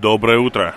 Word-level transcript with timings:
Доброе 0.00 0.38
утро. 0.38 0.76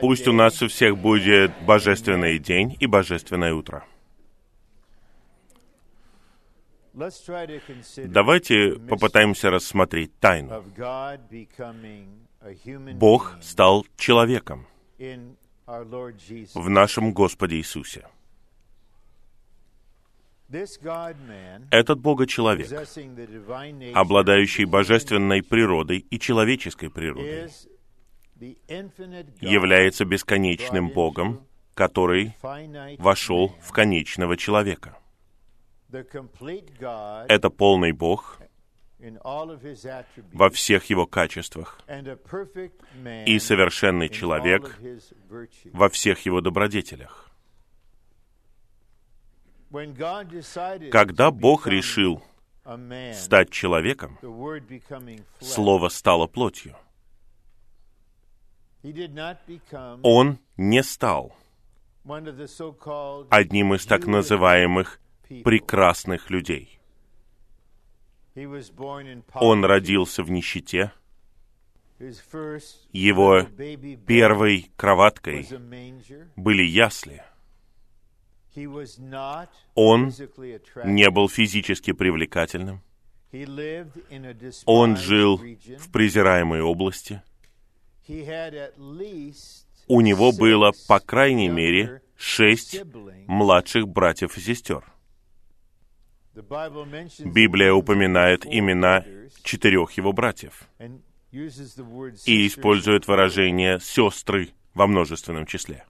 Пусть 0.00 0.26
у 0.26 0.32
нас 0.32 0.62
у 0.62 0.68
всех 0.68 0.96
будет 0.96 1.52
божественный 1.66 2.38
день 2.38 2.74
и 2.80 2.86
божественное 2.86 3.52
утро. 3.52 3.84
Давайте 6.94 8.78
попытаемся 8.88 9.50
рассмотреть 9.50 10.18
тайну. 10.20 10.64
Бог 12.94 13.36
стал 13.42 13.86
человеком 13.96 14.66
в 16.54 16.70
нашем 16.70 17.12
Господе 17.12 17.56
Иисусе. 17.56 18.06
Этот 21.70 22.00
Бога-человек, 22.00 22.70
обладающий 23.94 24.64
божественной 24.64 25.42
природой 25.42 25.98
и 25.98 26.18
человеческой 26.18 26.90
природой, 26.90 27.50
является 29.40 30.04
бесконечным 30.04 30.90
Богом, 30.90 31.46
который 31.74 32.36
вошел 32.98 33.56
в 33.60 33.72
конечного 33.72 34.36
человека. 34.36 34.98
Это 35.90 37.50
полный 37.50 37.92
Бог 37.92 38.40
во 40.32 40.50
всех 40.50 40.84
его 40.86 41.06
качествах 41.06 41.80
и 43.26 43.38
совершенный 43.38 44.08
человек 44.08 44.78
во 45.72 45.88
всех 45.88 46.20
его 46.26 46.40
добродетелях. 46.40 47.23
Когда 50.90 51.30
Бог 51.32 51.66
решил 51.66 52.22
стать 53.14 53.50
человеком, 53.50 54.18
Слово 55.40 55.88
стало 55.88 56.26
плотью. 56.28 56.76
Он 60.02 60.38
не 60.56 60.82
стал 60.82 61.34
одним 63.30 63.74
из 63.74 63.86
так 63.86 64.06
называемых 64.06 65.00
прекрасных 65.42 66.30
людей. 66.30 66.78
Он 69.34 69.64
родился 69.64 70.22
в 70.22 70.30
нищете. 70.30 70.92
Его 72.92 73.42
первой 74.06 74.70
кроваткой 74.76 75.48
были 76.36 76.62
ясли— 76.62 77.22
он 79.74 80.12
не 80.84 81.10
был 81.10 81.28
физически 81.28 81.92
привлекательным. 81.92 82.82
Он 84.66 84.96
жил 84.96 85.38
в 85.38 85.90
презираемой 85.90 86.60
области. 86.60 87.22
У 89.86 90.00
него 90.00 90.32
было, 90.32 90.72
по 90.88 91.00
крайней 91.00 91.48
мере, 91.48 92.02
шесть 92.16 92.80
младших 93.26 93.88
братьев 93.88 94.36
и 94.36 94.40
сестер. 94.40 94.84
Библия 96.34 97.72
упоминает 97.72 98.44
имена 98.46 99.04
четырех 99.42 99.92
его 99.92 100.12
братьев 100.12 100.68
и 101.30 102.46
использует 102.46 103.06
выражение 103.06 103.80
«сестры» 103.80 104.50
во 104.74 104.86
множественном 104.86 105.46
числе. 105.46 105.84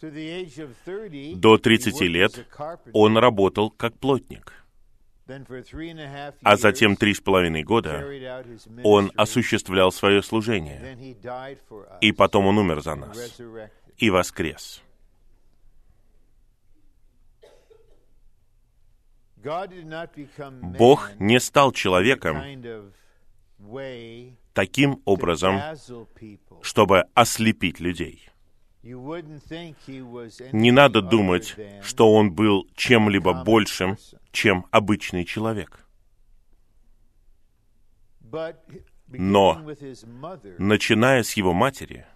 До 0.00 1.58
30 1.58 2.00
лет 2.02 2.46
он 2.92 3.16
работал 3.16 3.70
как 3.70 3.98
плотник. 3.98 4.52
А 6.42 6.56
затем 6.56 6.96
три 6.96 7.14
с 7.14 7.20
половиной 7.20 7.62
года 7.62 8.04
он 8.82 9.12
осуществлял 9.16 9.92
свое 9.92 10.22
служение. 10.22 11.16
И 12.00 12.12
потом 12.12 12.46
он 12.46 12.58
умер 12.58 12.80
за 12.80 12.94
нас 12.94 13.40
и 13.98 14.10
воскрес. 14.10 14.82
Бог 20.62 21.10
не 21.18 21.40
стал 21.40 21.72
человеком 21.72 22.42
таким 24.54 25.02
образом, 25.04 25.60
чтобы 26.62 27.04
ослепить 27.14 27.80
людей. 27.80 28.28
Не 30.52 30.70
надо 30.70 31.02
думать, 31.02 31.56
что 31.82 32.12
он 32.12 32.32
был 32.32 32.66
чем-либо 32.74 33.44
большим, 33.44 33.96
чем 34.32 34.66
обычный 34.70 35.24
человек. 35.24 35.84
Но, 39.10 39.54
начиная 40.58 41.22
с 41.22 41.32
его 41.32 41.52
матери, 41.54 42.06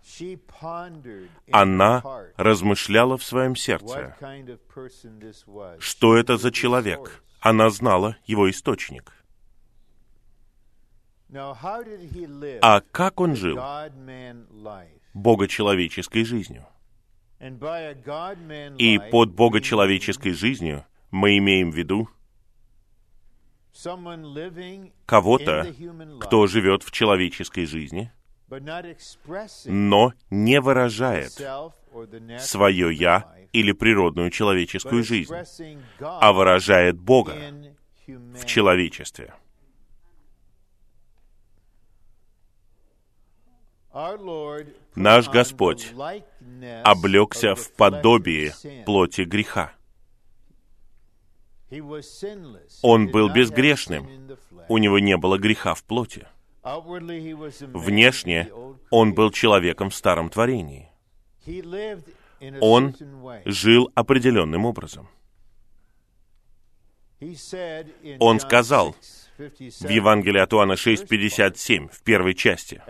она 1.51 2.03
размышляла 2.37 3.17
в 3.17 3.25
своем 3.25 3.57
сердце, 3.57 4.15
что 5.79 6.17
это 6.17 6.37
за 6.37 6.51
человек. 6.53 7.23
Она 7.41 7.71
знала 7.71 8.17
его 8.27 8.51
источник. 8.51 9.13
А 12.61 12.81
как 12.93 13.21
он 13.21 13.37
жил? 13.37 13.59
Богочеловеческой 15.15 16.25
жизнью. 16.25 16.67
И 18.79 19.01
под 19.11 19.33
богочеловеческой 19.33 20.33
жизнью 20.33 20.85
мы 21.11 21.39
имеем 21.39 21.71
в 21.71 21.77
виду 21.77 22.09
кого-то, 25.07 25.75
кто 26.21 26.47
живет 26.47 26.83
в 26.83 26.91
человеческой 26.91 27.67
жизни, 27.67 28.13
но 29.67 30.13
не 30.31 30.61
выражает 30.61 31.33
свое 32.39 32.95
«я» 32.95 33.35
или 33.53 33.73
природную 33.73 34.31
человеческую 34.31 35.03
жизнь, 35.03 35.33
а 36.01 36.33
выражает 36.33 36.99
Бога 36.99 37.35
в 38.07 38.45
человечестве. 38.45 39.35
Наш 44.95 45.29
Господь 45.29 45.93
облегся 46.85 47.55
в 47.55 47.73
подобие 47.73 48.55
плоти 48.87 49.23
греха. 49.23 49.73
Он 52.83 53.11
был 53.11 53.29
безгрешным. 53.29 54.09
У 54.69 54.79
него 54.79 54.99
не 54.99 55.17
было 55.17 55.39
греха 55.39 55.75
в 55.75 55.85
плоти. 55.85 56.27
Внешне 56.63 58.51
он 58.91 59.15
был 59.15 59.31
человеком 59.31 59.91
в 59.91 59.95
старом 59.95 60.31
творении. 60.31 60.91
Он 62.61 62.95
жил 63.45 63.91
определенным 63.95 64.65
образом. 64.65 65.09
Он 68.19 68.41
сказал 68.41 68.97
в 69.39 69.89
Евангелии 69.89 70.41
от 70.41 70.53
Иоанна 70.53 70.73
6.57, 70.73 71.89
в 71.91 72.03
первой 72.03 72.35
части, 72.35 72.83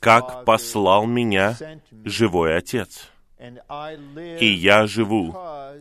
«Как 0.00 0.44
послал 0.44 1.06
меня 1.06 1.56
живой 2.04 2.56
Отец, 2.56 3.08
и 3.38 4.46
я 4.46 4.86
живу 4.86 5.34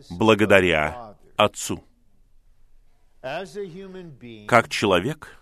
благодаря 0.09 1.15
Отцу». 1.35 1.83
Как 4.47 4.69
человек, 4.69 5.39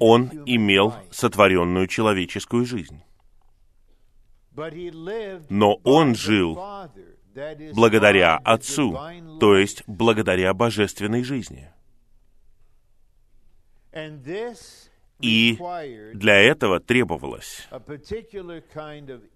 он 0.00 0.30
имел 0.46 0.94
сотворенную 1.10 1.86
человеческую 1.86 2.64
жизнь. 2.64 3.02
Но 5.48 5.80
он 5.84 6.14
жил 6.14 6.58
благодаря 7.74 8.36
Отцу, 8.38 8.98
то 9.40 9.56
есть 9.56 9.82
благодаря 9.86 10.54
божественной 10.54 11.24
жизни. 11.24 11.70
И 15.20 15.56
для 16.14 16.36
этого 16.36 16.80
требовалось 16.80 17.68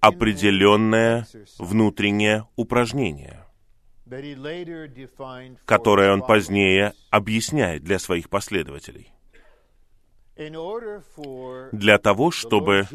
определенное 0.01 1.27
внутреннее 1.59 2.47
упражнение, 2.57 3.45
которое 5.65 6.13
он 6.13 6.23
позднее 6.23 6.95
объясняет 7.11 7.85
для 7.85 7.99
своих 7.99 8.29
последователей. 8.29 9.13
Для 11.73 11.99
того, 11.99 12.31
чтобы 12.31 12.87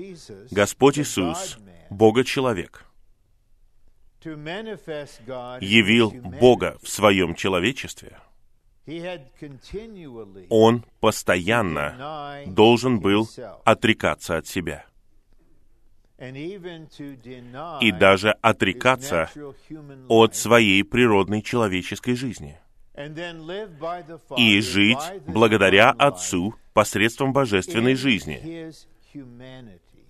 Господь 0.52 1.00
Иисус, 1.00 1.58
Бога-человек, 1.90 2.86
явил 5.62 6.12
Бога 6.12 6.78
в 6.82 6.90
своем 6.90 7.36
человечестве, 7.36 8.18
он 10.50 10.86
постоянно 11.00 12.44
должен 12.48 13.00
был 13.00 13.30
отрекаться 13.64 14.38
от 14.38 14.48
себя. 14.48 14.86
И 17.82 17.92
даже 17.92 18.32
отрекаться 18.42 19.30
от 20.08 20.36
своей 20.36 20.84
природной 20.84 21.42
человеческой 21.42 22.16
жизни. 22.16 22.60
и 24.38 24.62
жить 24.62 25.22
благодаря 25.28 25.92
Отцу 25.92 26.56
посредством 26.74 27.34
божественной 27.34 27.96
жизни. 27.96 28.72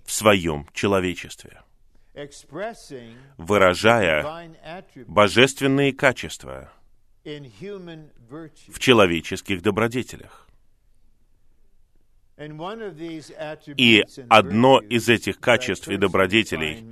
в 0.04 0.12
своем 0.12 0.66
человечестве, 0.72 1.62
выражая 3.38 4.50
божественные 5.06 5.92
качества 5.92 6.72
в 7.24 8.78
человеческих 8.78 9.62
добродетелях. 9.62 10.48
И 13.76 14.04
одно 14.28 14.80
из 14.80 15.08
этих 15.08 15.38
качеств 15.38 15.88
и 15.88 15.96
добродетелей, 15.96 16.84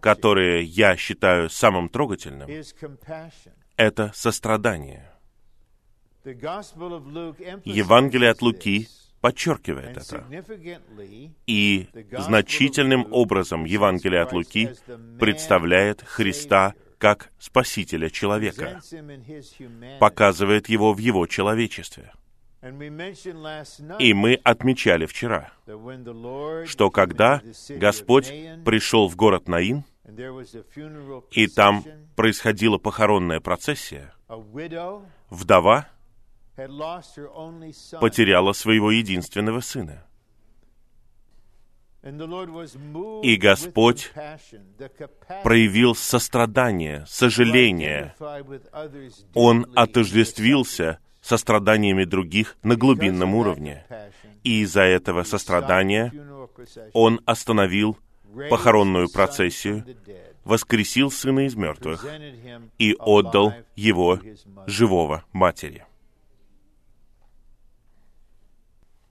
которые 0.00 0.64
я 0.64 0.96
считаю 0.96 1.48
самым 1.50 1.88
трогательным, 1.88 2.50
это 3.76 4.10
сострадание. 4.14 5.08
Евангелие 7.64 8.30
от 8.30 8.42
Луки 8.42 8.88
подчеркивает 9.22 9.96
это. 9.96 10.26
И 11.46 11.88
значительным 12.18 13.06
образом 13.10 13.64
Евангелие 13.64 14.20
от 14.20 14.32
Луки 14.32 14.74
представляет 15.18 16.02
Христа 16.02 16.74
как 16.98 17.30
Спасителя 17.38 18.10
человека, 18.10 18.80
показывает 19.98 20.68
его 20.68 20.92
в 20.92 20.98
его 20.98 21.26
человечестве. 21.26 22.12
И 23.98 24.14
мы 24.14 24.34
отмечали 24.44 25.06
вчера, 25.06 25.52
что 26.66 26.90
когда 26.90 27.42
Господь 27.70 28.32
пришел 28.64 29.08
в 29.08 29.16
город 29.16 29.48
Наин, 29.48 29.84
и 31.30 31.46
там 31.48 31.84
происходила 32.14 32.78
похоронная 32.78 33.40
процессия, 33.40 34.14
вдова 35.30 35.88
потеряла 38.00 38.52
своего 38.52 38.90
единственного 38.90 39.60
сына. 39.60 40.04
И 42.02 43.36
Господь 43.36 44.12
проявил 45.44 45.94
сострадание, 45.94 47.04
сожаление. 47.06 48.14
Он 49.34 49.66
отождествился 49.76 50.98
со 51.20 51.36
страданиями 51.36 52.04
других 52.04 52.56
на 52.64 52.74
глубинном 52.74 53.34
уровне. 53.36 53.86
И 54.42 54.62
из-за 54.62 54.82
этого 54.82 55.22
сострадания 55.22 56.12
Он 56.92 57.20
остановил 57.24 57.96
похоронную 58.50 59.08
процессию, 59.08 59.84
воскресил 60.44 61.10
сына 61.10 61.46
из 61.46 61.54
мертвых 61.54 62.04
и 62.78 62.96
отдал 62.98 63.52
его 63.76 64.18
живого 64.66 65.24
матери. 65.32 65.86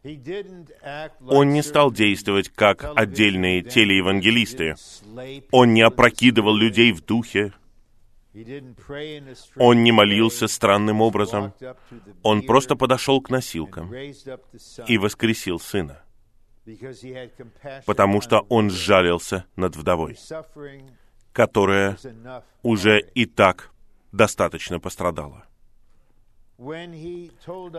Он 0.04 1.50
не 1.50 1.62
стал 1.62 1.92
действовать 1.92 2.50
как 2.50 2.92
отдельные 2.96 3.62
телеевангелисты. 3.62 4.76
Он 5.52 5.74
не 5.74 5.82
опрокидывал 5.82 6.56
людей 6.56 6.92
в 6.92 7.02
духе. 7.06 7.54
Он 9.58 9.84
не 9.84 9.92
молился 9.92 10.48
странным 10.48 11.02
образом. 11.02 11.54
Он 12.24 12.42
просто 12.44 12.76
подошел 12.76 13.22
к 13.22 13.30
носилкам 13.30 13.94
и 13.94 14.98
воскресил 14.98 15.60
сына, 15.60 16.02
потому 17.86 18.22
что 18.22 18.40
он 18.50 18.72
сжалился 18.72 19.46
над 19.56 19.76
вдовой, 19.76 20.18
которая 21.34 21.98
уже 22.64 23.02
и 23.14 23.26
так 23.26 23.72
достаточно 24.12 24.80
пострадала 24.80 25.46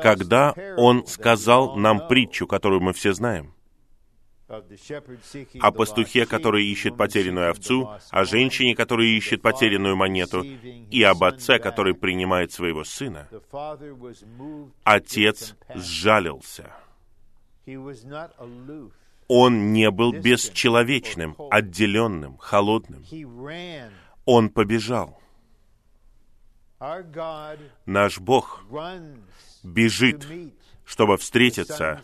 когда 0.03 0.55
Он 0.77 1.07
сказал 1.07 1.77
нам 1.77 2.09
притчу, 2.09 2.47
которую 2.47 2.81
мы 2.81 2.93
все 2.93 3.13
знаем, 3.13 3.55
о 5.61 5.73
пастухе, 5.73 6.27
который 6.27 6.67
ищет 6.67 6.97
потерянную 6.97 7.51
овцу, 7.51 7.91
о 8.11 8.25
женщине, 8.25 8.75
которая 8.75 9.07
ищет 9.07 9.41
потерянную 9.41 9.97
монету, 9.97 10.43
и 10.43 11.03
об 11.03 11.25
отце, 11.25 11.59
который 11.59 11.95
принимает 11.95 12.53
своего 12.53 12.85
сына, 12.85 13.29
отец 14.85 15.57
сжалился. 15.75 16.71
Он 19.29 19.73
не 19.73 19.91
был 19.91 20.13
бесчеловечным, 20.13 21.37
отделенным, 21.51 22.37
холодным. 22.37 23.03
Он 24.27 24.51
побежал. 24.51 25.22
Наш 27.87 28.19
Бог 28.19 28.65
бежит, 29.63 30.27
чтобы 30.85 31.17
встретиться 31.17 32.03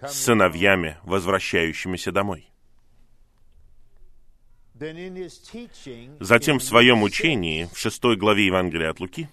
с 0.00 0.12
сыновьями, 0.12 0.98
возвращающимися 1.02 2.12
домой. 2.12 2.48
Затем 6.20 6.58
в 6.58 6.62
своем 6.62 7.02
учении, 7.02 7.68
в 7.72 7.76
шестой 7.76 8.16
главе 8.16 8.46
Евангелия 8.46 8.90
от 8.90 9.00
Луки, 9.00 9.28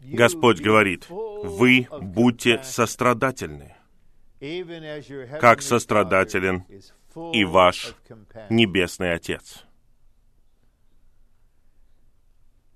Господь 0.00 0.60
говорит, 0.60 1.06
«Вы 1.08 1.88
будьте 1.90 2.62
сострадательны, 2.62 3.74
как 5.40 5.62
сострадателен 5.62 6.64
и 7.32 7.44
ваш 7.44 7.94
Небесный 8.50 9.14
Отец». 9.14 9.64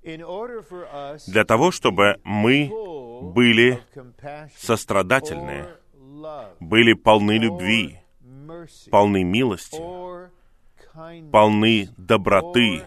Для 0.06 1.44
того, 1.44 1.72
чтобы 1.72 2.20
мы 2.22 2.70
были 3.22 3.80
сострадательны, 4.56 5.66
были 6.60 6.92
полны 6.92 7.38
любви, 7.38 8.00
полны 8.90 9.24
милости, 9.24 9.82
полны 11.32 11.88
доброты, 11.96 12.84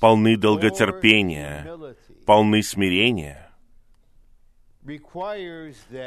полны 0.00 0.36
долготерпения, 0.36 1.94
полны 2.26 2.64
смирения, 2.64 3.52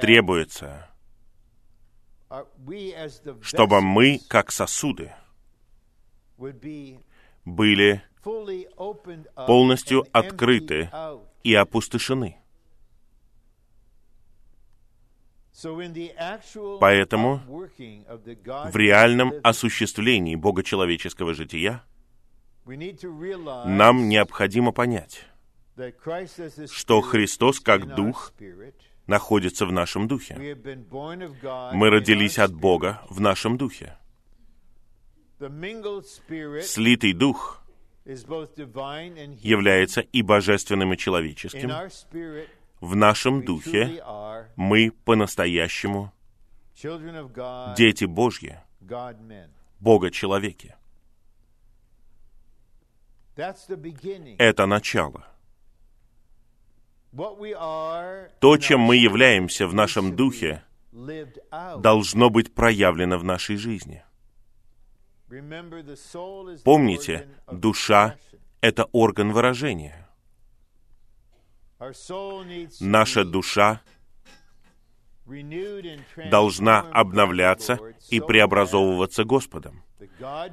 требуется, 0.01 0.89
чтобы 3.42 3.80
мы, 3.80 4.19
как 4.27 4.51
сосуды, 4.51 5.13
были 7.45 8.04
полностью 8.23 10.05
открыты 10.11 10.89
и 11.43 11.53
опустошены. 11.53 12.37
Поэтому 16.79 17.41
в 17.48 18.75
реальном 18.75 19.33
осуществлении 19.43 20.36
богочеловеческого 20.36 21.33
жития 21.33 21.83
нам 22.65 24.09
необходимо 24.09 24.71
понять, 24.71 25.25
что 26.71 27.01
Христос 27.01 27.59
как 27.59 27.95
Дух 27.95 28.33
находится 29.05 29.65
в 29.65 29.71
нашем 29.71 30.07
Духе. 30.07 30.36
Мы 31.74 31.89
родились 31.89 32.39
от 32.39 32.53
Бога 32.53 33.01
в 33.09 33.19
нашем 33.19 33.57
Духе. 33.57 33.98
Слитый 36.62 37.13
Дух 37.13 37.62
является 38.05 40.01
и 40.01 40.22
божественным, 40.22 40.93
и 40.93 40.98
человеческим. 40.98 41.72
В 42.81 42.95
нашем 42.95 43.45
духе 43.45 44.03
мы 44.55 44.91
по-настоящему 45.05 46.12
дети 47.77 48.05
Божьи, 48.05 48.60
Бога-человеки. 49.79 50.75
Это 54.38 54.65
начало. 54.65 55.25
То, 58.39 58.57
чем 58.57 58.79
мы 58.81 58.95
являемся 58.98 59.67
в 59.67 59.74
нашем 59.74 60.15
духе, 60.15 60.63
должно 61.77 62.29
быть 62.29 62.53
проявлено 62.53 63.17
в 63.17 63.24
нашей 63.24 63.55
жизни. 63.55 64.03
Помните, 66.63 67.27
душа— 67.51 68.17
это 68.61 68.85
орган 68.91 69.31
выражения. 69.31 70.07
Наша 72.79 73.25
душа 73.25 73.81
должна 76.29 76.81
обновляться 76.91 77.79
и 78.09 78.19
преобразовываться 78.19 79.23
Господом, 79.23 79.83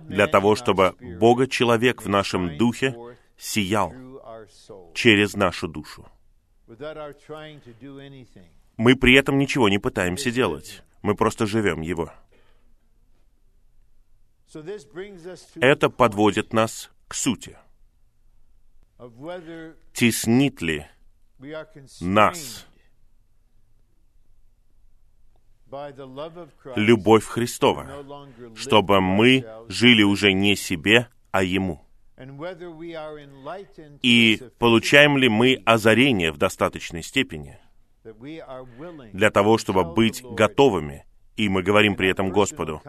для 0.05 0.27
того, 0.27 0.57
чтобы 0.57 0.95
Бога-человек 1.01 2.03
в 2.03 2.09
нашем 2.09 2.57
духе 2.57 2.97
сиял 3.37 3.93
через 4.95 5.35
нашу 5.35 5.69
душу. 5.69 6.07
Мы 8.77 8.97
при 8.97 9.15
этом 9.15 9.39
ничего 9.39 9.69
не 9.69 9.79
пытаемся 9.79 10.31
делать. 10.31 10.83
Мы 11.03 11.15
просто 11.15 11.47
живем 11.47 11.81
Его. 11.81 12.13
Это 15.57 15.91
подводит 15.91 16.53
нас 16.53 16.91
к 17.09 17.15
сути. 17.15 17.57
теснит 19.93 20.61
ли 20.61 20.87
нас 22.01 22.67
любовь 26.77 27.25
Христова, 27.25 27.87
чтобы 28.57 29.01
мы 29.01 29.47
жили 29.69 30.03
уже 30.03 30.33
не 30.33 30.57
себе, 30.57 31.09
а 31.31 31.43
Ему. 31.43 31.85
И 34.03 34.43
получаем 34.59 35.17
ли 35.17 35.29
мы 35.29 35.63
озарение 35.65 36.33
в 36.33 36.39
достаточной 36.39 37.03
степени 37.03 37.59
для 39.13 39.31
того, 39.31 39.59
чтобы 39.59 39.85
быть 39.85 40.23
готовыми, 40.23 41.07
и 41.37 41.49
мы 41.49 41.63
говорим 41.63 41.95
при 41.97 42.11
этом 42.11 42.31
Господу, 42.31 42.83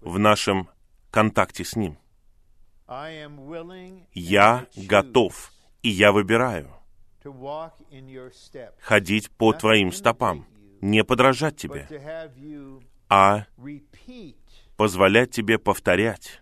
в 0.00 0.18
нашем 0.18 0.68
контакте 1.14 1.64
с 1.64 1.76
Ним. 1.76 1.96
Я 4.12 4.66
готов, 4.76 5.52
и 5.82 5.88
я 5.88 6.10
выбираю 6.10 6.70
ходить 8.80 9.30
по 9.30 9.52
Твоим 9.52 9.92
стопам, 9.92 10.44
не 10.80 11.04
подражать 11.04 11.56
Тебе, 11.56 11.88
а 13.08 13.46
позволять 14.76 15.30
Тебе 15.30 15.58
повторять 15.58 16.40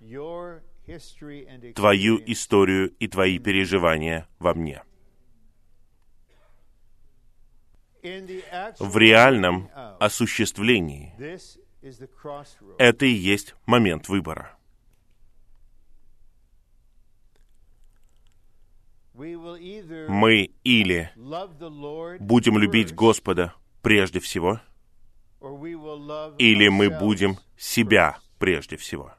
Твою 1.75 2.19
историю 2.27 2.89
и 2.99 3.09
Твои 3.09 3.39
переживания 3.39 4.27
во 4.39 4.55
мне. 4.55 4.83
В 8.81 8.97
реальном 8.97 9.69
осуществлении 10.01 11.15
это 12.79 13.05
и 13.05 13.11
есть 13.11 13.55
момент 13.67 14.09
выбора. 14.09 14.57
Мы 20.09 20.51
или 20.65 21.13
будем 22.19 22.59
любить 22.59 22.95
Господа 22.95 23.55
прежде 23.81 24.19
всего, 24.21 24.61
или 26.39 26.69
мы 26.69 26.91
будем 26.91 27.39
себя 27.57 28.19
прежде 28.39 28.77
всего. 28.77 29.13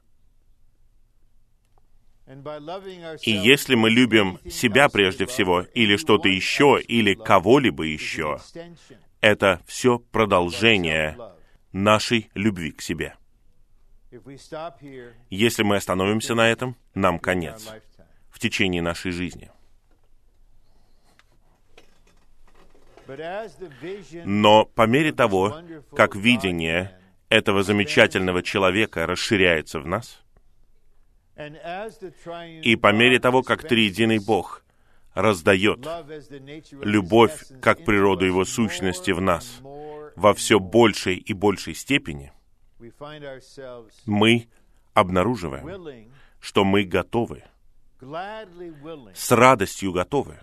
И 3.22 3.32
если 3.32 3.76
мы 3.76 3.90
любим 3.90 4.40
себя 4.50 4.90
прежде 4.90 5.26
всего, 5.26 5.62
или 5.62 5.98
что-то 5.98 6.28
еще, 6.30 6.82
или 6.82 7.14
кого-либо 7.14 7.84
еще, 7.84 8.40
это 9.22 9.62
все 9.66 10.00
продолжение 10.00 11.18
нашей 11.72 12.30
любви 12.34 12.72
к 12.72 12.82
себе. 12.82 13.16
Если 15.30 15.64
мы 15.64 15.78
остановимся 15.78 16.36
на 16.36 16.50
этом, 16.50 16.76
нам 16.94 17.20
конец 17.20 17.70
в 18.30 18.40
течение 18.40 18.82
нашей 18.82 19.12
жизни. 19.12 19.52
Но 24.26 24.66
по 24.66 24.88
мере 24.88 25.12
того, 25.12 25.62
как 25.96 26.16
видение 26.16 26.98
этого 27.30 27.64
замечательного 27.64 28.44
человека 28.44 29.06
расширяется 29.06 29.80
в 29.80 29.88
нас, 29.88 30.24
и 32.62 32.76
по 32.76 32.94
мере 32.94 33.20
того, 33.20 33.42
как 33.42 33.68
Триединый 33.68 34.20
Бог 34.20 34.64
раздает 35.14 35.80
любовь 36.82 37.44
как 37.62 37.84
природу 37.86 38.26
Его 38.26 38.46
сущности 38.46 39.12
в 39.12 39.22
нас 39.22 39.62
во 40.16 40.34
все 40.34 40.60
большей 40.60 41.16
и 41.16 41.34
большей 41.34 41.74
степени, 41.74 42.32
мы 44.06 44.48
обнаруживаем, 44.94 46.12
что 46.40 46.64
мы 46.64 46.84
готовы, 46.84 47.44
с 48.00 49.32
радостью 49.32 49.92
готовы 49.92 50.38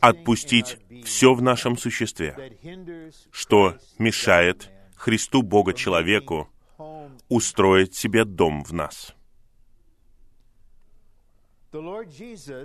отпустить 0.00 0.78
все 1.04 1.34
в 1.34 1.42
нашем 1.42 1.76
существе, 1.76 2.56
что 3.30 3.76
мешает 3.98 4.70
Христу 4.96 5.42
Бога 5.42 5.74
человеку 5.74 6.48
устроить 7.28 7.94
себе 7.94 8.24
дом 8.24 8.64
в 8.64 8.72
нас. 8.72 9.14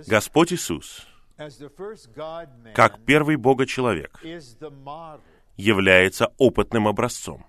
Господь 0.06 0.52
Иисус, 0.52 1.06
как 2.74 3.04
первый 3.04 3.36
Бога 3.36 3.66
человек, 3.66 4.20
является 5.56 6.32
опытным 6.38 6.88
образцом. 6.88 7.44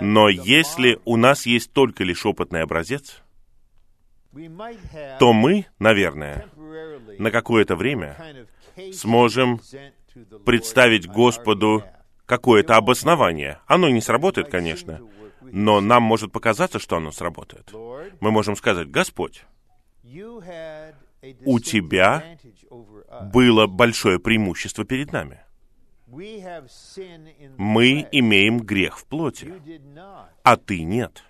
Но 0.00 0.28
если 0.28 1.00
у 1.04 1.16
нас 1.16 1.46
есть 1.46 1.72
только 1.72 2.04
лишь 2.04 2.26
опытный 2.26 2.62
образец, 2.62 3.22
то 5.18 5.32
мы, 5.32 5.66
наверное, 5.78 6.48
на 7.18 7.30
какое-то 7.30 7.76
время 7.76 8.16
сможем 8.92 9.60
представить 10.44 11.06
Господу 11.06 11.84
какое-то 12.26 12.76
обоснование. 12.76 13.58
Оно 13.66 13.88
не 13.88 14.00
сработает, 14.00 14.48
конечно, 14.48 15.00
но 15.40 15.80
нам 15.80 16.02
может 16.02 16.30
показаться, 16.30 16.78
что 16.78 16.96
оно 16.96 17.10
сработает. 17.10 17.72
Мы 18.20 18.30
можем 18.30 18.56
сказать, 18.56 18.90
Господь, 18.90 19.44
у 21.44 21.60
Тебя 21.60 22.38
было 23.32 23.66
большое 23.66 24.18
преимущество 24.18 24.84
перед 24.84 25.12
нами. 25.12 25.40
Мы 26.06 28.08
имеем 28.12 28.60
грех 28.60 28.98
в 28.98 29.04
плоти, 29.04 29.52
а 30.42 30.56
Ты 30.56 30.82
нет. 30.82 31.24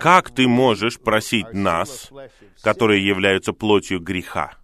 Как 0.00 0.30
ты 0.30 0.48
можешь 0.48 0.98
просить 0.98 1.52
нас, 1.52 2.10
которые 2.62 3.06
являются 3.06 3.52
плотью 3.52 4.00
греха, 4.00 4.54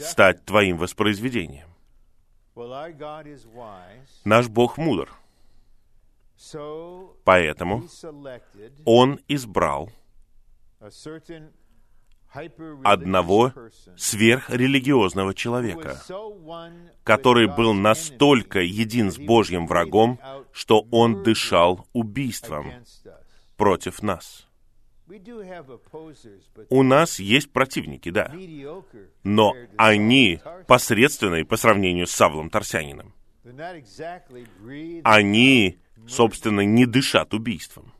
стать 0.00 0.44
твоим 0.44 0.76
воспроизведением? 0.76 1.68
Наш 4.24 4.48
Бог 4.48 4.78
мудр. 4.78 5.12
Поэтому 7.24 7.84
Он 8.84 9.20
избрал 9.28 9.90
одного 12.84 13.52
сверхрелигиозного 13.96 15.34
человека, 15.34 16.00
который 17.04 17.46
был 17.46 17.72
настолько 17.72 18.60
един 18.60 19.10
с 19.10 19.18
Божьим 19.18 19.66
врагом, 19.66 20.20
что 20.52 20.86
он 20.90 21.22
дышал 21.22 21.86
убийством 21.92 22.72
против 23.56 24.02
нас. 24.02 24.46
У 26.68 26.82
нас 26.82 27.20
есть 27.20 27.52
противники, 27.52 28.10
да, 28.10 28.32
но 29.22 29.54
они 29.76 30.40
посредственные 30.66 31.44
по 31.44 31.56
сравнению 31.56 32.06
с 32.06 32.10
Савлом 32.10 32.50
Тарсянином. 32.50 33.14
Они, 35.04 35.78
собственно, 36.08 36.62
не 36.62 36.86
дышат 36.86 37.34
убийством. 37.34 37.92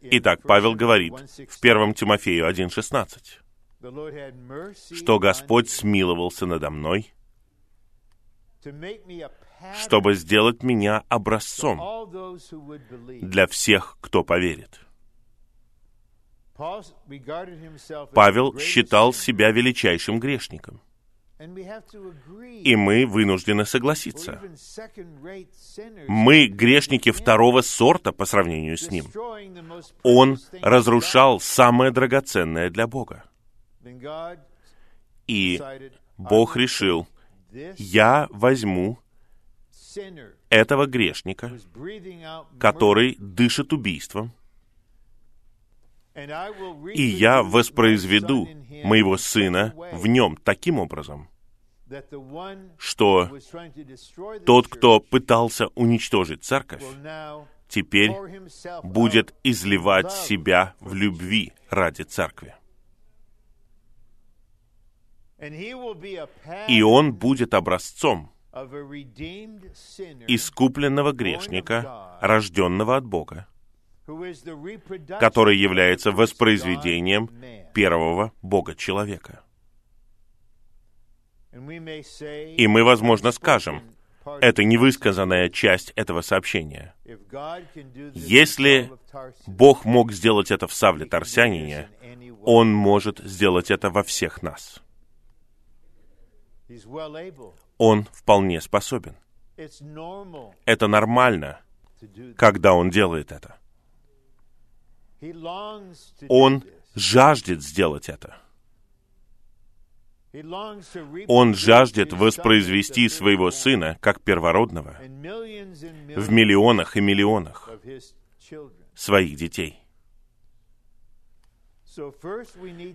Итак, 0.00 0.42
Павел 0.42 0.74
говорит 0.74 1.14
в 1.48 1.64
1 1.64 1.94
Тимофею 1.94 2.48
1.16, 2.48 4.94
что 4.94 5.18
Господь 5.18 5.70
смиловался 5.70 6.46
надо 6.46 6.70
мной, 6.70 7.12
чтобы 9.82 10.14
сделать 10.14 10.62
меня 10.62 11.04
образцом 11.08 11.80
для 13.22 13.46
всех, 13.46 13.96
кто 14.00 14.24
поверит. 14.24 14.80
Павел 18.14 18.58
считал 18.58 19.12
себя 19.12 19.50
величайшим 19.50 20.20
грешником— 20.20 20.80
и 22.62 22.76
мы 22.76 23.06
вынуждены 23.06 23.64
согласиться. 23.64 24.40
Мы 26.08 26.46
грешники 26.46 27.10
второго 27.10 27.62
сорта 27.62 28.12
по 28.12 28.24
сравнению 28.24 28.76
с 28.76 28.90
ним. 28.90 29.06
Он 30.02 30.38
разрушал 30.60 31.40
самое 31.40 31.90
драгоценное 31.90 32.70
для 32.70 32.86
Бога. 32.86 33.24
И 35.26 35.60
Бог 36.16 36.56
решил, 36.56 37.08
я 37.76 38.28
возьму 38.30 38.98
этого 40.48 40.86
грешника, 40.86 41.58
который 42.58 43.16
дышит 43.18 43.72
убийством, 43.72 44.32
и 46.14 47.02
я 47.02 47.42
воспроизведу 47.42 48.48
моего 48.84 49.16
сына 49.16 49.74
в 49.92 50.06
нем 50.06 50.36
таким 50.36 50.78
образом, 50.78 51.28
что 52.78 53.28
тот, 54.44 54.68
кто 54.68 55.00
пытался 55.00 55.68
уничтожить 55.74 56.44
церковь, 56.44 56.82
теперь 57.68 58.12
будет 58.82 59.34
изливать 59.42 60.12
себя 60.12 60.74
в 60.80 60.94
любви 60.94 61.52
ради 61.70 62.02
церкви. 62.02 62.54
И 66.68 66.82
он 66.82 67.14
будет 67.14 67.54
образцом 67.54 68.32
искупленного 70.28 71.12
грешника, 71.12 72.18
рожденного 72.20 72.96
от 72.96 73.06
Бога, 73.06 73.48
который 75.18 75.56
является 75.56 76.12
воспроизведением 76.12 77.30
первого 77.72 78.32
Бога-человека. 78.42 79.42
И 81.52 82.66
мы, 82.66 82.84
возможно, 82.84 83.30
скажем, 83.30 83.82
это 84.40 84.64
невысказанная 84.64 85.48
часть 85.50 85.92
этого 85.96 86.22
сообщения. 86.22 86.94
Если 88.14 88.90
Бог 89.46 89.84
мог 89.84 90.12
сделать 90.12 90.50
это 90.50 90.66
в 90.66 90.72
Савле 90.72 91.06
Тарсянине, 91.06 91.88
Он 92.44 92.72
может 92.72 93.18
сделать 93.18 93.70
это 93.70 93.90
во 93.90 94.02
всех 94.02 94.42
нас. 94.42 94.82
Он 97.78 98.08
вполне 98.12 98.60
способен. 98.60 99.16
Это 99.56 100.86
нормально, 100.88 101.60
когда 102.36 102.72
Он 102.74 102.90
делает 102.90 103.32
это. 103.32 103.58
Он 106.28 106.64
жаждет 106.94 107.62
сделать 107.62 108.08
это. 108.08 108.38
Он 111.28 111.54
жаждет 111.54 112.12
воспроизвести 112.12 113.08
своего 113.08 113.50
сына 113.50 113.98
как 114.00 114.22
первородного 114.22 114.96
в 115.00 116.30
миллионах 116.30 116.96
и 116.96 117.00
миллионах 117.00 117.68
своих 118.94 119.36
детей. 119.36 119.78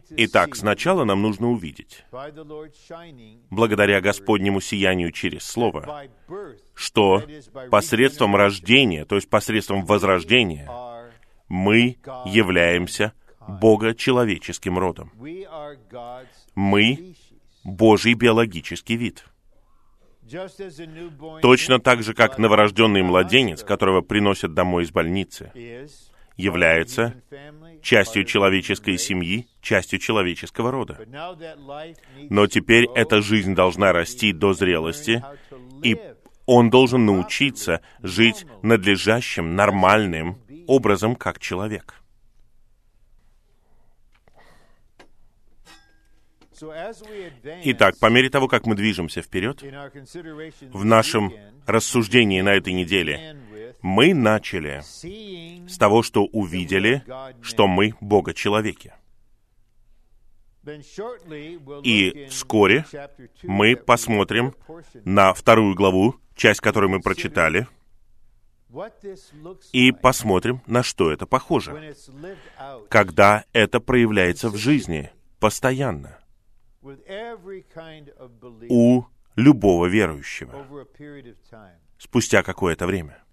Итак, 0.10 0.56
сначала 0.56 1.04
нам 1.04 1.22
нужно 1.22 1.52
увидеть, 1.52 2.04
благодаря 3.52 4.02
Господнему 4.02 4.60
сиянию 4.60 5.12
через 5.12 5.44
Слово, 5.44 6.08
что 6.74 7.22
посредством 7.70 8.36
рождения, 8.36 9.06
то 9.06 9.16
есть 9.16 9.30
посредством 9.30 9.86
возрождения, 9.86 10.68
мы 11.48 11.98
являемся 12.26 13.14
Бога-человеческим 13.48 14.80
родом. 14.80 15.12
Мы 16.56 17.16
Божий 17.68 18.14
биологический 18.14 18.96
вид. 18.96 19.26
Точно 21.42 21.80
так 21.80 22.02
же, 22.02 22.14
как 22.14 22.38
новорожденный 22.38 23.04
младенец, 23.04 23.64
которого 23.64 24.00
приносят 24.00 24.54
домой 24.54 24.84
из 24.84 24.92
больницы, 24.92 25.52
является 26.38 27.22
частью 27.82 28.24
человеческой 28.24 28.98
семьи, 28.98 29.48
частью 29.62 30.00
человеческого 30.00 30.72
рода. 30.72 30.98
Но 32.30 32.48
теперь 32.48 32.88
эта 32.96 33.22
жизнь 33.22 33.54
должна 33.54 33.92
расти 33.92 34.32
до 34.32 34.54
зрелости, 34.54 35.22
и 35.84 35.98
он 36.46 36.70
должен 36.70 37.06
научиться 37.06 37.82
жить 38.02 38.46
надлежащим, 38.62 39.56
нормальным 39.56 40.42
образом, 40.68 41.18
как 41.18 41.40
человек. 41.40 42.02
Итак, 47.64 48.00
по 48.00 48.08
мере 48.08 48.30
того, 48.30 48.48
как 48.48 48.66
мы 48.66 48.76
движемся 48.76 49.22
вперед, 49.22 49.62
в 50.62 50.86
нашем 50.86 51.34
рассуждении 51.66 52.42
на 52.42 52.54
этой 52.56 52.74
неделе, 52.74 53.38
мы 53.82 54.14
начали 54.14 54.82
с 54.82 55.78
того, 55.78 56.04
что 56.04 56.26
увидели, 56.26 57.04
что 57.42 57.68
мы 57.68 57.94
Бога-человеки. 58.02 58.94
И 61.84 62.28
вскоре 62.30 62.86
мы 63.44 63.76
посмотрим 63.76 64.54
на 65.06 65.34
вторую 65.34 65.76
главу, 65.76 66.16
часть 66.36 66.60
которой 66.60 66.90
мы 66.90 67.00
прочитали, 67.00 67.68
и 69.72 69.92
посмотрим, 69.94 70.62
на 70.68 70.84
что 70.84 71.12
это 71.12 71.26
похоже, 71.26 71.96
когда 72.90 73.46
это 73.54 73.80
проявляется 73.80 74.50
в 74.50 74.58
жизни 74.58 75.12
постоянно 75.40 76.20
у 78.70 79.04
любого 79.36 79.86
верующего 79.86 80.88
спустя 81.98 82.44
какое-то 82.44 82.86
время. 82.86 83.24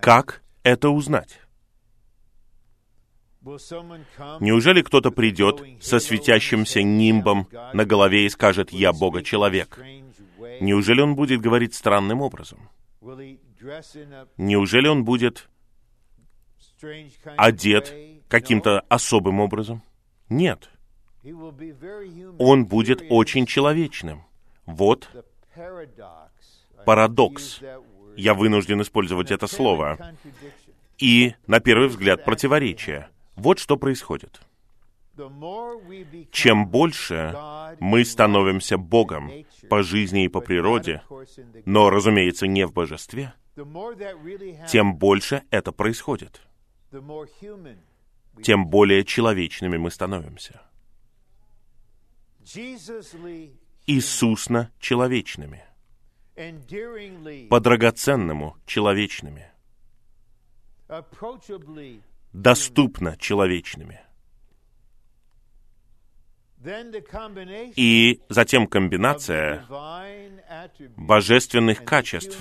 Как 0.00 0.42
это 0.62 0.90
узнать? 0.90 1.40
Неужели 4.40 4.82
кто-то 4.82 5.10
придет 5.10 5.62
со 5.80 5.98
светящимся 5.98 6.82
нимбом 6.82 7.48
на 7.72 7.84
голове 7.84 8.26
и 8.26 8.28
скажет 8.28 8.70
«Я 8.70 8.92
Бога-человек»? 8.92 9.78
Неужели 10.60 11.00
он 11.00 11.16
будет 11.16 11.40
говорить 11.40 11.74
странным 11.74 12.20
образом? 12.20 12.68
Неужели 14.36 14.86
он 14.86 15.04
будет 15.04 15.48
одет 17.36 17.92
каким-то 18.28 18.80
особым 18.88 19.40
образом? 19.40 19.82
Нет. 20.32 20.70
Он 22.38 22.66
будет 22.66 23.02
очень 23.10 23.46
человечным. 23.46 24.24
Вот 24.66 25.08
парадокс. 26.84 27.60
Я 28.16 28.34
вынужден 28.34 28.82
использовать 28.82 29.30
это 29.30 29.46
слово. 29.46 30.14
И, 30.98 31.34
на 31.46 31.60
первый 31.60 31.88
взгляд, 31.88 32.24
противоречие. 32.24 33.08
Вот 33.36 33.58
что 33.58 33.76
происходит. 33.76 34.40
Чем 36.30 36.68
больше 36.68 37.36
мы 37.78 38.04
становимся 38.04 38.78
Богом 38.78 39.30
по 39.68 39.82
жизни 39.82 40.24
и 40.24 40.28
по 40.28 40.40
природе, 40.40 41.02
но, 41.66 41.90
разумеется, 41.90 42.46
не 42.46 42.66
в 42.66 42.72
божестве, 42.72 43.34
тем 44.68 44.96
больше 44.96 45.42
это 45.50 45.72
происходит 45.72 46.40
тем 48.42 48.66
более 48.66 49.04
человечными 49.04 49.76
мы 49.76 49.90
становимся. 49.90 50.62
Иисусно 53.86 54.70
человечными. 54.78 55.64
По-драгоценному 57.48 58.56
человечными. 58.66 59.50
Доступно 62.32 63.16
человечными. 63.18 64.00
И 67.76 68.20
затем 68.28 68.66
комбинация 68.66 69.66
божественных 70.96 71.84
качеств 71.84 72.38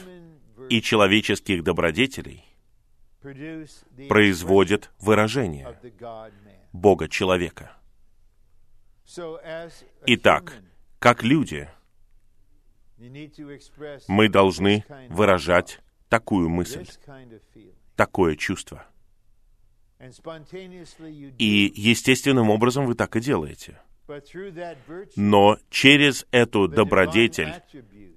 и 0.70 0.82
человеческих 0.82 1.64
добродетелей 1.64 2.51
производит 3.22 4.92
выражение 5.00 5.78
Бога-человека. 6.74 7.72
Итак, 10.06 10.54
как 11.00 11.24
люди, 11.24 11.70
мы 14.08 14.30
должны 14.30 14.86
выражать 15.10 15.80
такую 16.10 16.50
мысль, 16.50 16.88
такое 17.96 18.36
чувство. 18.36 18.86
И 21.38 21.72
естественным 21.76 22.50
образом 22.50 22.86
вы 22.86 22.96
так 22.96 23.16
и 23.16 23.20
делаете. 23.20 23.80
Но 25.16 25.58
через 25.70 26.26
эту 26.32 26.68
добродетель 26.68 27.54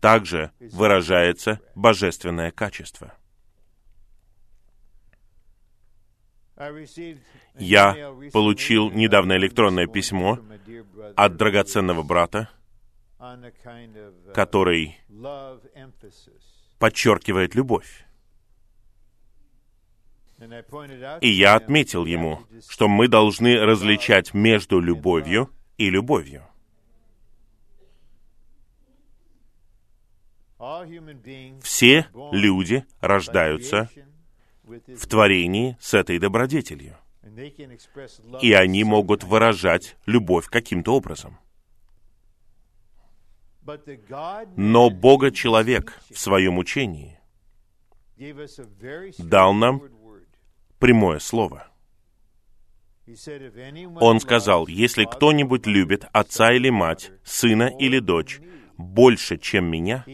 также 0.00 0.50
выражается 0.58 1.60
божественное 1.74 2.50
качество— 2.50 3.14
Я 7.58 8.14
получил 8.32 8.90
недавно 8.90 9.36
электронное 9.36 9.86
письмо 9.86 10.38
от 11.16 11.36
драгоценного 11.36 12.02
брата, 12.02 12.48
который 14.32 14.96
подчеркивает 16.78 17.54
любовь. 17.54 18.04
И 21.20 21.28
я 21.28 21.54
отметил 21.54 22.04
ему, 22.04 22.40
что 22.68 22.88
мы 22.88 23.08
должны 23.08 23.58
различать 23.60 24.34
между 24.34 24.80
любовью 24.80 25.50
и 25.78 25.90
любовью. 25.90 26.44
Все 31.62 32.06
люди 32.32 32.84
рождаются 33.00 33.90
в 34.64 35.06
творении 35.06 35.76
с 35.80 35.94
этой 35.94 36.18
добродетелью. 36.18 36.96
И 38.42 38.52
они 38.52 38.84
могут 38.84 39.24
выражать 39.24 39.96
любовь 40.06 40.46
каким-то 40.46 40.94
образом. 40.94 41.38
Но 44.56 44.90
Бога-человек 44.90 45.98
в 46.10 46.18
своем 46.18 46.58
учении 46.58 47.18
дал 49.18 49.54
нам 49.54 49.82
прямое 50.78 51.18
слово. 51.18 51.68
Он 54.00 54.20
сказал, 54.20 54.66
если 54.66 55.04
кто-нибудь 55.04 55.66
любит 55.66 56.06
отца 56.12 56.52
или 56.52 56.70
мать, 56.70 57.10
сына 57.22 57.70
или 57.78 57.98
дочь, 57.98 58.40
больше, 58.76 59.38
чем 59.38 59.66
меня, 59.70 60.04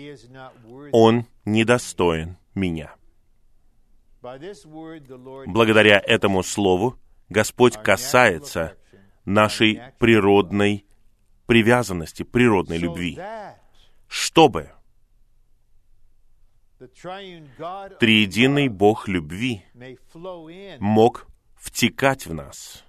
он 0.93 1.27
недостоин 1.45 2.37
меня. 2.55 2.95
Благодаря 4.23 5.99
этому 5.99 6.43
слову 6.43 6.99
Господь 7.29 7.77
касается 7.83 8.77
нашей 9.25 9.81
природной 9.99 10.85
привязанности, 11.47 12.23
природной 12.23 12.79
любви, 12.79 13.19
чтобы 14.09 14.71
триединый 17.99 18.69
Бог 18.69 19.09
любви 19.09 19.65
мог 20.79 21.27
втекать 21.57 22.27
в 22.27 22.35
нас 22.35 22.85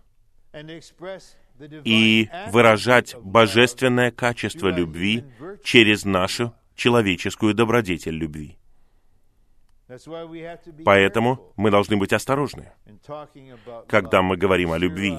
и 1.83 2.29
выражать 2.49 3.15
божественное 3.21 4.11
качество 4.11 4.67
любви 4.67 5.23
через 5.63 6.05
нашу 6.05 6.53
человеческую 6.75 7.53
добродетель 7.53 8.15
любви. 8.15 8.57
Поэтому 10.85 11.53
мы 11.55 11.71
должны 11.71 11.97
быть 11.97 12.13
осторожны. 12.13 12.71
Когда 13.87 14.21
мы 14.21 14.37
говорим 14.37 14.71
о 14.71 14.77
любви, 14.77 15.17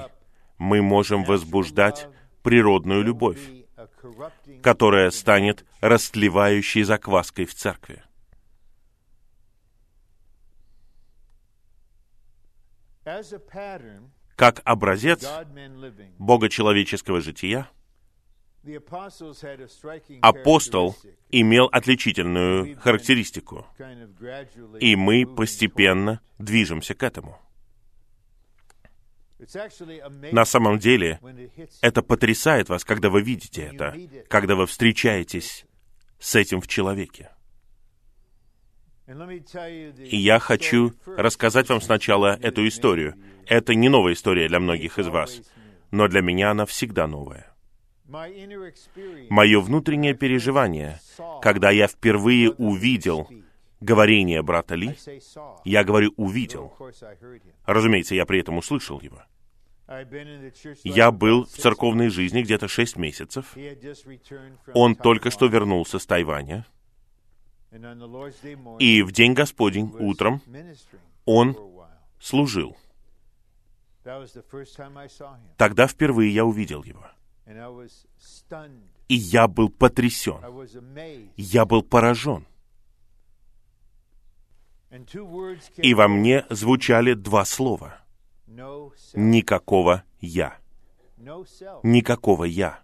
мы 0.57 0.81
можем 0.81 1.23
возбуждать 1.23 2.07
природную 2.41 3.03
любовь, 3.03 3.39
которая 4.61 5.11
станет 5.11 5.65
растлевающей 5.81 6.83
закваской 6.83 7.45
в 7.45 7.53
церкви. 7.53 8.03
Как 14.35 14.61
образец 14.63 15.27
богочеловеческого 16.17 17.21
жития, 17.21 17.69
апостол 20.21 20.95
имел 21.29 21.65
отличительную 21.71 22.77
характеристику, 22.79 23.65
и 24.79 24.95
мы 24.95 25.25
постепенно 25.25 26.21
движемся 26.37 26.93
к 26.95 27.03
этому. 27.03 27.39
На 30.31 30.45
самом 30.45 30.79
деле, 30.79 31.19
это 31.81 32.01
потрясает 32.01 32.69
вас, 32.69 32.85
когда 32.85 33.09
вы 33.09 33.21
видите 33.21 33.63
это, 33.63 33.95
когда 34.29 34.55
вы 34.55 34.65
встречаетесь 34.67 35.65
с 36.19 36.35
этим 36.35 36.61
в 36.61 36.67
человеке. 36.67 37.31
И 39.05 40.17
я 40.17 40.39
хочу 40.39 40.93
рассказать 41.05 41.67
вам 41.67 41.81
сначала 41.81 42.37
эту 42.41 42.65
историю. 42.65 43.15
Это 43.45 43.75
не 43.75 43.89
новая 43.89 44.13
история 44.13 44.47
для 44.47 44.61
многих 44.61 44.97
из 44.97 45.07
вас, 45.07 45.41
но 45.91 46.07
для 46.07 46.21
меня 46.21 46.51
она 46.51 46.65
всегда 46.65 47.05
новая. 47.05 47.52
Мое 48.05 49.61
внутреннее 49.61 50.13
переживание, 50.13 50.99
когда 51.41 51.71
я 51.71 51.87
впервые 51.87 52.51
увидел 52.51 53.29
говорение 53.79 54.41
брата 54.41 54.75
Ли, 54.75 54.95
я 55.63 55.83
говорю 55.83 56.13
«увидел». 56.17 56.75
Разумеется, 57.65 58.15
я 58.15 58.25
при 58.25 58.39
этом 58.39 58.57
услышал 58.57 58.99
его. 58.99 59.21
Я 60.83 61.11
был 61.11 61.45
в 61.45 61.49
церковной 61.49 62.09
жизни 62.09 62.41
где-то 62.41 62.67
шесть 62.67 62.97
месяцев. 62.97 63.55
Он 64.73 64.95
только 64.95 65.29
что 65.29 65.47
вернулся 65.47 65.99
с 65.99 66.05
Тайваня. 66.05 66.65
И 68.79 69.01
в 69.01 69.11
день 69.11 69.33
Господень 69.33 69.93
утром 69.99 70.41
он 71.25 71.57
служил. 72.19 72.77
Тогда 75.57 75.87
впервые 75.87 76.33
я 76.33 76.45
увидел 76.45 76.83
его. 76.83 77.05
И 77.45 79.15
я 79.15 79.47
был 79.47 79.69
потрясен. 79.69 80.37
Я 81.35 81.65
был 81.65 81.83
поражен. 81.83 82.45
И 85.77 85.93
во 85.93 86.07
мне 86.07 86.45
звучали 86.49 87.13
два 87.13 87.45
слова. 87.45 87.99
Никакого 89.13 90.03
«я». 90.19 90.57
Никакого 91.83 92.43
«я». 92.43 92.79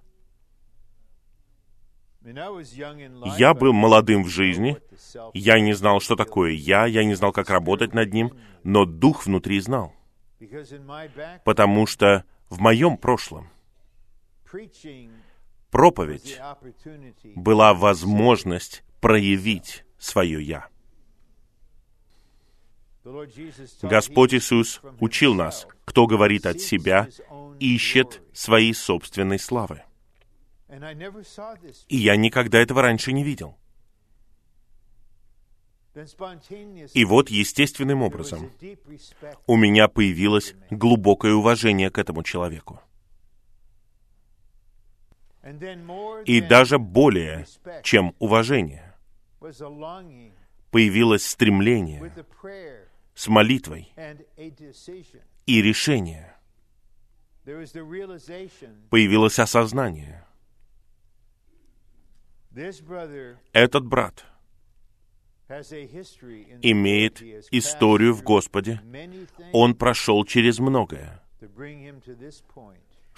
Я 3.37 3.53
был 3.53 3.73
молодым 3.73 4.23
в 4.23 4.27
жизни, 4.27 4.77
я 5.33 5.59
не 5.59 5.73
знал, 5.73 6.01
что 6.01 6.15
такое 6.15 6.51
«я», 6.51 6.85
я 6.85 7.03
не 7.03 7.15
знал, 7.15 7.31
как 7.31 7.49
работать 7.49 7.93
над 7.93 8.13
ним, 8.13 8.33
но 8.63 8.85
дух 8.85 9.25
внутри 9.25 9.59
знал. 9.61 9.93
Потому 11.45 11.85
что 11.85 12.25
в 12.49 12.59
моем 12.59 12.97
прошлом 12.97 13.49
проповедь 15.71 16.39
была 17.35 17.73
возможность 17.73 18.83
проявить 19.01 19.85
свое 19.97 20.41
«я». 20.43 20.67
Господь 23.81 24.33
Иисус 24.33 24.81
учил 24.99 25.33
нас, 25.33 25.67
кто 25.85 26.05
говорит 26.05 26.45
от 26.45 26.59
себя, 26.59 27.07
ищет 27.59 28.21
своей 28.33 28.73
собственной 28.73 29.39
славы. 29.39 29.83
И 31.87 31.97
я 31.97 32.15
никогда 32.15 32.59
этого 32.59 32.81
раньше 32.81 33.11
не 33.11 33.23
видел. 33.23 33.57
И 36.93 37.03
вот 37.03 37.29
естественным 37.29 38.03
образом 38.03 38.51
у 39.47 39.55
меня 39.55 39.87
появилось 39.87 40.53
глубокое 40.69 41.33
уважение 41.33 41.89
к 41.89 41.97
этому 41.97 42.21
человеку. 42.23 42.79
И 46.25 46.41
даже 46.41 46.77
более, 46.77 47.45
чем 47.83 48.15
уважение, 48.19 48.95
появилось 50.71 51.25
стремление 51.25 52.11
с 53.15 53.27
молитвой 53.27 53.91
и 55.45 55.61
решение. 55.61 56.35
Появилось 58.89 59.39
осознание. 59.39 60.25
Этот 63.53 63.85
брат 63.85 64.25
имеет 66.61 67.21
историю 67.51 68.13
в 68.13 68.23
Господе. 68.23 68.81
Он 69.51 69.73
прошел 69.75 70.23
через 70.25 70.59
многое, 70.59 71.23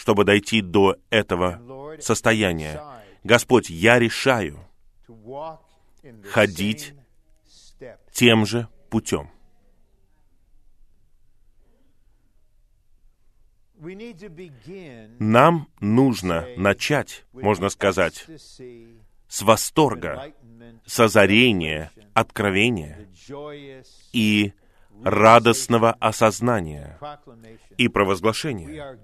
чтобы 0.01 0.23
дойти 0.23 0.61
до 0.63 0.97
этого 1.11 1.61
состояния. 1.99 2.81
Господь, 3.23 3.69
я 3.69 3.99
решаю 3.99 4.65
ходить 6.31 6.95
тем 8.11 8.47
же 8.47 8.67
путем. 8.89 9.29
Нам 15.19 15.69
нужно 15.79 16.47
начать, 16.57 17.23
можно 17.31 17.69
сказать, 17.69 18.25
с 19.27 19.41
восторга, 19.43 20.33
с 20.87 20.99
озарения, 20.99 21.91
откровения 22.15 23.07
и 24.13 24.53
радостного 25.03 25.93
осознания 25.93 26.99
и 27.77 27.87
провозглашения. 27.87 28.99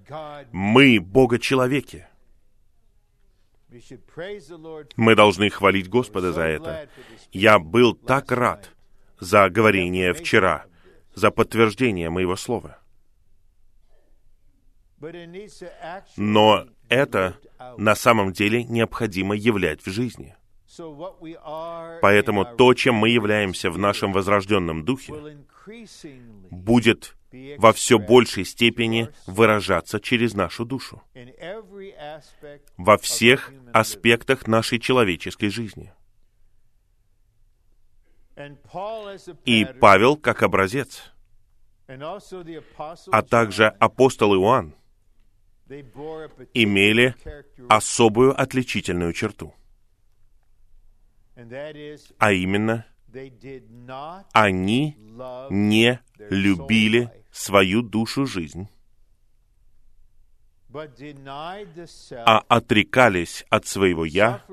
Мы 0.51 0.99
Бога-человеки. 0.99 2.07
Мы 4.95 5.15
должны 5.15 5.49
хвалить 5.49 5.89
Господа 5.89 6.31
за 6.31 6.43
это. 6.43 6.89
Я 7.31 7.59
был 7.59 7.93
так 7.93 8.31
рад 8.31 8.71
за 9.19 9.49
говорение 9.49 10.13
вчера, 10.13 10.65
за 11.13 11.31
подтверждение 11.31 12.09
моего 12.09 12.35
слова. 12.35 12.79
Но 16.15 16.67
это 16.89 17.37
на 17.77 17.95
самом 17.95 18.31
деле 18.31 18.63
необходимо 18.63 19.35
являть 19.35 19.85
в 19.85 19.89
жизни. 19.89 20.35
Поэтому 22.01 22.45
то, 22.45 22.73
чем 22.73 22.95
мы 22.95 23.09
являемся 23.09 23.71
в 23.71 23.77
нашем 23.77 24.11
возрожденном 24.11 24.83
духе, 24.83 25.13
будет 26.51 27.15
во 27.57 27.73
все 27.73 27.99
большей 27.99 28.45
степени 28.45 29.09
выражаться 29.25 29.99
через 29.99 30.33
нашу 30.33 30.65
душу, 30.65 31.01
во 32.77 32.97
всех 32.97 33.51
аспектах 33.73 34.47
нашей 34.47 34.79
человеческой 34.79 35.49
жизни. 35.49 35.93
И 39.45 39.65
Павел, 39.79 40.15
как 40.15 40.43
образец, 40.43 41.13
а 41.87 43.21
также 43.23 43.67
апостол 43.67 44.35
Иоанн, 44.35 44.75
имели 46.53 47.15
особую 47.67 48.39
отличительную 48.39 49.13
черту. 49.13 49.53
А 52.17 52.31
именно, 52.31 52.85
они 54.33 54.97
не 55.49 55.99
любили 56.17 57.11
свою 57.31 57.81
душу 57.83 58.25
жизнь, 58.25 58.67
а 62.25 62.39
отрекались 62.47 63.45
от 63.49 63.65
своего 63.67 64.05
«я» 64.05 64.43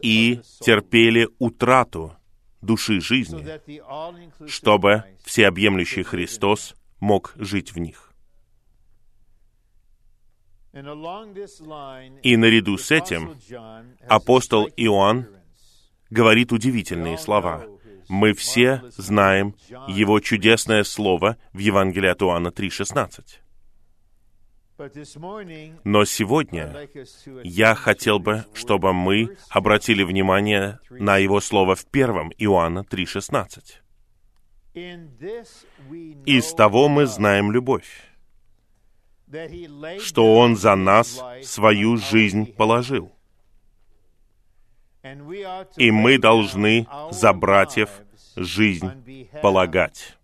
и 0.00 0.40
терпели 0.60 1.28
утрату 1.38 2.16
души 2.60 3.00
жизни, 3.00 3.46
чтобы 4.46 5.04
всеобъемлющий 5.24 6.02
Христос 6.02 6.74
мог 7.00 7.34
жить 7.36 7.72
в 7.72 7.78
них. 7.78 8.12
И 12.22 12.36
наряду 12.36 12.76
с 12.76 12.90
этим 12.90 13.36
апостол 14.08 14.68
Иоанн 14.76 15.37
говорит 16.10 16.52
удивительные 16.52 17.18
слова. 17.18 17.66
Мы 18.08 18.32
все 18.32 18.82
знаем 18.96 19.54
его 19.86 20.20
чудесное 20.20 20.84
слово 20.84 21.36
в 21.52 21.58
Евангелии 21.58 22.08
от 22.08 22.22
Иоанна 22.22 22.48
3,16. 22.48 23.40
Но 25.84 26.04
сегодня 26.04 26.88
я 27.42 27.74
хотел 27.74 28.20
бы, 28.20 28.44
чтобы 28.54 28.92
мы 28.92 29.36
обратили 29.50 30.04
внимание 30.04 30.78
на 30.88 31.18
его 31.18 31.40
слово 31.40 31.74
в 31.74 31.84
первом 31.86 32.32
Иоанна 32.38 32.84
3,16. 32.88 33.82
«Из 36.26 36.54
того 36.54 36.88
мы 36.88 37.06
знаем 37.06 37.50
любовь, 37.50 38.08
что 40.00 40.36
Он 40.36 40.56
за 40.56 40.76
нас 40.76 41.20
свою 41.42 41.96
жизнь 41.96 42.46
положил. 42.52 43.12
И 45.76 45.90
мы 45.90 46.18
должны 46.18 46.86
за 47.10 47.32
братьев 47.32 47.90
жизнь 48.36 48.90
полагать. 49.42 50.16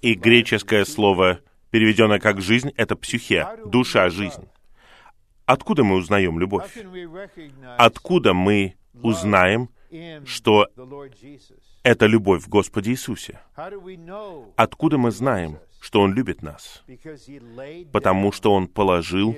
И 0.00 0.14
греческое 0.14 0.84
слово, 0.84 1.40
переведенное 1.70 2.18
как 2.18 2.40
«жизнь», 2.40 2.72
это 2.76 2.94
психе, 2.96 3.46
душа, 3.66 4.08
жизнь. 4.10 4.48
Откуда 5.46 5.84
мы 5.84 5.96
узнаем 5.96 6.38
любовь? 6.38 6.76
Откуда 7.78 8.32
мы 8.32 8.76
узнаем, 9.02 9.68
что 10.24 10.68
это 11.82 12.06
любовь 12.06 12.42
в 12.42 12.48
Господе 12.48 12.92
Иисусе. 12.92 13.40
Откуда 14.56 14.98
мы 14.98 15.10
знаем, 15.10 15.58
что 15.80 16.00
Он 16.00 16.14
любит 16.14 16.42
нас? 16.42 16.82
Потому 17.92 18.32
что 18.32 18.52
Он 18.52 18.68
положил 18.68 19.36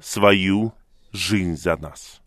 свою 0.00 0.72
жизнь 1.12 1.56
за 1.56 1.76
нас. 1.76 2.20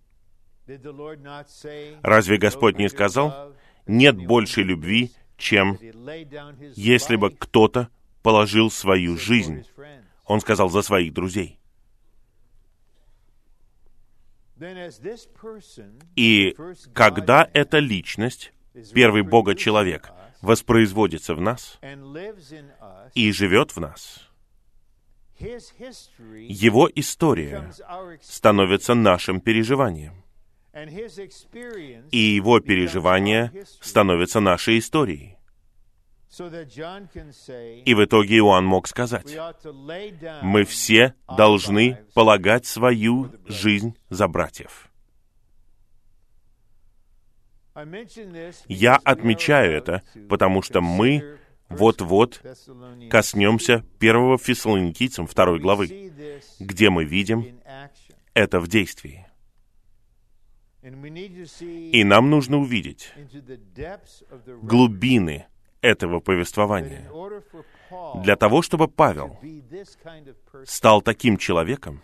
Разве 2.01 2.37
Господь 2.37 2.77
не 2.77 2.89
сказал, 2.89 3.53
нет 3.85 4.17
большей 4.25 4.63
любви, 4.63 5.11
чем 5.37 5.77
если 6.75 7.15
бы 7.17 7.29
кто-то 7.31 7.89
положил 8.23 8.71
свою 8.71 9.17
жизнь, 9.17 9.65
Он 10.25 10.41
сказал, 10.41 10.69
за 10.69 10.81
своих 10.81 11.13
друзей. 11.13 11.59
И 16.15 16.55
когда 16.93 17.49
эта 17.53 17.79
личность 17.79 18.53
первый 18.93 19.21
Бога-человек, 19.21 20.11
воспроизводится 20.41 21.35
в 21.35 21.41
нас 21.41 21.79
и 23.13 23.31
живет 23.31 23.75
в 23.75 23.79
нас, 23.79 24.29
его 25.37 26.89
история 26.95 27.71
становится 28.21 28.93
нашим 28.93 29.41
переживанием. 29.41 30.23
И 32.11 32.17
его 32.17 32.59
переживания 32.59 33.51
становятся 33.81 34.39
нашей 34.39 34.79
историей. 34.79 35.37
И 37.85 37.93
в 37.93 38.03
итоге 38.03 38.37
Иоанн 38.37 38.65
мог 38.65 38.87
сказать, 38.87 39.37
мы 40.41 40.65
все 40.65 41.13
должны 41.27 41.99
полагать 42.13 42.65
свою 42.65 43.31
жизнь 43.45 43.95
за 44.09 44.27
братьев. 44.27 44.89
Я 48.67 48.95
отмечаю 48.95 49.77
это, 49.77 50.01
потому 50.29 50.61
что 50.61 50.81
мы 50.81 51.39
вот-вот 51.69 52.41
коснемся 53.09 53.83
первого 53.99 54.37
Фессалоникийцам 54.37 55.27
второй 55.27 55.59
главы, 55.59 56.11
где 56.59 56.89
мы 56.89 57.05
видим 57.05 57.59
это 58.33 58.59
в 58.59 58.67
действии. 58.67 59.27
И 60.81 62.03
нам 62.03 62.29
нужно 62.29 62.57
увидеть 62.57 63.11
глубины 64.61 65.47
этого 65.81 66.19
повествования 66.19 67.09
для 68.21 68.35
того, 68.35 68.61
чтобы 68.61 68.87
Павел 68.87 69.39
стал 70.65 71.01
таким 71.01 71.37
человеком 71.37 72.03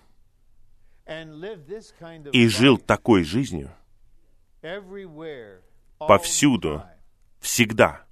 и 2.31 2.47
жил 2.47 2.77
такой 2.77 3.23
жизнью, 3.23 3.71
повсюду, 5.99 6.83
всегда. 7.39 8.05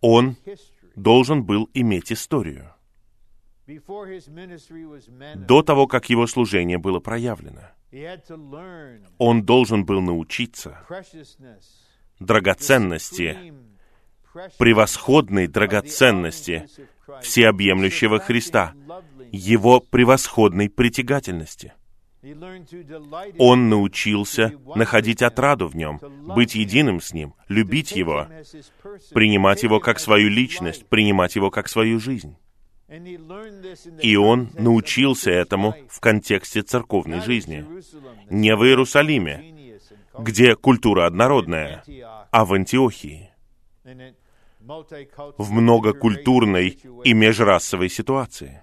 Он 0.00 0.36
должен 0.96 1.44
был 1.44 1.70
иметь 1.74 2.12
историю. 2.12 2.74
До 5.36 5.62
того, 5.62 5.86
как 5.86 6.10
его 6.10 6.26
служение 6.26 6.78
было 6.78 7.00
проявлено, 7.00 7.62
он 9.18 9.44
должен 9.44 9.84
был 9.84 10.00
научиться 10.00 10.78
драгоценности, 12.18 13.54
превосходной 14.58 15.46
драгоценности 15.46 16.68
всеобъемлющего 17.22 18.18
Христа, 18.18 18.74
его 19.30 19.80
превосходной 19.80 20.68
притягательности– 20.68 21.72
он 23.38 23.68
научился 23.68 24.52
находить 24.74 25.22
отраду 25.22 25.66
в 25.66 25.74
нем, 25.74 26.00
быть 26.34 26.54
единым 26.54 27.00
с 27.00 27.12
ним, 27.12 27.34
любить 27.48 27.92
его, 27.92 28.28
принимать 29.12 29.62
его 29.62 29.80
как 29.80 29.98
свою 29.98 30.28
личность, 30.28 30.86
принимать 30.86 31.34
его 31.34 31.50
как 31.50 31.68
свою 31.68 31.98
жизнь. 31.98 32.36
И 34.02 34.16
он 34.16 34.50
научился 34.54 35.30
этому 35.30 35.74
в 35.88 35.98
контексте 36.00 36.62
церковной 36.62 37.20
жизни. 37.22 37.64
Не 38.30 38.54
в 38.54 38.64
Иерусалиме, 38.64 39.80
где 40.18 40.54
культура 40.54 41.06
однородная, 41.06 41.82
а 42.30 42.44
в 42.44 42.52
Антиохии, 42.52 43.30
в 45.38 45.52
многокультурной 45.52 46.78
и 47.04 47.14
межрасовой 47.14 47.88
ситуации. 47.88 48.62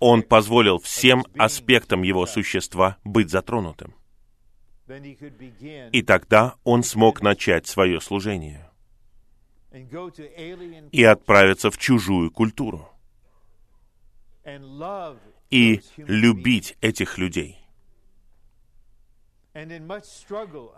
Он 0.00 0.22
позволил 0.22 0.78
всем 0.78 1.24
аспектам 1.36 2.02
его 2.02 2.24
существа 2.24 2.96
быть 3.04 3.30
затронутым. 3.30 3.94
И 5.92 6.02
тогда 6.02 6.54
он 6.64 6.82
смог 6.82 7.20
начать 7.20 7.66
свое 7.66 8.00
служение 8.00 8.70
и 10.90 11.04
отправиться 11.04 11.70
в 11.70 11.76
чужую 11.76 12.30
культуру 12.30 12.88
и 15.50 15.82
любить 15.98 16.78
этих 16.80 17.18
людей. 17.18 17.58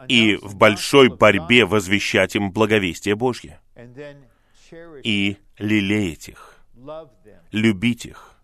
И 0.09 0.37
в 0.37 0.57
большой 0.57 1.11
борьбе 1.11 1.65
возвещать 1.65 2.35
им 2.35 2.51
благовестие 2.51 3.15
Божье 3.15 3.61
и 5.05 5.37
лелеять 5.59 6.29
их 6.29 6.59
любить 7.51 8.07
их, 8.07 8.35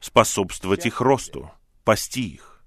способствовать 0.00 0.86
их 0.86 1.00
росту, 1.00 1.50
пасти 1.84 2.34
их. 2.34 2.64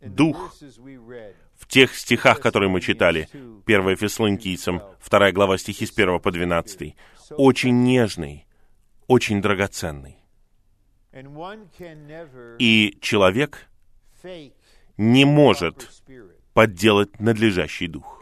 Дух 0.00 0.54
в 1.56 1.66
тех 1.66 1.94
стихах, 1.94 2.40
которые 2.40 2.70
мы 2.70 2.80
читали, 2.80 3.28
1 3.32 3.96
Фессалоникийцам, 3.96 4.80
2 5.06 5.32
глава 5.32 5.58
стихи 5.58 5.84
с 5.84 5.92
1 5.92 6.20
по 6.20 6.30
12, 6.30 6.96
очень 7.32 7.82
нежный, 7.82 8.46
очень 9.06 9.42
драгоценный. 9.42 10.16
И 12.58 12.98
человек 13.02 13.68
не 14.96 15.24
может 15.24 16.02
подделать 16.54 17.20
надлежащий 17.20 17.88
дух. 17.88 18.19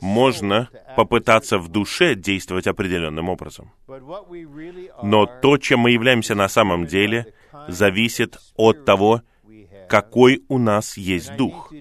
Можно 0.00 0.68
попытаться 0.96 1.58
в 1.58 1.68
душе 1.68 2.14
действовать 2.14 2.66
определенным 2.66 3.28
образом. 3.28 3.72
Но 5.02 5.26
то, 5.26 5.58
чем 5.58 5.80
мы 5.80 5.90
являемся 5.90 6.34
на 6.34 6.48
самом 6.48 6.86
деле, 6.86 7.34
зависит 7.68 8.38
от 8.54 8.84
того, 8.84 9.22
какой 9.88 10.44
у 10.48 10.58
нас 10.58 10.96
есть 10.96 11.36
дух. 11.36 11.72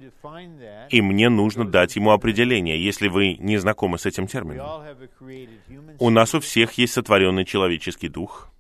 И 0.90 1.02
мне 1.02 1.30
нужно 1.30 1.66
дать 1.66 1.96
ему 1.96 2.12
определение, 2.12 2.84
если 2.84 3.08
вы 3.08 3.36
не 3.36 3.58
знакомы 3.58 3.98
с 3.98 4.06
этим 4.06 4.28
термином. 4.28 4.68
У 6.00 6.10
нас 6.10 6.34
у 6.34 6.40
всех 6.40 6.74
есть 6.74 6.94
сотворенный 6.94 7.46
человеческий 7.46 8.10
дух. 8.10 8.52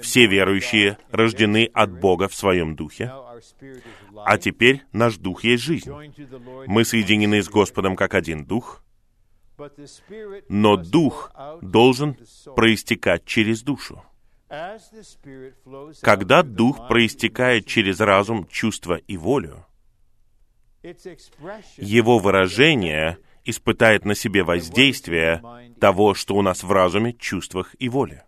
Все 0.00 0.26
верующие 0.26 0.98
рождены 1.10 1.70
от 1.72 1.98
Бога 2.00 2.28
в 2.28 2.34
своем 2.34 2.74
духе, 2.74 3.12
а 4.24 4.38
теперь 4.38 4.82
наш 4.92 5.16
дух 5.16 5.44
есть 5.44 5.62
жизнь. 5.62 5.90
Мы 6.66 6.84
соединены 6.84 7.42
с 7.42 7.48
Господом 7.48 7.96
как 7.96 8.14
один 8.14 8.44
дух, 8.44 8.82
но 10.48 10.76
дух 10.76 11.32
должен 11.60 12.16
проистекать 12.56 13.24
через 13.24 13.62
душу. 13.62 14.02
Когда 16.00 16.42
дух 16.42 16.88
проистекает 16.88 17.66
через 17.66 18.00
разум, 18.00 18.46
чувство 18.46 18.94
и 18.94 19.16
волю, 19.16 19.66
его 21.76 22.18
выражение 22.18 23.18
испытает 23.44 24.04
на 24.04 24.14
себе 24.14 24.44
воздействие 24.44 25.42
того, 25.80 26.14
что 26.14 26.34
у 26.34 26.42
нас 26.42 26.62
в 26.62 26.72
разуме, 26.72 27.12
чувствах 27.12 27.74
и 27.78 27.88
воле. 27.88 28.24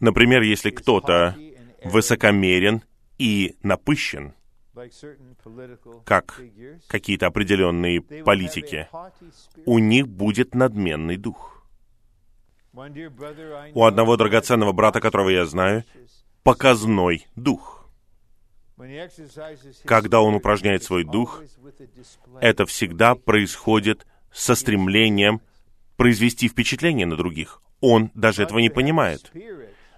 Например, 0.00 0.42
если 0.42 0.70
кто-то 0.70 1.36
высокомерен 1.84 2.82
и 3.18 3.56
напыщен, 3.62 4.34
как 6.04 6.40
какие-то 6.86 7.26
определенные 7.26 8.00
политики, 8.00 8.88
у 9.66 9.78
них 9.78 10.08
будет 10.08 10.54
надменный 10.54 11.16
дух. 11.16 11.66
У 12.72 13.84
одного 13.84 14.16
драгоценного 14.16 14.72
брата, 14.72 15.00
которого 15.00 15.30
я 15.30 15.46
знаю, 15.46 15.84
показной 16.44 17.26
дух. 17.34 17.88
Когда 19.84 20.20
он 20.20 20.34
упражняет 20.34 20.84
свой 20.84 21.02
дух, 21.02 21.42
это 22.40 22.66
всегда 22.66 23.16
происходит 23.16 24.06
со 24.32 24.54
стремлением 24.54 25.40
произвести 25.96 26.48
впечатление 26.48 27.06
на 27.06 27.16
других. 27.16 27.60
Он 27.80 28.10
даже 28.14 28.42
этого 28.42 28.58
не 28.58 28.70
понимает. 28.70 29.32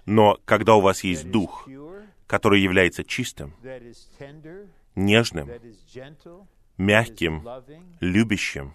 Но 0.05 0.39
когда 0.45 0.75
у 0.75 0.81
вас 0.81 1.03
есть 1.03 1.29
дух, 1.29 1.67
который 2.27 2.61
является 2.61 3.03
чистым, 3.03 3.55
нежным, 4.95 5.49
мягким, 6.77 7.47
любящим, 7.99 8.73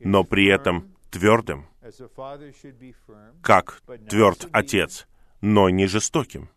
но 0.00 0.24
при 0.24 0.46
этом 0.46 0.94
твердым, 1.10 1.66
как 3.42 3.82
тверд 4.08 4.48
отец, 4.52 5.06
но 5.40 5.68
не 5.68 5.86
жестоким, 5.86 6.48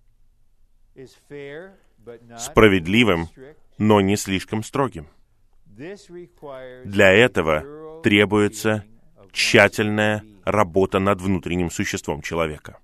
справедливым, 2.37 3.29
но 3.77 4.01
не 4.01 4.15
слишком 4.17 4.63
строгим. 4.63 5.07
Для 6.85 7.11
этого 7.11 8.01
требуется 8.01 8.83
тщательная 9.31 10.23
работа 10.45 10.99
над 10.99 11.21
внутренним 11.21 11.69
существом 11.69 12.21
человека. 12.21 12.79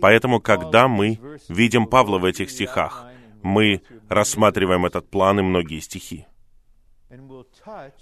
Поэтому, 0.00 0.40
когда 0.40 0.88
мы 0.88 1.18
видим 1.48 1.86
Павла 1.86 2.18
в 2.18 2.24
этих 2.24 2.50
стихах, 2.50 3.06
мы 3.42 3.82
рассматриваем 4.08 4.84
этот 4.84 5.08
план 5.08 5.40
и 5.40 5.42
многие 5.42 5.80
стихи. 5.80 6.26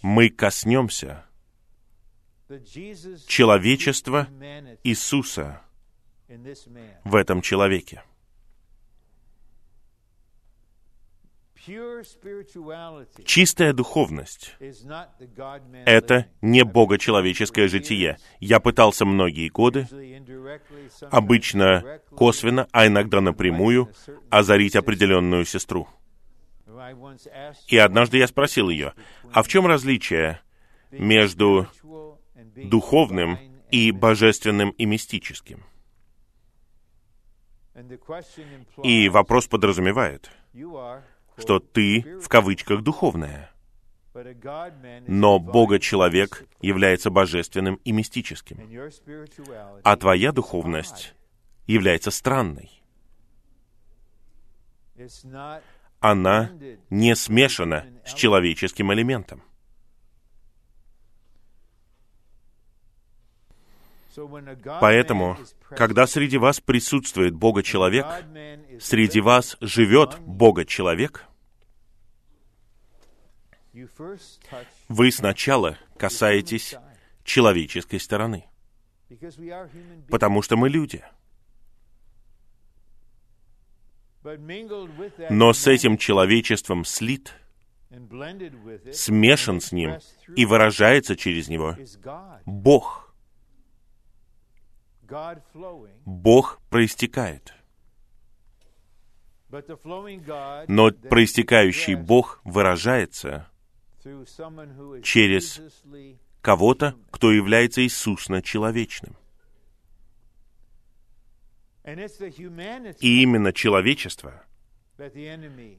Мы 0.03 0.31
коснемся 0.31 1.25
человечества 3.27 4.27
Иисуса 4.83 5.62
в 7.05 7.14
этом 7.14 7.40
человеке. 7.40 8.03
Чистая 13.24 13.72
духовность— 13.72 14.57
это 15.85 16.26
не 16.40 16.64
богочеловеческое 16.64 17.68
житие. 17.68 18.18
Я 18.38 18.61
пытался 18.61 19.05
многие 19.05 19.48
годы, 19.48 19.88
обычно 21.11 22.00
косвенно, 22.11 22.68
а 22.70 22.87
иногда 22.87 23.20
напрямую, 23.20 23.92
озарить 24.31 24.76
определенную 24.76 25.44
сестру. 25.44 25.88
И 27.68 27.76
однажды 27.76 28.18
я 28.18 28.29
спросил 28.29 28.68
ее, 28.68 28.94
а 29.33 29.42
в 29.42 29.48
чем 29.48 29.66
различие 29.66 30.40
между 30.90 31.66
духовным 32.55 33.38
и 33.70 33.90
божественным 33.90 34.70
и 34.70 34.87
мистическим? 34.87 35.64
И 38.83 39.09
вопрос 39.09 39.46
подразумевает, 39.48 40.31
что 41.38 41.59
ты, 41.59 42.18
в 42.20 42.29
кавычках, 42.29 42.83
духовная. 42.83 43.51
Но 45.07 45.38
Бога-человек 45.38 46.44
является 46.61 47.11
божественным 47.11 47.75
и 47.85 47.92
мистическим. 47.92 48.59
А 49.85 49.96
твоя 49.96 50.33
духовность 50.33 51.14
является 51.66 52.11
странной. 52.11 52.83
Она 56.01 56.51
не 56.88 57.14
смешана 57.14 57.87
с 58.05 58.14
человеческим 58.14 58.92
элементом. 58.92 59.42
Поэтому, 64.81 65.37
когда 65.70 66.07
среди 66.07 66.38
вас 66.38 66.61
присутствует 66.61 67.35
Бога-человек, 67.35 68.07
среди 68.81 69.20
вас 69.20 69.57
живет 69.61 70.18
Бога-человек, 70.20 71.24
вы 74.88 75.12
сначала 75.12 75.76
касаетесь 75.98 76.74
человеческой 77.24 78.00
стороны, 78.00 78.46
потому 80.09 80.42
что 80.42 80.57
мы 80.57 80.68
люди. 80.68 81.05
Но 85.31 85.52
с 85.52 85.66
этим 85.68 85.98
человечеством 85.98 86.85
слит, 86.85 87.33
смешан 88.92 89.61
с 89.61 89.70
ним 89.70 89.98
и 90.35 90.44
выражается 90.44 91.14
через 91.14 91.48
него 91.48 91.76
Бог— 92.44 93.05
Бог 96.05 96.61
проистекает. 96.71 97.55
Но 100.69 100.90
проистекающий 100.90 101.95
Бог 101.95 102.40
выражается 102.45 103.49
через 105.03 105.61
кого-то, 106.40 106.97
кто 107.11 107.33
является 107.33 107.83
Иисусно 107.83 108.42
человечным. 108.42 109.16
И 113.01 113.23
именно 113.23 113.53
человечество 113.53 114.42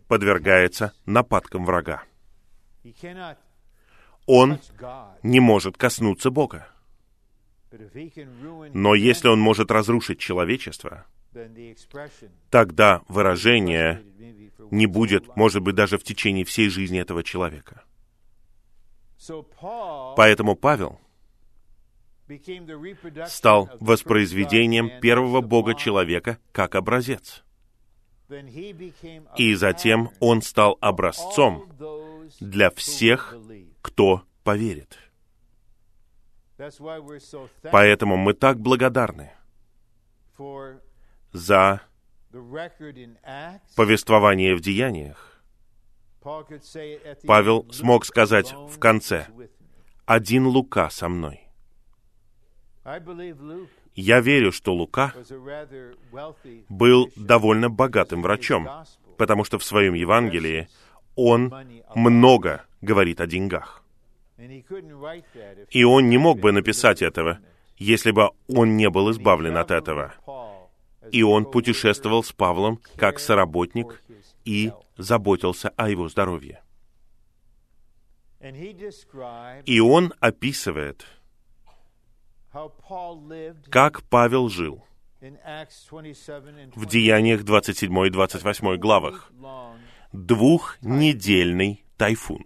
подвергается 0.07 0.93
нападкам 1.05 1.65
врага. 1.65 2.03
Он 4.25 4.59
не 5.23 5.39
может 5.39 5.77
коснуться 5.77 6.29
Бога. 6.31 6.67
Но 8.73 8.95
если 8.95 9.27
он 9.27 9.39
может 9.39 9.71
разрушить 9.71 10.19
человечество, 10.19 11.05
тогда 12.49 13.01
выражение 13.07 14.03
не 14.71 14.85
будет, 14.85 15.35
может 15.35 15.61
быть, 15.61 15.75
даже 15.75 15.97
в 15.97 16.03
течение 16.03 16.45
всей 16.45 16.69
жизни 16.69 16.99
этого 16.99 17.23
человека. 17.23 17.83
Поэтому 20.15 20.55
Павел 20.55 20.99
стал 23.27 23.69
воспроизведением 23.79 24.99
первого 24.99 25.41
Бога 25.41 25.75
человека 25.75 26.39
как 26.51 26.75
образец. 26.75 27.43
И 29.37 29.53
затем 29.55 30.09
он 30.19 30.41
стал 30.41 30.77
образцом 30.81 31.71
для 32.39 32.69
всех, 32.71 33.35
кто 33.81 34.23
поверит. 34.43 34.97
Поэтому 37.71 38.17
мы 38.17 38.33
так 38.33 38.59
благодарны 38.59 39.31
за 41.31 41.81
повествование 43.75 44.55
в 44.55 44.61
деяниях. 44.61 45.41
Павел 47.23 47.71
смог 47.71 48.05
сказать 48.05 48.53
в 48.53 48.79
конце, 48.79 49.27
«Один 50.05 50.47
Лука 50.47 50.89
со 50.89 51.09
мной». 51.09 51.47
Я 53.95 54.21
верю, 54.21 54.51
что 54.51 54.73
Лука 54.73 55.13
был 56.69 57.11
довольно 57.15 57.69
богатым 57.69 58.21
врачом, 58.21 58.67
потому 59.17 59.43
что 59.43 59.57
в 59.57 59.63
своем 59.63 59.93
Евангелии 59.93 60.69
он 61.15 61.53
много 61.95 62.63
говорит 62.81 63.21
о 63.21 63.27
деньгах. 63.27 63.83
И 64.37 65.83
он 65.83 66.09
не 66.09 66.17
мог 66.17 66.39
бы 66.39 66.51
написать 66.51 67.01
этого, 67.01 67.39
если 67.77 68.11
бы 68.11 68.29
он 68.47 68.77
не 68.77 68.89
был 68.89 69.11
избавлен 69.11 69.57
от 69.57 69.71
этого. 69.71 70.13
И 71.11 71.23
он 71.23 71.45
путешествовал 71.49 72.23
с 72.23 72.31
Павлом 72.31 72.79
как 72.95 73.19
соработник 73.19 74.03
и 74.45 74.71
заботился 74.97 75.69
о 75.69 75.89
его 75.89 76.07
здоровье. 76.09 76.61
И 79.65 79.79
он 79.79 80.13
описывает, 80.19 81.05
как 83.69 84.03
Павел 84.03 84.49
жил 84.49 84.83
в 85.19 86.85
Деяниях 86.85 87.43
27 87.43 88.05
и 88.05 88.09
28 88.09 88.77
главах. 88.77 89.31
Двухнедельный 90.13 91.83
тайфун. 91.97 92.45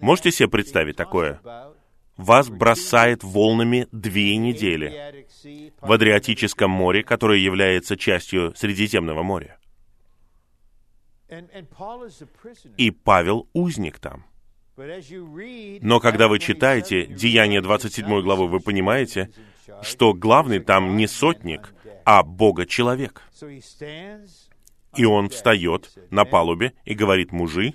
Можете 0.00 0.30
себе 0.30 0.48
представить 0.48 0.96
такое? 0.96 1.40
Вас 2.16 2.48
бросает 2.48 3.24
волнами 3.24 3.88
две 3.90 4.36
недели 4.36 5.26
в 5.80 5.90
Адриатическом 5.90 6.70
море, 6.70 7.02
которое 7.02 7.38
является 7.38 7.96
частью 7.96 8.54
Средиземного 8.54 9.22
моря. 9.22 9.58
И 12.76 12.90
Павел 12.90 13.48
узник 13.52 13.98
там. 13.98 14.26
Но 14.76 16.00
когда 16.00 16.28
вы 16.28 16.38
читаете 16.38 17.06
Деяние 17.06 17.60
27 17.60 18.22
главы, 18.22 18.48
вы 18.48 18.60
понимаете, 18.60 19.30
что 19.82 20.14
главный 20.14 20.60
там 20.60 20.96
не 20.96 21.06
сотник, 21.06 21.74
а 22.04 22.22
Бога-человек. 22.22 23.22
И 24.96 25.04
он 25.04 25.28
встает 25.28 25.92
на 26.10 26.24
палубе 26.24 26.72
и 26.84 26.94
говорит, 26.94 27.32
мужи, 27.32 27.74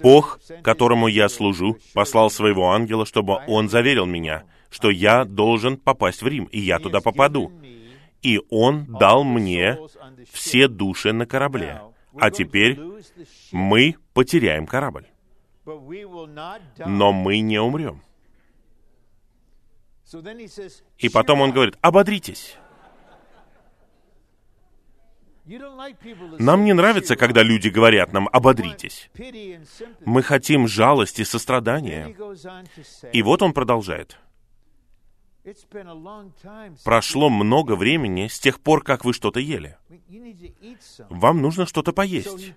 Бог, 0.00 0.40
которому 0.62 1.08
я 1.08 1.28
служу, 1.28 1.78
послал 1.94 2.30
своего 2.30 2.70
ангела, 2.70 3.04
чтобы 3.06 3.38
он 3.46 3.68
заверил 3.68 4.06
меня, 4.06 4.44
что 4.70 4.90
я 4.90 5.24
должен 5.24 5.76
попасть 5.76 6.22
в 6.22 6.26
Рим, 6.26 6.44
и 6.44 6.60
я 6.60 6.78
туда 6.78 7.00
попаду. 7.00 7.52
И 8.22 8.40
он 8.50 8.84
дал 8.84 9.24
мне 9.24 9.78
все 10.30 10.68
души 10.68 11.12
на 11.12 11.26
корабле. 11.26 11.82
А 12.14 12.30
теперь 12.30 12.78
мы 13.50 13.96
потеряем 14.14 14.66
корабль. 14.66 15.06
Но 15.64 17.12
мы 17.12 17.40
не 17.40 17.58
умрем. 17.58 18.02
И 20.98 21.08
потом 21.08 21.40
он 21.40 21.52
говорит, 21.52 21.76
ободритесь. 21.80 22.56
Нам 25.44 26.64
не 26.64 26.72
нравится, 26.72 27.16
когда 27.16 27.42
люди 27.42 27.68
говорят 27.68 28.12
нам 28.12 28.28
«ободритесь». 28.32 29.10
Мы 30.04 30.22
хотим 30.22 30.68
жалости, 30.68 31.24
сострадания. 31.24 32.14
И 33.12 33.22
вот 33.22 33.42
он 33.42 33.52
продолжает. 33.52 34.18
Прошло 36.84 37.28
много 37.28 37.74
времени 37.74 38.28
с 38.28 38.38
тех 38.38 38.60
пор, 38.60 38.84
как 38.84 39.04
вы 39.04 39.12
что-то 39.12 39.40
ели. 39.40 39.76
Вам 41.10 41.42
нужно 41.42 41.66
что-то 41.66 41.92
поесть. 41.92 42.54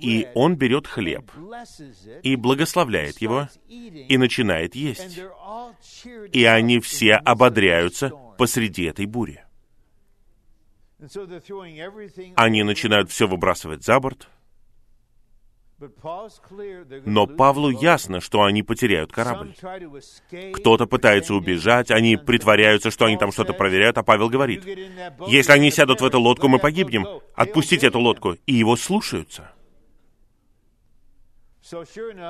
И 0.00 0.26
он 0.34 0.56
берет 0.56 0.88
хлеб 0.88 1.30
и 2.22 2.34
благословляет 2.34 3.18
его 3.18 3.48
и 3.68 4.18
начинает 4.18 4.74
есть. 4.74 5.20
И 6.32 6.44
они 6.44 6.80
все 6.80 7.14
ободряются 7.14 8.10
посреди 8.36 8.84
этой 8.84 9.06
бури. 9.06 9.44
Они 12.36 12.62
начинают 12.62 13.10
все 13.10 13.26
выбрасывать 13.26 13.84
за 13.84 14.00
борт. 14.00 14.28
Но 17.06 17.26
Павлу 17.26 17.70
ясно, 17.70 18.20
что 18.20 18.42
они 18.42 18.62
потеряют 18.62 19.12
корабль. 19.12 19.54
Кто-то 20.52 20.86
пытается 20.86 21.34
убежать, 21.34 21.90
они 21.90 22.16
притворяются, 22.18 22.90
что 22.90 23.06
они 23.06 23.16
там 23.16 23.32
что-то 23.32 23.54
проверяют, 23.54 23.96
а 23.96 24.02
Павел 24.02 24.28
говорит, 24.28 24.64
если 25.26 25.52
они 25.52 25.70
сядут 25.70 26.02
в 26.02 26.04
эту 26.04 26.20
лодку, 26.20 26.48
мы 26.48 26.58
погибнем. 26.58 27.06
Отпустите 27.34 27.86
эту 27.86 27.98
лодку. 27.98 28.36
И 28.46 28.52
его 28.52 28.76
слушаются. 28.76 29.52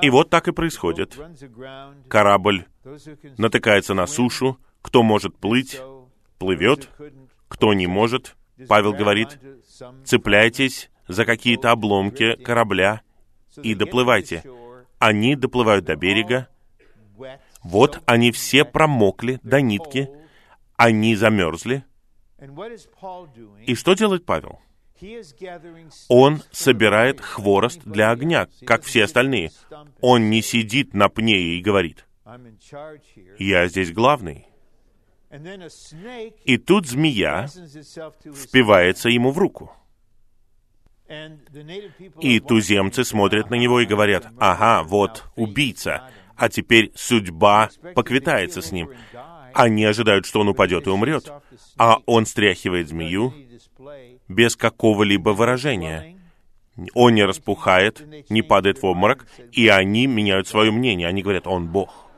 И 0.02 0.10
вот 0.10 0.30
так 0.30 0.46
и 0.48 0.52
происходит. 0.52 1.18
Корабль 2.08 2.66
натыкается 3.36 3.94
на 3.94 4.06
сушу. 4.06 4.58
Кто 4.82 5.02
может 5.02 5.36
плыть, 5.36 5.80
плывет. 6.38 6.88
Кто 7.48 7.74
не 7.74 7.88
может, 7.88 8.36
Павел 8.68 8.92
говорит, 8.92 9.38
цепляйтесь 10.04 10.90
за 11.08 11.24
какие-то 11.24 11.70
обломки 11.70 12.36
корабля 12.36 13.02
и 13.62 13.74
доплывайте. 13.74 14.44
Они 14.98 15.34
доплывают 15.34 15.84
до 15.84 15.96
берега. 15.96 16.48
Вот 17.62 18.00
они 18.06 18.32
все 18.32 18.64
промокли 18.64 19.40
до 19.42 19.60
нитки. 19.60 20.08
Они 20.76 21.14
замерзли. 21.16 21.84
И 23.66 23.74
что 23.74 23.94
делает 23.94 24.24
Павел? 24.24 24.60
Он 26.08 26.42
собирает 26.50 27.20
хворост 27.20 27.80
для 27.84 28.10
огня, 28.10 28.48
как 28.66 28.82
все 28.82 29.04
остальные. 29.04 29.50
Он 30.00 30.30
не 30.30 30.42
сидит 30.42 30.94
на 30.94 31.08
пне 31.08 31.38
и 31.38 31.60
говорит, 31.62 32.06
«Я 33.38 33.66
здесь 33.68 33.92
главный». 33.92 34.49
И 36.44 36.58
тут 36.58 36.86
змея 36.86 37.46
впивается 37.46 39.08
ему 39.08 39.30
в 39.30 39.38
руку. 39.38 39.72
И 42.20 42.40
туземцы 42.40 43.04
смотрят 43.04 43.50
на 43.50 43.54
него 43.54 43.80
и 43.80 43.86
говорят, 43.86 44.28
ага, 44.38 44.82
вот 44.84 45.24
убийца, 45.36 46.10
а 46.36 46.48
теперь 46.48 46.92
судьба 46.94 47.70
поквитается 47.94 48.62
с 48.62 48.72
ним. 48.72 48.90
Они 49.52 49.84
ожидают, 49.84 50.26
что 50.26 50.40
он 50.40 50.48
упадет 50.48 50.86
и 50.86 50.90
умрет, 50.90 51.32
а 51.76 51.98
он 52.06 52.26
стряхивает 52.26 52.88
змею 52.88 53.34
без 54.28 54.56
какого-либо 54.56 55.30
выражения. 55.30 56.16
Он 56.94 57.14
не 57.14 57.24
распухает, 57.24 58.30
не 58.30 58.42
падает 58.42 58.80
в 58.80 58.86
обморок, 58.86 59.26
и 59.52 59.68
они 59.68 60.06
меняют 60.06 60.46
свое 60.46 60.70
мнение. 60.70 61.08
Они 61.08 61.22
говорят, 61.22 61.46
он 61.46 61.68
Бог. 61.68 62.09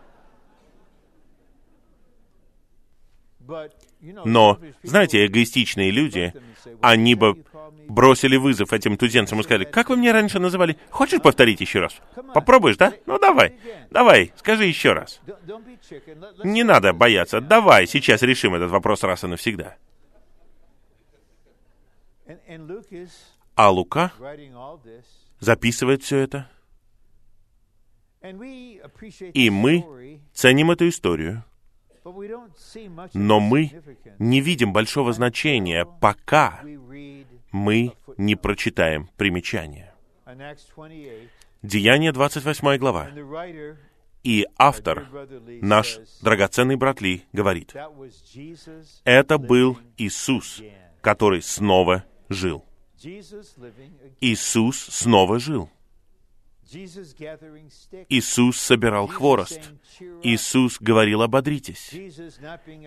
Но, 4.00 4.58
знаете, 4.82 5.26
эгоистичные 5.26 5.90
люди, 5.90 6.32
они 6.80 7.14
бы 7.14 7.44
бросили 7.88 8.36
вызов 8.36 8.72
этим 8.72 8.96
туземцам 8.96 9.40
и 9.40 9.42
сказали, 9.42 9.64
как 9.64 9.90
вы 9.90 9.96
меня 9.96 10.12
раньше 10.12 10.38
называли? 10.38 10.78
Хочешь 10.90 11.20
повторить 11.20 11.60
еще 11.60 11.80
раз? 11.80 11.96
Попробуешь, 12.34 12.76
да? 12.76 12.92
Ну 13.06 13.18
давай, 13.18 13.54
давай, 13.90 14.32
скажи 14.36 14.64
еще 14.64 14.92
раз. 14.92 15.20
Не 16.44 16.64
надо 16.64 16.92
бояться, 16.92 17.40
давай, 17.40 17.86
сейчас 17.86 18.22
решим 18.22 18.54
этот 18.54 18.70
вопрос 18.70 19.02
раз 19.02 19.24
и 19.24 19.26
навсегда. 19.26 19.76
А 23.54 23.70
Лука 23.70 24.12
записывает 25.40 26.02
все 26.02 26.18
это. 26.18 26.50
И 29.34 29.50
мы 29.50 30.20
ценим 30.32 30.70
эту 30.70 30.88
историю. 30.88 31.44
Но 33.14 33.40
мы 33.40 33.70
не 34.18 34.40
видим 34.40 34.72
большого 34.72 35.12
значения, 35.12 35.84
пока 36.00 36.60
мы 37.52 37.92
не 38.16 38.34
прочитаем 38.36 39.08
примечание. 39.16 39.94
Деяние 41.62 42.12
28 42.12 42.76
глава. 42.78 43.08
И 44.24 44.46
автор, 44.56 45.08
наш 45.60 45.98
драгоценный 46.22 46.76
брат 46.76 47.00
Ли, 47.00 47.24
говорит, 47.32 47.74
это 49.04 49.38
был 49.38 49.78
Иисус, 49.96 50.62
который 51.00 51.42
снова 51.42 52.04
жил. 52.28 52.64
Иисус 54.20 54.78
снова 54.78 55.38
жил. 55.40 55.70
Иисус 58.08 58.58
собирал 58.58 59.06
хворост. 59.06 59.72
Иисус 60.22 60.78
говорил 60.80 61.22
«ободритесь». 61.22 61.90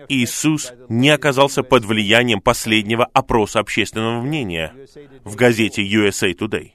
Иисус 0.08 0.72
не 0.88 1.10
оказался 1.10 1.62
под 1.62 1.84
влиянием 1.84 2.40
последнего 2.40 3.04
опроса 3.04 3.60
общественного 3.60 4.20
мнения 4.20 4.74
в 5.24 5.36
газете 5.36 5.82
USA 5.82 6.32
Today. 6.34 6.72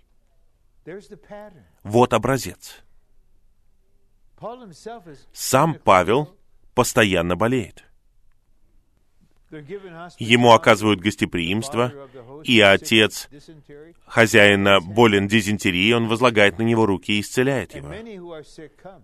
Вот 1.83 2.13
образец. 2.13 2.81
Сам 5.33 5.75
Павел 5.75 6.35
постоянно 6.73 7.35
болеет. 7.35 7.90
Ему 10.19 10.53
оказывают 10.53 10.99
гостеприимство, 10.99 11.93
и 12.43 12.59
отец 12.61 13.29
хозяина 14.05 14.79
болен 14.79 15.27
дизентерией, 15.27 15.93
он 15.93 16.07
возлагает 16.07 16.57
на 16.57 16.63
него 16.63 16.85
руки 16.85 17.17
и 17.17 17.21
исцеляет 17.21 17.75
его. 17.75 17.93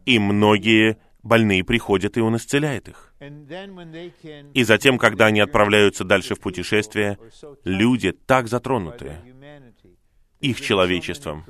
И 0.05 0.19
многие 0.19 0.97
больные 1.23 1.63
приходят, 1.63 2.17
и 2.17 2.21
он 2.21 2.37
исцеляет 2.37 2.87
их. 2.87 3.13
И 4.53 4.63
затем, 4.63 4.97
когда 4.97 5.25
они 5.25 5.41
отправляются 5.41 6.03
дальше 6.03 6.35
в 6.35 6.39
путешествие, 6.39 7.17
люди 7.63 8.11
так 8.11 8.47
затронуты 8.47 9.17
их 10.39 10.61
человечеством, 10.61 11.45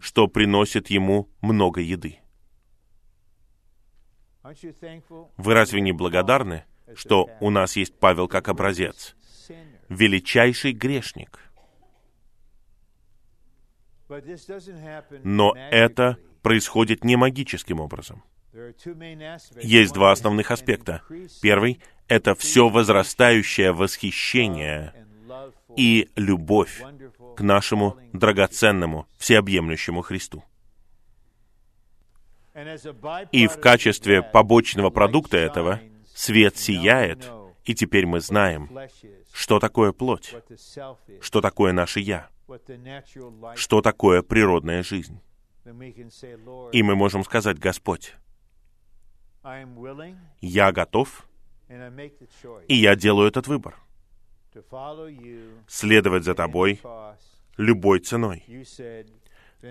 что 0.00 0.26
приносят 0.26 0.88
ему 0.88 1.28
много 1.40 1.80
еды. 1.80 2.20
Вы 5.36 5.54
разве 5.54 5.80
не 5.80 5.92
благодарны? 5.92 6.64
Что 6.94 7.30
у 7.40 7.50
нас 7.50 7.76
есть 7.76 7.98
Павел 7.98 8.28
как 8.28 8.48
образец. 8.48 9.14
Величайший 9.88 10.72
грешник. 10.72 11.40
Но 15.22 15.54
это 15.54 16.18
происходит 16.42 17.04
не 17.04 17.16
магическим 17.16 17.80
образом. 17.80 18.22
Есть 19.62 19.94
два 19.94 20.12
основных 20.12 20.50
аспекта. 20.50 21.02
Первый— 21.40 21.80
это 22.08 22.34
все 22.34 22.68
возрастающее 22.68 23.72
восхищение 23.72 25.06
и 25.76 26.08
любовь 26.16 26.82
к 27.36 27.40
нашему 27.40 27.96
драгоценному, 28.12 29.06
всеобъемлющему 29.18 30.02
Христу. 30.02 30.44
И 33.30 33.46
в 33.46 33.60
качестве 33.60 34.22
побочного 34.22 34.90
продукта 34.90 35.36
этого 35.36 35.80
свет 36.20 36.56
сияет, 36.58 37.30
и 37.64 37.74
теперь 37.74 38.06
мы 38.06 38.20
знаем, 38.20 38.70
что 39.32 39.58
такое 39.58 39.92
плоть, 39.92 40.34
что 41.20 41.40
такое 41.40 41.72
наше 41.72 42.00
«я», 42.00 42.28
что 43.54 43.80
такое 43.80 44.22
природная 44.22 44.82
жизнь. 44.82 45.20
И 46.72 46.82
мы 46.82 46.94
можем 46.94 47.24
сказать, 47.24 47.58
Господь, 47.58 48.14
я 50.40 50.72
готов, 50.72 51.26
и 52.68 52.74
я 52.74 52.96
делаю 52.96 53.28
этот 53.28 53.46
выбор. 53.46 53.76
Следовать 55.68 56.24
за 56.24 56.34
тобой 56.34 56.80
любой 57.56 58.00
ценой. 58.00 58.44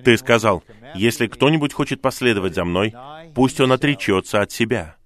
Ты 0.03 0.17
сказал, 0.17 0.63
если 0.95 1.27
кто-нибудь 1.27 1.73
хочет 1.73 2.01
последовать 2.01 2.55
за 2.55 2.63
мной, 2.63 2.95
пусть 3.35 3.59
он 3.59 3.71
отречется 3.71 4.41
от 4.41 4.51
себя, 4.51 4.98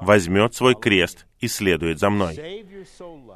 возьмет 0.00 0.54
свой 0.54 0.74
крест 0.74 1.26
и 1.40 1.48
следует 1.48 1.98
за 1.98 2.10
мной. 2.10 2.66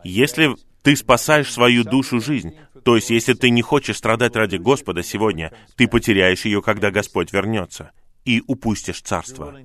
Если 0.05 0.55
ты 0.83 0.97
спасаешь 0.97 1.53
свою 1.53 1.85
душу 1.85 2.21
жизнь, 2.21 2.57
то 2.85 2.97
есть 2.97 3.11
если 3.11 3.35
ты 3.35 3.51
не 3.51 3.63
хочешь 3.63 3.99
страдать 3.99 4.37
ради 4.37 4.57
Господа 4.57 5.03
сегодня, 5.03 5.53
ты 5.77 5.89
потеряешь 5.89 6.45
ее, 6.45 6.63
когда 6.63 6.91
Господь 6.91 7.33
вернется, 7.33 7.93
и 8.25 8.43
упустишь 8.47 9.03
царство. 9.03 9.57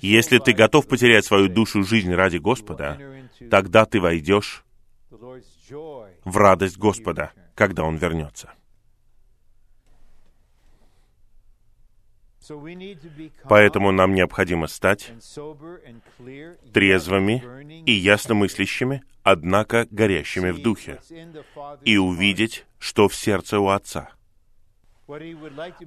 Если 0.00 0.38
ты 0.38 0.52
готов 0.52 0.86
потерять 0.86 1.24
свою 1.24 1.48
душу 1.48 1.82
жизнь 1.84 2.12
ради 2.12 2.36
Господа, 2.36 2.98
тогда 3.50 3.84
ты 3.84 4.00
войдешь 4.00 4.64
в 5.10 6.36
радость 6.36 6.78
Господа, 6.78 7.32
когда 7.54 7.84
Он 7.84 7.96
вернется. 7.96 8.52
Поэтому 13.44 13.92
нам 13.92 14.14
необходимо 14.14 14.66
стать 14.66 15.12
трезвыми 16.72 17.82
и 17.84 17.92
ясномыслящими, 17.92 19.02
однако 19.22 19.86
горящими 19.90 20.50
в 20.50 20.62
духе, 20.62 21.00
и 21.84 21.96
увидеть, 21.96 22.66
что 22.78 23.08
в 23.08 23.14
сердце 23.14 23.58
у 23.58 23.68
Отца. 23.68 24.10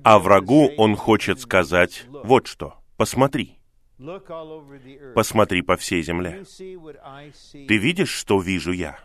А 0.04 0.20
врагу 0.20 0.72
он 0.78 0.96
хочет 0.96 1.40
сказать 1.40 2.06
вот 2.08 2.48
что. 2.48 2.76
Посмотри. 2.98 3.58
Посмотри 5.14 5.62
по 5.62 5.78
всей 5.78 6.02
земле. 6.02 6.44
Ты 7.52 7.78
видишь, 7.78 8.10
что 8.10 8.42
вижу 8.42 8.72
я 8.72 9.00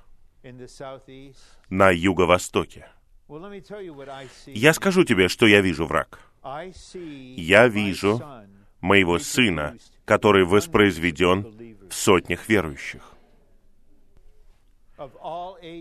на 1.68 1.90
юго-востоке? 1.90 2.88
Я 4.46 4.72
скажу 4.72 5.04
тебе, 5.04 5.28
что 5.28 5.46
я 5.46 5.60
вижу 5.60 5.84
враг 5.86 6.20
я 7.36 7.68
вижу 7.68 8.20
моего 8.80 9.18
сына, 9.18 9.76
который 10.04 10.44
воспроизведен 10.44 11.78
в 11.88 11.94
сотнях 11.94 12.48
верующих, 12.48 13.02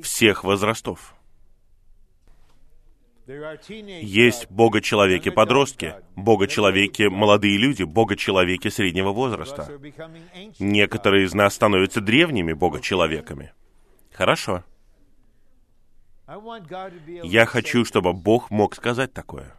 всех 0.03 0.43
возрастов. 0.43 1.15
Есть 3.27 4.51
Бога-человеки-подростки, 4.51 5.95
Бога-человеки 6.15 7.03
молодые 7.03 7.57
люди, 7.57 7.81
Бога-человеки 7.81 8.67
среднего 8.67 9.11
возраста. 9.11 9.67
Некоторые 10.59 11.25
из 11.25 11.33
нас 11.33 11.55
становятся 11.55 12.01
древними 12.01 12.53
Бога-человеками. 12.53 13.51
Хорошо. 14.11 14.63
Я 17.23 17.45
хочу, 17.45 17.83
чтобы 17.83 18.13
Бог 18.13 18.51
мог 18.51 18.75
сказать 18.75 19.13
такое. 19.13 19.55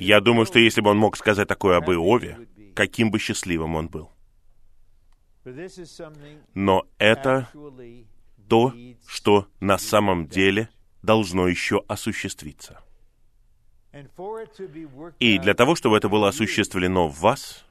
Я 0.00 0.20
думаю, 0.20 0.46
что 0.46 0.58
если 0.58 0.80
бы 0.80 0.90
он 0.90 0.98
мог 0.98 1.16
сказать 1.16 1.48
такое 1.48 1.76
об 1.76 1.90
Иове, 1.90 2.48
каким 2.74 3.10
бы 3.10 3.18
счастливым 3.18 3.74
он 3.74 3.88
был. 3.88 4.10
Но 6.54 6.86
это 6.98 7.48
то, 8.48 8.74
что 9.06 9.46
на 9.60 9.78
самом 9.78 10.26
деле 10.28 10.68
должно 11.02 11.48
еще 11.48 11.82
осуществиться. 11.88 12.80
И 15.18 15.38
для 15.38 15.54
того, 15.54 15.74
чтобы 15.74 15.96
это 15.96 16.08
было 16.08 16.28
осуществлено 16.28 17.08
в 17.08 17.20
вас, 17.20 17.64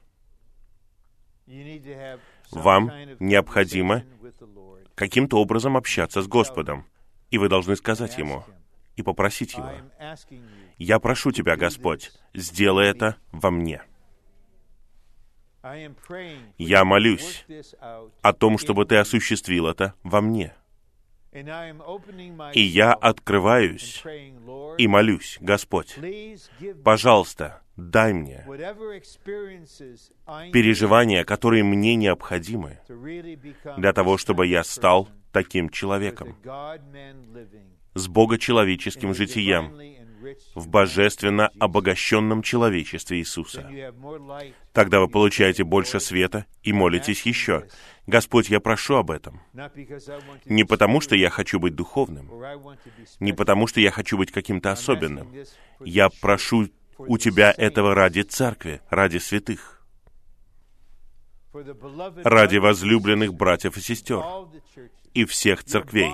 вам 2.50 2.92
необходимо 3.20 4.04
каким-то 4.94 5.38
образом 5.38 5.76
общаться 5.76 6.22
с 6.22 6.26
Господом. 6.26 6.84
И 7.30 7.38
вы 7.38 7.48
должны 7.48 7.76
сказать 7.76 8.18
Ему 8.18 8.44
и 9.00 9.02
попросить 9.02 9.54
Его. 9.54 9.72
Я 10.78 10.98
прошу 10.98 11.32
Тебя, 11.32 11.56
Господь, 11.56 12.12
сделай 12.34 12.88
это 12.88 13.16
во 13.32 13.50
мне. 13.50 13.82
Я 16.56 16.84
молюсь 16.84 17.44
о 18.22 18.32
том, 18.32 18.58
чтобы 18.58 18.86
Ты 18.86 18.96
осуществил 18.96 19.66
это 19.66 19.94
во 20.02 20.20
мне. 20.20 20.54
И 21.32 22.60
я 22.60 22.92
открываюсь 22.92 24.02
и 24.78 24.88
молюсь, 24.88 25.38
Господь, 25.40 25.96
пожалуйста, 26.82 27.62
дай 27.76 28.12
мне 28.12 28.44
переживания, 30.52 31.24
которые 31.24 31.62
мне 31.62 31.94
необходимы 31.94 32.80
для 33.76 33.92
того, 33.92 34.18
чтобы 34.18 34.48
я 34.48 34.64
стал 34.64 35.08
таким 35.30 35.68
человеком 35.70 36.36
с 37.94 38.08
богочеловеческим 38.08 39.14
житием 39.14 39.72
в 40.54 40.68
божественно 40.68 41.50
обогащенном 41.58 42.42
человечестве 42.42 43.18
Иисуса. 43.18 43.70
Тогда 44.72 45.00
вы 45.00 45.08
получаете 45.08 45.64
больше 45.64 46.00
света 46.00 46.46
и 46.62 46.72
молитесь 46.72 47.22
еще. 47.22 47.66
Господь, 48.06 48.50
я 48.50 48.60
прошу 48.60 48.96
об 48.96 49.10
этом. 49.10 49.40
Не 50.44 50.64
потому, 50.64 51.00
что 51.00 51.16
я 51.16 51.30
хочу 51.30 51.58
быть 51.58 51.74
духовным, 51.74 52.30
не 53.18 53.32
потому, 53.32 53.66
что 53.66 53.80
я 53.80 53.90
хочу 53.90 54.18
быть 54.18 54.32
каким-то 54.32 54.72
особенным. 54.72 55.32
Я 55.80 56.08
прошу 56.20 56.68
у 56.98 57.18
Тебя 57.18 57.54
этого 57.56 57.94
ради 57.94 58.22
церкви, 58.22 58.82
ради 58.90 59.18
святых, 59.18 59.82
ради 61.52 62.58
возлюбленных 62.58 63.34
братьев 63.34 63.76
и 63.76 63.80
сестер 63.80 64.22
и 65.14 65.24
всех 65.24 65.64
церквей, 65.64 66.12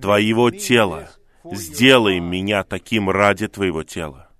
Твоего 0.00 0.50
тела, 0.50 1.10
сделай 1.44 2.20
меня 2.20 2.64
таким 2.64 3.10
ради 3.10 3.48
Твоего 3.48 3.82
тела. 3.82 4.30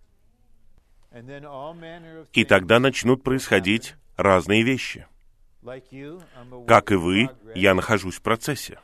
И 2.33 2.45
тогда 2.45 2.79
начнут 2.79 3.23
происходить 3.23 3.95
разные 4.17 4.63
вещи. 4.63 5.07
Как 6.67 6.93
и 6.93 6.95
вы, 6.95 7.31
я 7.55 7.75
нахожусь 7.75 8.17
в 8.17 8.23
процессе. 8.23 8.79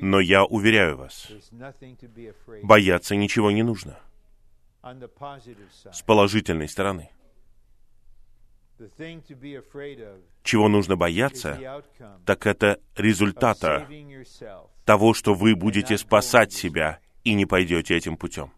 Но 0.00 0.20
я 0.20 0.44
уверяю 0.44 0.96
вас, 0.96 1.28
бояться 2.62 3.14
ничего 3.14 3.50
не 3.50 3.62
нужно. 3.62 3.98
С 5.92 6.02
положительной 6.02 6.68
стороны. 6.68 7.10
Чего 10.42 10.68
нужно 10.68 10.96
бояться, 10.96 11.82
так 12.24 12.46
это 12.46 12.80
результата 12.94 13.88
того, 14.84 15.14
что 15.14 15.34
вы 15.34 15.56
будете 15.56 15.96
спасать 15.98 16.52
себя 16.52 17.00
и 17.24 17.34
не 17.34 17.46
пойдете 17.46 17.96
этим 17.96 18.16
путем. 18.16 18.52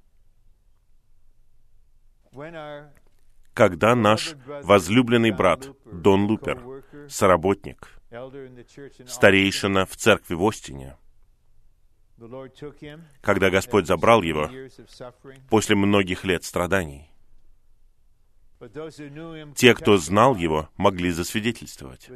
Когда 3.54 3.94
наш 3.94 4.34
возлюбленный 4.62 5.32
брат 5.32 5.68
Дон 5.84 6.26
Лупер, 6.26 6.62
соработник, 7.08 7.88
старейшина 9.06 9.86
в 9.86 9.96
церкви 9.96 10.34
в 10.34 10.44
Остине, 10.46 10.96
когда 13.20 13.50
Господь 13.50 13.86
забрал 13.86 14.22
его 14.22 14.50
после 15.48 15.76
многих 15.76 16.24
лет 16.24 16.44
страданий, 16.44 17.07
те, 19.54 19.74
кто 19.74 19.96
знал 19.98 20.36
его, 20.36 20.68
могли 20.76 21.10
засвидетельствовать, 21.10 22.10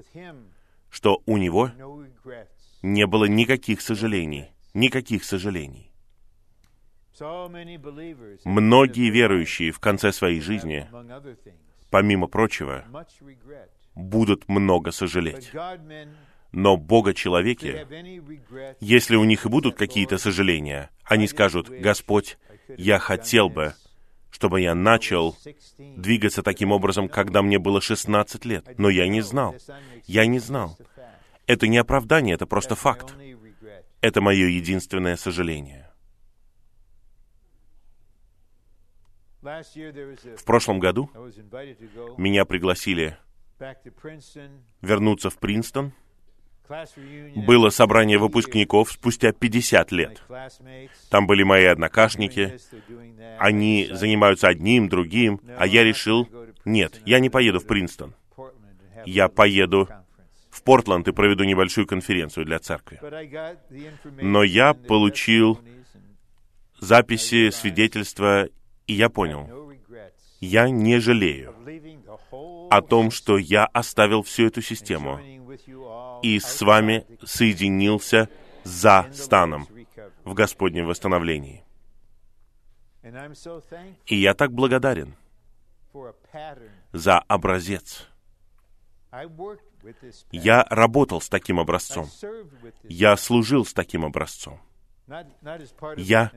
что 0.91 1.23
у 1.27 1.37
него 1.37 1.71
не 2.83 3.07
было 3.07 3.27
никаких 3.27 3.81
сожалений, 3.81 4.51
никаких 4.75 5.25
сожалений. 5.25 5.93
Многие 8.45 9.11
верующие 9.11 9.71
в 9.71 9.79
конце 9.79 10.13
своей 10.13 10.41
жизни, 10.41 10.89
помимо 11.91 12.27
прочего, 12.27 12.85
будут 13.95 14.49
много 14.49 14.91
сожалеть. 14.91 15.53
Но 16.53 16.77
Бога-человеки, 16.77 17.87
если 18.81 19.17
у 19.17 19.25
них 19.25 19.47
и 19.47 19.49
будут 19.49 19.77
какие-то 19.77 20.19
сожаления, 20.19 20.91
они 21.05 21.27
скажут, 21.27 21.69
«Господь, 21.69 22.37
я 22.77 22.99
хотел 22.99 23.49
бы, 23.49 23.75
чтобы 24.43 24.61
я 24.61 24.75
начал 24.75 25.37
двигаться 25.79 26.43
таким 26.43 26.73
образом, 26.73 27.09
когда 27.09 27.43
мне 27.43 27.61
было 27.61 27.81
16 27.81 28.45
лет. 28.45 28.77
Но 28.77 28.91
я 28.91 29.07
не 29.07 29.21
знал. 29.21 29.55
Я 30.09 30.27
не 30.27 30.41
знал. 30.41 30.77
Это 31.47 31.69
не 31.69 31.79
оправдание, 31.79 32.35
это 32.35 32.45
просто 32.45 32.75
факт. 32.75 33.15
Это 34.01 34.21
мое 34.21 34.49
единственное 34.49 35.15
сожаление. 35.15 35.93
В 39.43 40.45
прошлом 40.45 40.81
году 40.81 41.09
меня 42.19 42.45
пригласили 42.45 43.17
вернуться 44.81 45.31
в 45.31 45.39
Принстон. 45.39 45.93
Было 47.35 47.71
собрание 47.71 48.19
выпускников 48.19 48.93
спустя 48.93 49.33
50 49.33 49.93
лет. 49.93 50.23
Там 51.11 51.27
были 51.27 51.43
мои 51.43 51.65
однокашники. 51.65 52.59
Они 53.39 53.89
занимаются 53.91 54.49
одним, 54.49 54.89
другим, 54.89 55.41
а 55.59 55.67
я 55.67 55.85
решил, 55.85 56.29
нет, 56.65 57.01
я 57.05 57.19
не 57.21 57.31
поеду 57.31 57.59
в 57.59 57.67
Принстон. 57.67 58.15
Я 59.05 59.29
поеду 59.29 59.89
в 60.51 60.63
Портленд 60.63 61.09
и 61.09 61.13
проведу 61.13 61.45
небольшую 61.45 61.87
конференцию 61.87 62.47
для 62.47 62.59
церкви. 62.59 63.01
Но 64.21 64.43
я 64.43 64.75
получил 64.75 65.59
записи, 66.79 67.51
свидетельства, 67.51 68.49
и 68.87 68.93
я 68.93 69.09
понял, 69.09 69.73
я 70.41 70.69
не 70.69 70.99
жалею 70.99 71.55
о 72.71 72.83
том, 72.83 73.11
что 73.11 73.39
я 73.39 73.65
оставил 73.67 74.23
всю 74.23 74.47
эту 74.47 74.61
систему 74.61 75.21
и 76.23 76.39
с 76.39 76.61
вами 76.63 77.07
соединился 77.25 78.29
за 78.65 79.09
станом 79.13 79.67
в 80.25 80.35
Господнем 80.35 80.87
восстановлении. 80.87 81.65
И 84.07 84.17
я 84.17 84.35
так 84.35 84.53
благодарен 84.53 85.17
за 86.93 87.19
образец. 87.19 88.09
Я 90.31 90.65
работал 90.71 91.21
с 91.21 91.29
таким 91.29 91.59
образцом. 91.59 92.07
Я 92.85 93.17
служил 93.17 93.65
с 93.67 93.75
таким 93.75 94.05
образцом. 94.05 94.61
Я 95.97 96.31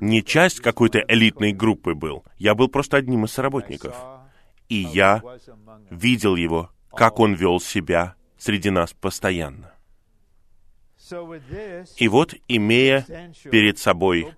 не 0.00 0.22
часть 0.22 0.60
какой-то 0.60 0.98
элитной 1.06 1.52
группы 1.52 1.94
был. 1.94 2.24
Я 2.36 2.54
был 2.54 2.68
просто 2.68 2.96
одним 2.96 3.24
из 3.24 3.32
соработников. 3.32 3.96
И 4.68 4.76
я 4.76 5.22
видел 5.90 6.36
его, 6.36 6.70
как 6.90 7.20
он 7.20 7.34
вел 7.34 7.60
себя 7.60 8.16
среди 8.40 8.70
нас 8.70 8.92
постоянно. 8.92 9.74
И 11.96 12.08
вот, 12.08 12.34
имея 12.48 13.06
перед 13.44 13.78
собой 13.78 14.34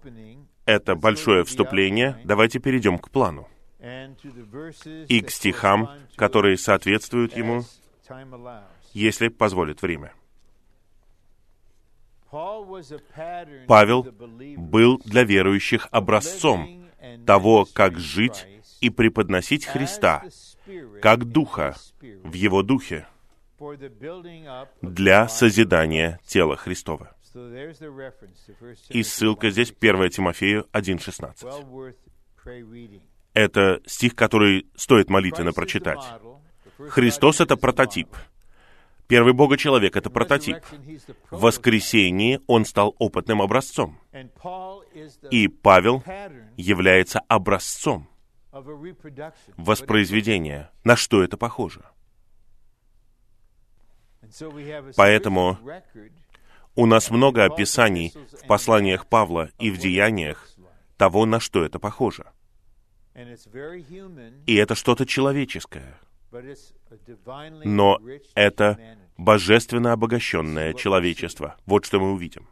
это 0.65 0.95
большое 0.95 1.45
вступление, 1.45 2.21
давайте 2.25 2.59
перейдем 2.59 2.99
к 2.99 3.11
плану 3.11 3.49
и 5.09 5.21
к 5.21 5.31
стихам, 5.31 5.91
которые 6.17 6.57
соответствуют 6.57 7.37
ему, 7.37 7.65
если 8.93 9.29
позволит 9.29 9.83
время. 9.83 10.13
Павел 13.67 14.07
был 14.57 14.99
для 15.05 15.25
верующих 15.25 15.89
образцом 15.91 16.87
того, 17.27 17.67
как 17.73 17.99
жить 17.99 18.47
и 18.81 18.89
преподносить 18.89 19.67
Христа, 19.67 20.25
как 21.03 21.25
Духа 21.25 21.77
в 22.01 22.33
Его 22.33 22.63
Духе, 22.63 23.07
для 24.83 25.29
созидания 25.29 26.21
тела 26.27 26.57
Христова. 26.57 27.15
И 28.91 29.03
ссылка 29.03 29.51
здесь 29.51 29.73
1 29.79 30.11
Тимофею 30.11 30.67
1.16. 30.73 31.95
Это 33.35 33.81
стих, 33.87 34.15
который 34.15 34.67
стоит 34.77 35.09
молитвенно 35.09 35.53
прочитать. 35.53 36.01
Христос— 36.89 37.41
это 37.43 37.57
прототип— 37.57 38.09
Первый 39.13 39.35
Бога-человек— 39.35 39.95
это 39.99 40.09
прототип. 40.09 40.57
В 41.31 41.43
воскресении 41.43 42.41
он 42.47 42.65
стал 42.65 42.97
опытным 42.99 43.43
образцом. 43.43 43.99
И 45.31 45.49
Павел 45.49 46.03
является 46.57 47.21
образцом 47.29 48.09
воспроизведения. 49.59 50.71
На 50.85 50.97
что 50.97 51.23
это 51.23 51.37
похоже? 51.37 51.83
Поэтому 54.97 55.59
у 56.74 56.87
нас 56.87 57.11
много 57.11 57.45
описаний 57.45 58.14
в 58.43 58.47
посланиях 58.47 59.07
Павла 59.07 59.51
и 59.59 59.70
в 59.70 59.78
деяниях 59.78 60.49
того, 60.97 61.26
на 61.26 61.41
что 61.41 61.64
это 61.64 61.78
похоже. 61.78 62.26
И 64.47 64.55
это 64.55 64.74
что-то 64.74 65.05
человеческое. 65.05 65.99
Но 67.64 68.01
это 68.35 68.78
божественно 69.18 69.93
обогащенное 69.93 70.72
человечество. 70.72 71.57
Вот 71.66 71.85
что 71.85 72.01
мы 72.01 72.12
увидим. 72.12 72.49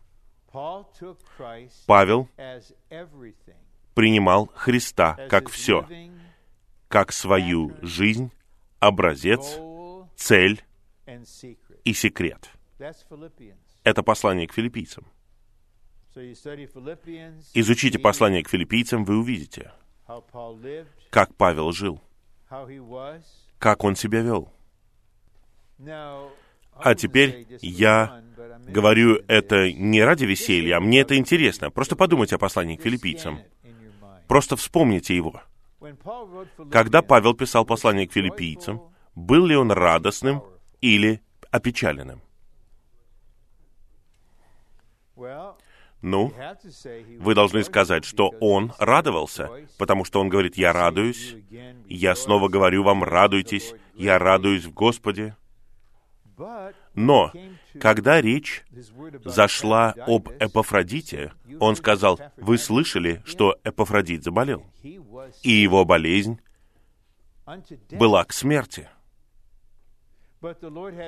Павел 1.86 2.28
принимал 3.94 4.50
Христа 4.54 5.16
как 5.28 5.48
все, 5.48 5.86
как 6.88 7.12
свою 7.12 7.72
жизнь, 7.82 8.32
образец, 8.80 9.58
цель 10.16 10.62
и 11.84 11.92
секрет. 11.92 12.50
Это 13.84 14.02
послание 14.02 14.46
к 14.46 14.52
филиппийцам. 14.52 15.06
Изучите 17.54 17.98
послание 17.98 18.42
к 18.42 18.48
филиппийцам, 18.48 19.04
вы 19.04 19.18
увидите, 19.18 19.72
как 21.10 21.34
Павел 21.36 21.72
жил, 21.72 22.00
как 23.58 23.84
он 23.84 23.94
себя 23.96 24.20
вел. 24.20 24.52
А 26.82 26.94
теперь 26.94 27.46
я 27.60 28.24
говорю 28.66 29.22
это 29.28 29.72
не 29.72 30.02
ради 30.02 30.24
веселья, 30.24 30.78
а 30.78 30.80
мне 30.80 31.00
это 31.00 31.16
интересно. 31.16 31.70
Просто 31.70 31.94
подумайте 31.94 32.36
о 32.36 32.38
послании 32.38 32.76
к 32.76 32.82
филиппийцам. 32.82 33.40
Просто 34.26 34.56
вспомните 34.56 35.14
его. 35.14 35.42
Когда 36.70 37.02
Павел 37.02 37.34
писал 37.34 37.64
послание 37.64 38.08
к 38.08 38.12
филиппийцам, 38.12 38.82
был 39.14 39.46
ли 39.46 39.56
он 39.56 39.70
радостным 39.70 40.42
или 40.80 41.20
опечаленным? 41.50 42.22
Ну, 46.02 46.32
вы 47.18 47.34
должны 47.34 47.62
сказать, 47.62 48.04
что 48.04 48.32
он 48.40 48.72
радовался, 48.78 49.50
потому 49.78 50.04
что 50.04 50.20
он 50.20 50.30
говорит, 50.30 50.56
я 50.56 50.72
радуюсь, 50.72 51.36
я 51.88 52.14
снова 52.14 52.48
говорю 52.48 52.82
вам, 52.82 53.04
радуйтесь, 53.04 53.74
я 53.94 54.18
радуюсь 54.18 54.64
в 54.64 54.72
Господе. 54.72 55.36
Но, 56.94 57.30
когда 57.78 58.20
речь 58.20 58.64
зашла 59.24 59.94
об 60.06 60.30
Эпофродите, 60.40 61.32
он 61.58 61.76
сказал, 61.76 62.18
вы 62.38 62.56
слышали, 62.56 63.22
что 63.26 63.58
Эпофродит 63.62 64.24
заболел, 64.24 64.64
и 64.82 65.50
его 65.50 65.84
болезнь 65.84 66.40
была 67.90 68.24
к 68.24 68.32
смерти. 68.32 68.88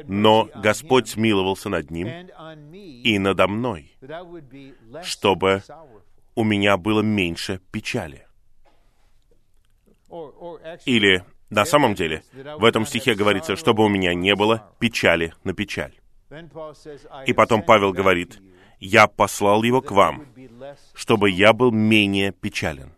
Но 0.06 0.48
Господь 0.54 1.08
смиловался 1.08 1.68
над 1.68 1.90
ним 1.90 2.08
и 2.74 3.18
надо 3.18 3.48
мной, 3.48 3.96
чтобы 5.02 5.62
у 6.34 6.44
меня 6.44 6.76
было 6.76 7.00
меньше 7.00 7.60
печали. 7.70 8.26
Или 10.84 11.24
на 11.52 11.66
самом 11.66 11.94
деле, 11.94 12.22
в 12.32 12.64
этом 12.64 12.86
стихе 12.86 13.14
говорится, 13.14 13.56
чтобы 13.56 13.84
у 13.84 13.88
меня 13.88 14.14
не 14.14 14.34
было 14.34 14.74
печали 14.78 15.34
на 15.44 15.52
печаль. 15.52 15.94
И 17.26 17.32
потом 17.34 17.62
Павел 17.62 17.92
говорит, 17.92 18.40
«Я 18.80 19.06
послал 19.06 19.62
его 19.62 19.82
к 19.82 19.90
вам, 19.90 20.26
чтобы 20.94 21.28
я 21.28 21.52
был 21.52 21.70
менее 21.70 22.32
печален». 22.32 22.92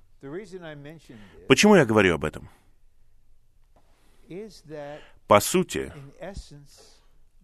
Почему 1.48 1.74
я 1.74 1.84
говорю 1.84 2.14
об 2.14 2.24
этом? 2.24 2.48
По 5.26 5.40
сути, 5.40 5.92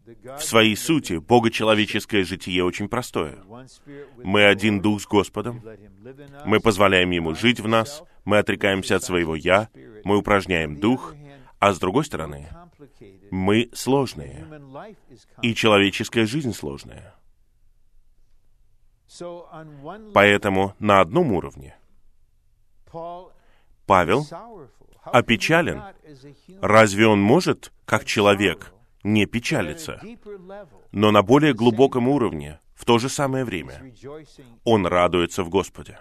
в 0.05 0.43
своей 0.43 0.77
сути, 0.77 1.19
богочеловеческое 1.19 2.25
житие 2.25 2.65
очень 2.65 2.89
простое. 2.89 3.39
Мы 4.17 4.45
один 4.45 4.81
дух 4.81 5.03
с 5.03 5.07
Господом, 5.07 5.63
мы 6.45 6.61
позволяем 6.61 7.11
Ему 7.11 7.35
жить 7.35 7.61
в 7.61 7.69
нас, 7.69 8.03
мы 8.25 8.39
отрекаемся 8.39 8.97
от 8.97 9.05
своего 9.05 9.37
«я», 9.37 9.69
мы 10.05 10.17
упражняем 10.17 10.81
дух, 10.81 11.15
а 11.59 11.73
с 11.73 11.79
другой 11.79 12.05
стороны, 12.05 12.49
мы 13.31 13.71
сложные, 13.73 14.47
и 15.43 15.55
человеческая 15.55 16.27
жизнь 16.27 16.53
сложная. 16.53 17.15
Поэтому 20.15 20.75
на 20.79 21.01
одном 21.01 21.33
уровне 21.33 21.77
Павел 23.87 24.25
опечален. 25.03 25.83
Разве 26.61 27.07
он 27.07 27.21
может, 27.21 27.73
как 27.85 28.05
человек, 28.05 28.73
не 29.03 29.27
печалиться? 29.27 30.01
Но 30.93 31.11
на 31.11 31.23
более 31.23 31.55
глубоком 31.55 32.09
уровне, 32.09 32.61
в 32.75 32.85
то 32.85 32.99
же 32.99 33.09
самое 33.09 33.45
время, 33.45 33.93
он 34.65 34.87
радуется 34.87 35.45
в 35.45 35.49
Господе. 35.49 35.99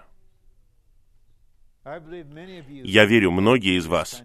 Я 2.83 3.05
верю, 3.05 3.31
многие 3.31 3.77
из 3.77 3.87
вас 3.87 4.23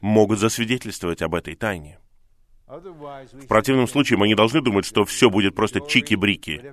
могут 0.00 0.38
засвидетельствовать 0.38 1.22
об 1.22 1.34
этой 1.34 1.54
тайне. 1.54 1.98
В 2.66 3.46
противном 3.48 3.88
случае 3.88 4.16
мы 4.16 4.28
не 4.28 4.36
должны 4.36 4.60
думать, 4.60 4.84
что 4.84 5.04
все 5.04 5.28
будет 5.28 5.56
просто 5.56 5.80
чики-брики. 5.80 6.72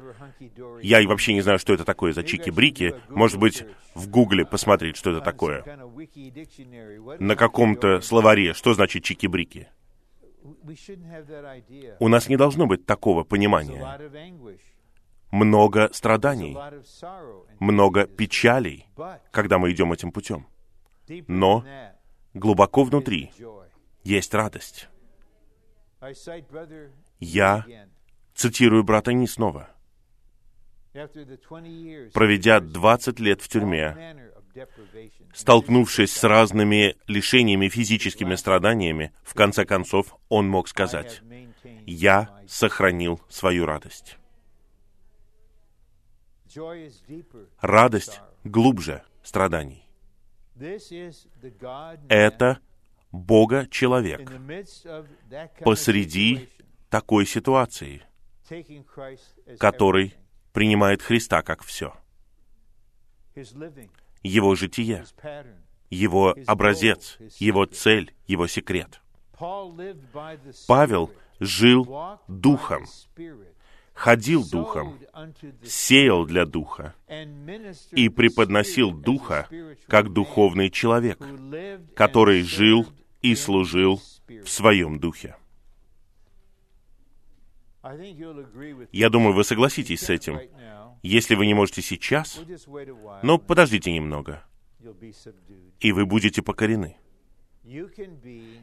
Я 0.82 1.02
и 1.02 1.06
вообще 1.06 1.34
не 1.34 1.42
знаю, 1.42 1.60
что 1.60 1.74
это 1.74 1.84
такое 1.84 2.14
за 2.14 2.22
чики-брики. 2.24 2.96
Может 3.10 3.40
быть, 3.40 3.66
в 3.96 4.10
Гугле 4.10 4.46
посмотреть, 4.46 4.98
что 4.98 5.12
это 5.12 5.22
такое. 5.22 5.64
На 7.20 7.36
каком-то 7.36 8.02
словаре, 8.02 8.54
что 8.54 8.74
значит 8.74 9.04
чики-брики. 9.04 9.68
У 12.00 12.08
нас 12.08 12.30
не 12.30 12.38
должно 12.38 12.68
быть 12.68 12.86
такого 12.86 13.24
понимания. 13.24 13.84
Много 15.32 15.90
страданий, 15.92 16.58
много 17.60 18.06
печалей, 18.06 18.88
когда 19.32 19.58
мы 19.58 19.72
идем 19.72 19.92
этим 19.92 20.12
путем. 20.12 20.48
Но 21.28 21.66
глубоко 22.34 22.84
внутри 22.84 23.32
есть 24.04 24.34
радость. 24.34 24.88
Я 27.20 27.66
цитирую 28.36 28.84
брата 28.84 29.12
Ни 29.14 29.26
снова. 29.26 29.70
Проведя 32.14 32.60
20 32.60 33.20
лет 33.20 33.42
в 33.42 33.48
тюрьме, 33.48 34.32
столкнувшись 35.34 36.14
с 36.14 36.24
разными 36.24 36.96
лишениями, 37.08 37.70
физическими 37.70 38.36
страданиями, 38.36 39.14
в 39.24 39.34
конце 39.34 39.66
концов 39.66 40.16
он 40.30 40.50
мог 40.50 40.68
сказать, 40.68 41.22
«Я 41.86 42.42
сохранил 42.48 43.22
свою 43.30 43.66
радость». 43.66 44.18
Радость 47.62 48.22
глубже 48.44 49.04
страданий. 49.24 49.88
Это 52.10 52.60
Бога 53.12 53.68
человек 53.70 54.32
посреди 55.60 56.50
такой 56.90 57.26
ситуации, 57.26 58.02
который 59.60 60.16
принимает 60.54 61.02
Христа 61.02 61.41
как 61.41 61.64
все. 61.64 61.93
Его 64.24 64.56
житие, 64.56 65.06
его 65.89 66.36
образец, 66.45 67.18
его 67.39 67.66
цель, 67.66 68.14
его 68.26 68.48
секрет. 68.48 69.02
Павел 70.68 71.12
жил 71.39 72.20
духом, 72.28 72.86
ходил 73.93 74.48
духом, 74.50 75.00
сеял 75.64 76.26
для 76.26 76.45
духа 76.45 76.95
и 77.91 78.10
преподносил 78.10 78.91
духа 78.91 79.48
как 79.88 80.12
духовный 80.12 80.70
человек, 80.70 81.20
который 81.95 82.41
жил 82.41 82.88
и 83.22 83.36
служил 83.36 84.02
в 84.28 84.50
своем 84.50 85.00
духе. 85.00 85.36
Я 88.92 89.10
думаю, 89.10 89.34
вы 89.34 89.44
согласитесь 89.44 90.02
с 90.02 90.10
этим. 90.10 90.40
Если 91.04 91.36
вы 91.36 91.46
не 91.46 91.54
можете 91.54 91.82
сейчас, 91.82 92.40
но 93.24 93.38
подождите 93.38 93.92
немного, 93.92 94.44
и 95.80 95.92
вы 95.92 96.06
будете 96.06 96.42
покорены. 96.42 96.98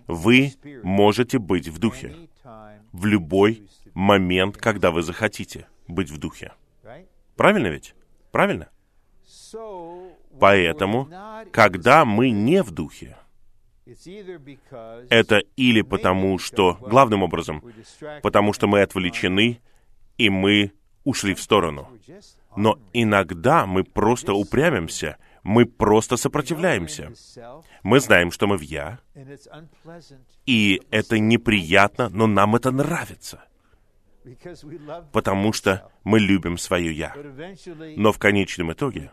Вы 0.06 0.52
можете 0.82 1.38
быть 1.38 1.68
в 1.68 1.78
духе 1.78 2.16
в 2.92 3.06
любой 3.06 3.68
момент, 3.92 4.56
когда 4.56 4.90
вы 4.90 5.02
захотите 5.02 5.68
быть 5.88 6.10
в 6.10 6.18
духе. 6.18 6.52
Правильно 7.36 7.68
ведь? 7.68 7.94
Правильно? 8.32 8.68
Поэтому, 10.40 11.08
когда 11.52 12.04
мы 12.04 12.30
не 12.30 12.62
в 12.62 12.70
духе, 12.70 13.16
это 15.10 15.38
или 15.56 15.82
потому, 15.82 16.38
что, 16.38 16.74
главным 16.80 17.22
образом, 17.22 17.62
потому 18.22 18.52
что 18.52 18.66
мы 18.66 18.82
отвлечены, 18.82 19.60
и 20.16 20.30
мы 20.30 20.72
ушли 21.04 21.34
в 21.34 21.40
сторону. 21.40 21.88
Но 22.56 22.78
иногда 22.92 23.66
мы 23.66 23.84
просто 23.84 24.32
упрямимся, 24.32 25.18
мы 25.42 25.66
просто 25.66 26.16
сопротивляемся. 26.16 27.12
Мы 27.82 28.00
знаем, 28.00 28.30
что 28.30 28.46
мы 28.46 28.56
в 28.56 28.62
«я», 28.62 29.00
и 30.46 30.80
это 30.90 31.18
неприятно, 31.18 32.08
но 32.08 32.26
нам 32.26 32.56
это 32.56 32.70
нравится, 32.70 33.44
потому 35.12 35.52
что 35.52 35.90
мы 36.04 36.20
любим 36.20 36.56
свое 36.56 36.92
«я». 36.92 37.14
Но 37.96 38.12
в 38.12 38.18
конечном 38.18 38.72
итоге 38.72 39.10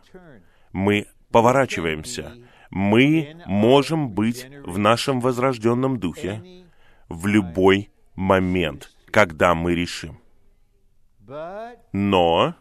мы 0.72 1.08
поворачиваемся, 1.32 2.34
мы 2.72 3.36
можем 3.46 4.10
быть 4.10 4.48
в 4.66 4.78
нашем 4.78 5.20
возрожденном 5.20 6.00
духе 6.00 6.66
в 7.10 7.28
любой 7.28 7.92
момент, 8.16 8.92
когда 9.12 9.54
мы 9.54 9.76
решим. 9.76 10.20
Но 11.92 12.56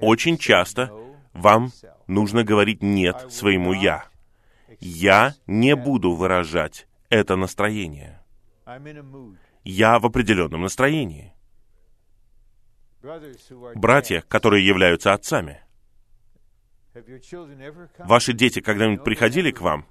очень 0.00 0.38
часто 0.38 0.92
вам 1.32 1.70
нужно 2.06 2.44
говорить 2.44 2.82
«нет» 2.82 3.30
своему 3.30 3.72
«я». 3.72 4.04
Я 4.80 5.34
не 5.46 5.76
буду 5.76 6.12
выражать 6.12 6.88
это 7.08 7.36
настроение. 7.36 8.20
Я 9.64 9.98
в 9.98 10.06
определенном 10.06 10.62
настроении. 10.62 11.32
Братья, 13.74 14.22
которые 14.28 14.66
являются 14.66 15.12
отцами, 15.12 15.60
Ваши 17.98 18.32
дети 18.32 18.60
когда-нибудь 18.60 19.04
приходили 19.04 19.50
к 19.50 19.60
вам? 19.60 19.86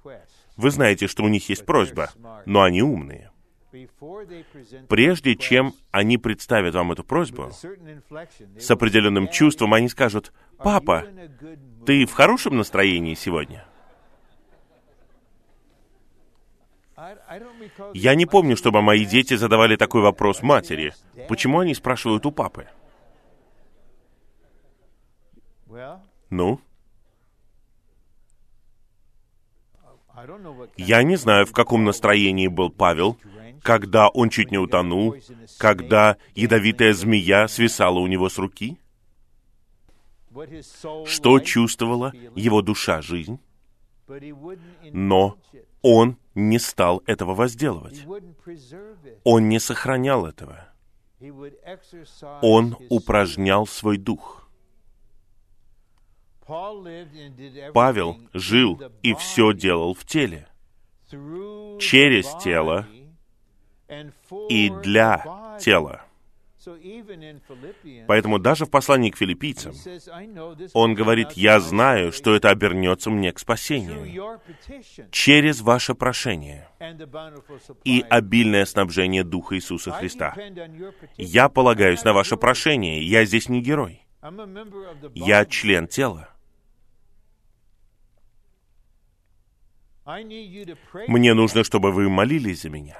Вы 0.56 0.70
знаете, 0.70 1.06
что 1.06 1.24
у 1.24 1.28
них 1.28 1.48
есть 1.48 1.64
просьба, 1.64 2.10
но 2.46 2.62
они 2.62 2.82
умные. 2.82 3.30
Прежде 4.88 5.34
чем 5.34 5.74
они 5.90 6.18
представят 6.18 6.74
вам 6.74 6.92
эту 6.92 7.04
просьбу, 7.04 7.50
с 8.58 8.70
определенным 8.70 9.28
чувством 9.28 9.72
они 9.72 9.88
скажут, 9.88 10.32
«Папа, 10.58 11.06
ты 11.86 12.04
в 12.04 12.12
хорошем 12.12 12.58
настроении 12.58 13.14
сегодня?» 13.14 13.66
Я 17.94 18.14
не 18.14 18.26
помню, 18.26 18.56
чтобы 18.56 18.80
мои 18.82 19.04
дети 19.04 19.34
задавали 19.34 19.76
такой 19.76 20.02
вопрос 20.02 20.42
матери. 20.42 20.94
Почему 21.28 21.60
они 21.60 21.74
спрашивают 21.74 22.26
у 22.26 22.30
папы? 22.30 22.68
Ну? 26.30 26.60
Я 30.76 31.02
не 31.02 31.16
знаю, 31.16 31.46
в 31.46 31.52
каком 31.52 31.84
настроении 31.84 32.48
был 32.48 32.70
Павел, 32.70 33.16
когда 33.62 34.08
он 34.08 34.30
чуть 34.30 34.50
не 34.50 34.58
утонул, 34.58 35.16
когда 35.58 36.16
ядовитая 36.34 36.92
змея 36.92 37.48
свисала 37.48 37.98
у 37.98 38.06
него 38.06 38.28
с 38.28 38.38
руки. 38.38 38.78
Что 41.06 41.40
чувствовала 41.40 42.12
его 42.34 42.62
душа, 42.62 43.02
жизнь? 43.02 43.38
Но 44.92 45.38
он 45.82 46.16
не 46.34 46.58
стал 46.58 47.02
этого 47.06 47.34
возделывать. 47.34 48.06
Он 49.24 49.48
не 49.48 49.58
сохранял 49.60 50.26
этого. 50.26 50.68
Он 52.40 52.76
упражнял 52.88 53.66
свой 53.66 53.96
дух. 53.98 54.41
Павел 56.46 58.18
жил 58.32 58.80
и 59.02 59.14
все 59.14 59.52
делал 59.52 59.94
в 59.94 60.04
теле, 60.04 60.48
через 61.78 62.34
тело 62.42 62.86
и 64.48 64.70
для 64.82 65.58
тела. 65.60 66.02
Поэтому 68.06 68.38
даже 68.38 68.66
в 68.66 68.70
послании 68.70 69.10
к 69.10 69.16
филиппийцам 69.16 69.74
он 70.74 70.94
говорит, 70.94 71.32
«Я 71.32 71.58
знаю, 71.58 72.12
что 72.12 72.36
это 72.36 72.50
обернется 72.50 73.10
мне 73.10 73.32
к 73.32 73.40
спасению 73.40 74.40
через 75.10 75.60
ваше 75.60 75.94
прошение 75.94 76.68
и 77.84 78.04
обильное 78.08 78.64
снабжение 78.64 79.24
Духа 79.24 79.56
Иисуса 79.56 79.90
Христа. 79.90 80.34
Я 81.16 81.48
полагаюсь 81.48 82.04
на 82.04 82.12
ваше 82.12 82.36
прошение, 82.36 83.02
я 83.02 83.24
здесь 83.24 83.48
не 83.48 83.60
герой. 83.60 84.06
Я 85.14 85.44
член 85.46 85.88
тела. 85.88 86.28
Мне 90.04 91.34
нужно, 91.34 91.64
чтобы 91.64 91.92
вы 91.92 92.08
молились 92.08 92.62
за 92.62 92.70
меня. 92.70 92.98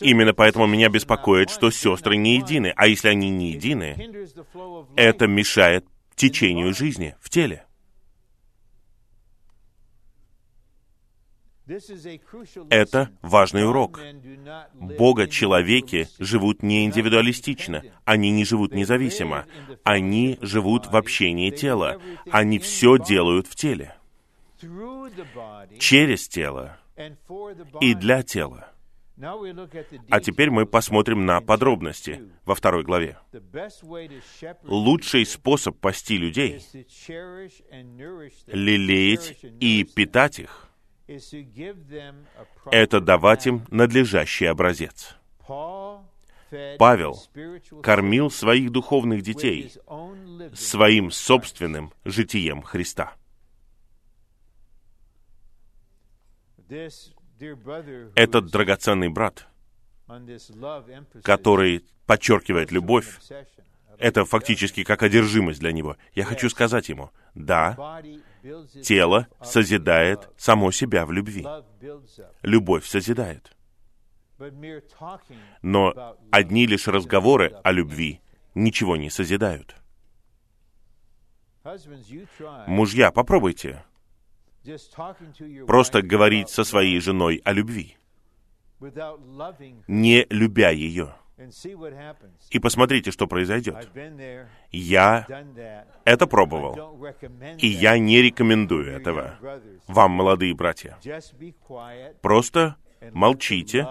Именно 0.00 0.34
поэтому 0.34 0.66
меня 0.66 0.88
беспокоит, 0.88 1.50
что 1.50 1.70
сестры 1.70 2.16
не 2.16 2.36
едины. 2.36 2.72
А 2.76 2.86
если 2.86 3.08
они 3.08 3.30
не 3.30 3.52
едины, 3.52 3.96
это 4.96 5.26
мешает 5.26 5.86
течению 6.14 6.74
жизни 6.74 7.14
в 7.20 7.30
теле. 7.30 7.66
Это 12.70 13.10
важный 13.22 13.66
урок. 13.66 14.00
Бога 14.74 15.26
человеки 15.26 16.08
живут 16.18 16.62
не 16.62 16.84
индивидуалистично, 16.84 17.82
они 18.04 18.30
не 18.30 18.44
живут 18.44 18.72
независимо, 18.72 19.46
они 19.82 20.38
живут 20.42 20.86
в 20.86 20.96
общении 20.96 21.50
тела, 21.50 22.00
они 22.30 22.60
все 22.60 22.98
делают 22.98 23.48
в 23.48 23.56
теле. 23.56 23.96
Через 25.78 26.28
тело 26.28 26.78
и 27.80 27.94
для 27.94 28.22
тела. 28.22 28.72
А 30.10 30.20
теперь 30.20 30.50
мы 30.50 30.66
посмотрим 30.66 31.24
на 31.24 31.40
подробности 31.40 32.30
во 32.44 32.54
второй 32.54 32.82
главе. 32.82 33.18
Лучший 34.64 35.24
способ 35.24 35.78
пасти 35.78 36.18
людей, 36.18 36.62
лелеять 38.46 39.38
и 39.60 39.84
питать 39.84 40.38
их, 40.40 40.68
это 42.70 43.00
давать 43.00 43.46
им 43.46 43.64
надлежащий 43.70 44.46
образец. 44.46 45.16
Павел 46.78 47.18
кормил 47.82 48.30
своих 48.30 48.70
духовных 48.70 49.22
детей 49.22 49.72
своим 50.54 51.10
собственным 51.10 51.92
житием 52.04 52.62
Христа. 52.62 53.14
Этот 58.14 58.50
драгоценный 58.50 59.08
брат, 59.08 59.46
который 61.22 61.84
подчеркивает 62.06 62.72
любовь, 62.72 63.18
это 63.98 64.24
фактически 64.24 64.84
как 64.84 65.02
одержимость 65.02 65.60
для 65.60 65.72
него. 65.72 65.96
Я 66.14 66.24
хочу 66.24 66.48
сказать 66.50 66.88
ему, 66.88 67.10
да, 67.34 68.02
тело 68.82 69.28
созидает 69.42 70.28
само 70.36 70.70
себя 70.70 71.06
в 71.06 71.12
любви. 71.12 71.46
Любовь 72.42 72.86
созидает. 72.86 73.52
Но 75.62 76.16
одни 76.30 76.66
лишь 76.66 76.88
разговоры 76.88 77.58
о 77.64 77.72
любви 77.72 78.20
ничего 78.54 78.96
не 78.96 79.10
созидают. 79.10 79.76
Мужья, 82.66 83.10
попробуйте 83.10 83.84
просто 85.66 86.02
говорить 86.02 86.48
со 86.48 86.64
своей 86.64 87.00
женой 87.00 87.40
о 87.44 87.52
любви, 87.52 87.96
не 89.88 90.26
любя 90.30 90.70
ее. 90.70 91.14
И 92.50 92.58
посмотрите, 92.58 93.10
что 93.10 93.26
произойдет. 93.26 93.88
Я 94.72 95.26
это 96.04 96.26
пробовал, 96.26 96.98
и 97.58 97.66
я 97.66 97.98
не 97.98 98.22
рекомендую 98.22 98.90
этого. 98.90 99.38
вам, 99.86 100.12
молодые 100.12 100.54
братья. 100.54 100.98
Просто 102.22 102.76
молчите 103.12 103.86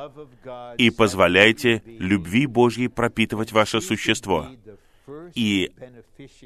и 0.78 0.89
позволяйте 0.89 1.84
любви 1.86 2.47
Божьей 2.47 2.88
пропитывать 2.88 3.51
ваше 3.51 3.80
существо. 3.80 4.47
И 5.36 5.71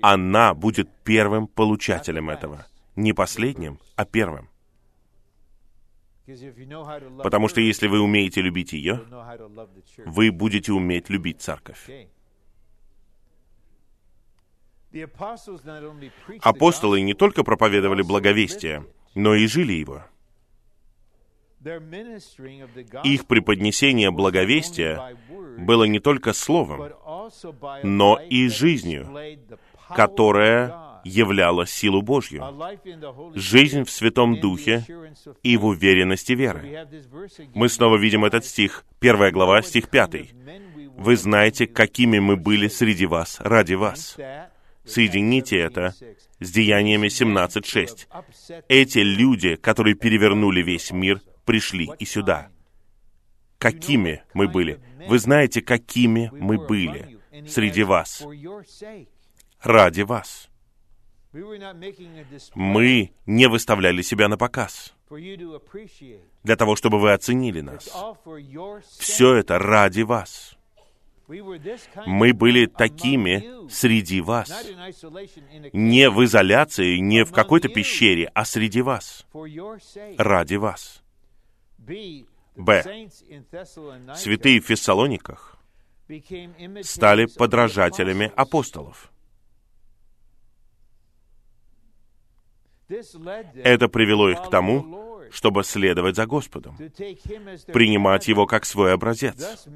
она 0.02 0.54
будет 0.54 0.90
первым 1.04 1.48
получателем 1.48 2.30
этого. 2.30 2.66
Не 3.00 3.14
последним, 3.14 3.80
а 3.96 4.04
первым. 4.04 4.50
Потому 7.24 7.48
что 7.48 7.62
если 7.62 7.88
вы 7.88 8.02
умеете 8.02 8.42
любить 8.42 8.74
ее, 8.74 9.02
вы 10.06 10.32
будете 10.32 10.74
уметь 10.74 11.10
любить 11.10 11.40
церковь. 11.40 11.90
Апостолы 16.42 17.00
не 17.00 17.14
только 17.14 17.46
проповедовали 17.46 18.02
благовестие, 18.02 18.86
но 19.16 19.34
и 19.34 19.48
жили 19.48 19.74
его. 19.74 20.04
Их 23.06 23.28
преподнесение 23.28 24.12
благовестия 24.12 25.18
было 25.58 25.86
не 25.86 26.00
только 26.00 26.34
словом, 26.34 26.92
но 27.84 28.20
и 28.20 28.50
жизнью, 28.50 29.08
которая 29.88 30.89
являла 31.04 31.66
силу 31.66 32.02
Божью. 32.02 32.44
Жизнь 33.36 33.84
в 33.84 33.90
Святом 33.90 34.40
Духе 34.40 34.86
и 35.44 35.58
в 35.58 35.66
уверенности 35.66 36.34
веры. 36.34 36.88
Мы 37.54 37.70
снова 37.70 37.98
видим 37.98 38.26
этот 38.26 38.46
стих, 38.46 38.86
первая 39.00 39.32
глава, 39.32 39.62
стих 39.62 39.90
пятый. 39.90 40.32
«Вы 40.98 41.16
знаете, 41.16 41.66
какими 41.66 42.20
мы 42.20 42.36
были 42.36 42.68
среди 42.68 43.06
вас, 43.06 43.38
ради 43.40 43.74
вас». 43.74 44.18
Соедините 44.86 45.58
это 45.58 45.94
с 46.40 46.52
Деяниями 46.52 47.08
17.6. 47.08 48.64
Эти 48.68 49.00
люди, 49.00 49.56
которые 49.56 49.96
перевернули 49.96 50.62
весь 50.62 50.92
мир, 50.92 51.22
пришли 51.46 51.90
и 52.00 52.06
сюда. 52.06 52.50
Какими 53.60 54.24
мы 54.34 54.48
были? 54.48 54.82
Вы 55.08 55.20
знаете, 55.20 55.62
какими 55.62 56.32
мы 56.34 56.58
были 56.58 57.20
среди 57.48 57.84
вас, 57.84 58.26
ради 59.62 60.02
вас. 60.02 60.49
Мы 62.56 63.12
не 63.26 63.48
выставляли 63.48 64.02
себя 64.02 64.28
на 64.28 64.38
показ 64.38 64.96
для 66.44 66.56
того, 66.56 66.76
чтобы 66.76 67.00
вы 67.00 67.14
оценили 67.14 67.62
нас. 67.62 67.90
Все 68.98 69.36
это 69.36 69.60
ради 69.60 70.02
вас. 70.02 70.56
Мы 71.28 72.34
были 72.34 72.66
такими 72.66 73.70
среди 73.70 74.22
вас. 74.22 74.50
Не 75.74 76.10
в 76.10 76.24
изоляции, 76.26 76.98
не 76.98 77.24
в 77.24 77.32
какой-то 77.32 77.70
пещере, 77.70 78.32
а 78.34 78.46
среди 78.46 78.82
вас. 78.82 79.28
Ради 80.18 80.56
вас. 80.56 81.04
Б. 81.78 83.10
Святые 84.16 84.60
в 84.60 84.66
Фессалониках 84.66 85.58
стали 86.82 87.26
подражателями 87.26 88.32
апостолов. 88.36 89.12
Это 92.90 93.88
привело 93.88 94.30
их 94.30 94.42
к 94.42 94.50
тому, 94.50 95.22
чтобы 95.32 95.64
следовать 95.64 96.16
за 96.16 96.26
Господом, 96.26 96.76
принимать 96.78 98.28
Его 98.28 98.48
как 98.48 98.66
свой 98.66 98.94
образец, 98.94 99.68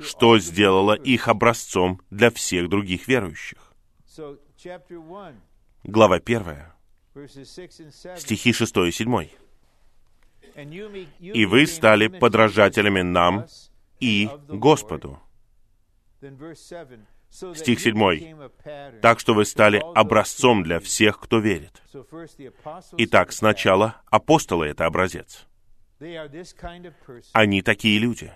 что 0.00 0.38
сделало 0.38 0.94
их 0.94 1.28
образцом 1.28 2.00
для 2.10 2.30
всех 2.30 2.68
других 2.68 3.06
верующих. 3.06 3.72
Глава 5.84 6.16
1, 6.16 6.56
стихи 8.16 8.52
6 8.52 8.76
и 8.76 8.90
7. 8.90 9.28
«И 11.20 11.46
вы 11.46 11.66
стали 11.66 12.08
подражателями 12.08 13.02
нам 13.02 13.46
и 14.00 14.28
Господу». 14.48 15.20
Стих 17.30 17.80
7. 17.80 19.00
«Так 19.00 19.20
что 19.20 19.34
вы 19.34 19.44
стали 19.44 19.82
образцом 19.94 20.62
для 20.62 20.80
всех, 20.80 21.20
кто 21.20 21.38
верит». 21.38 21.82
Итак, 22.98 23.32
сначала 23.32 23.96
апостолы— 24.10 24.66
это 24.68 24.86
образец. 24.86 25.46
Они 27.32 27.62
такие 27.62 27.98
люди. 27.98 28.32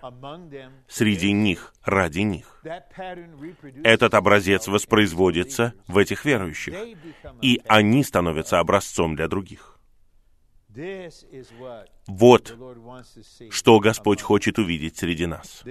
Среди 0.86 1.32
них, 1.32 1.74
ради 1.82 2.20
них. 2.20 2.62
Этот 3.82 4.14
образец 4.14 4.68
воспроизводится 4.68 5.72
в 5.86 5.97
этих 5.97 6.24
верующих, 6.26 6.74
и 7.40 7.61
они 7.66 8.05
становятся 8.05 8.61
образцом 8.61 9.16
для 9.16 9.28
других. 9.28 9.78
Вот 12.07 12.57
что 13.51 13.80
Господь 13.80 14.20
хочет 14.20 14.59
увидеть 14.59 14.99
среди 14.99 15.26
нас. 15.26 15.62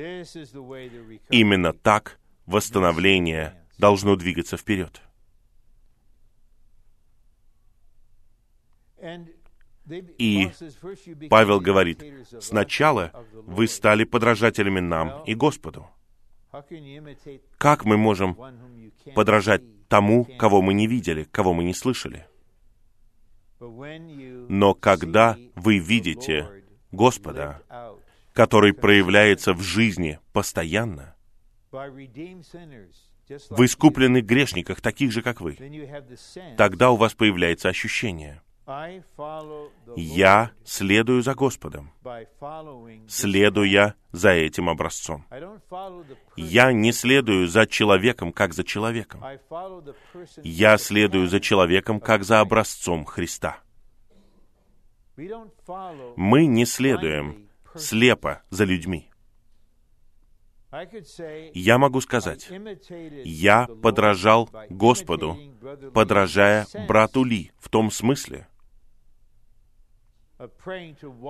Именно 1.29 1.73
так 1.73 2.19
восстановление 2.45 3.65
должно 3.77 4.15
двигаться 4.15 4.57
вперед. 4.57 5.01
И 10.17 10.49
Павел 11.29 11.59
говорит, 11.59 12.03
сначала 12.39 13.11
вы 13.33 13.67
стали 13.67 14.05
подражателями 14.05 14.79
нам 14.79 15.23
и 15.25 15.35
Господу. 15.35 15.89
Как 17.57 17.83
мы 17.83 17.97
можем 17.97 18.37
подражать 19.15 19.61
тому, 19.87 20.25
кого 20.25 20.61
мы 20.61 20.73
не 20.73 20.87
видели, 20.87 21.23
кого 21.25 21.53
мы 21.53 21.63
не 21.63 21.73
слышали? 21.73 22.27
Но 23.59 24.73
когда 24.73 25.37
вы 25.55 25.79
видите 25.79 26.63
Господа, 26.91 27.61
который 28.33 28.73
проявляется 28.73 29.53
в 29.53 29.61
жизни 29.61 30.19
постоянно, 30.31 31.12
в 33.49 33.65
искупленных 33.65 34.25
грешниках, 34.25 34.81
таких 34.81 35.11
же, 35.11 35.21
как 35.21 35.41
вы, 35.41 35.57
тогда 36.57 36.91
у 36.91 36.97
вас 36.97 37.13
появляется 37.13 37.69
ощущение. 37.69 38.41
Я 39.97 40.51
следую 40.63 41.21
за 41.21 41.35
Господом, 41.35 41.91
следуя 43.07 43.95
за 44.11 44.29
этим 44.31 44.69
образцом. 44.69 45.25
Я 46.37 46.71
не 46.71 46.93
следую 46.93 47.47
за 47.47 47.65
человеком, 47.67 48.31
как 48.31 48.53
за 48.53 48.63
человеком. 48.63 49.21
Я 50.43 50.77
следую 50.77 51.27
за 51.27 51.39
человеком, 51.41 51.99
как 51.99 52.23
за 52.23 52.39
образцом 52.39 53.03
Христа. 53.03 53.57
Мы 56.15 56.45
не 56.45 56.65
следуем 56.65 57.49
слепо 57.75 58.43
за 58.49 58.63
людьми. 58.63 59.09
Я 61.53 61.77
могу 61.77 62.01
сказать, 62.01 62.49
я 63.23 63.67
подражал 63.81 64.49
Господу, 64.69 65.37
подражая 65.93 66.65
брату 66.87 67.23
Ли, 67.23 67.51
в 67.59 67.69
том 67.69 67.91
смысле, 67.91 68.47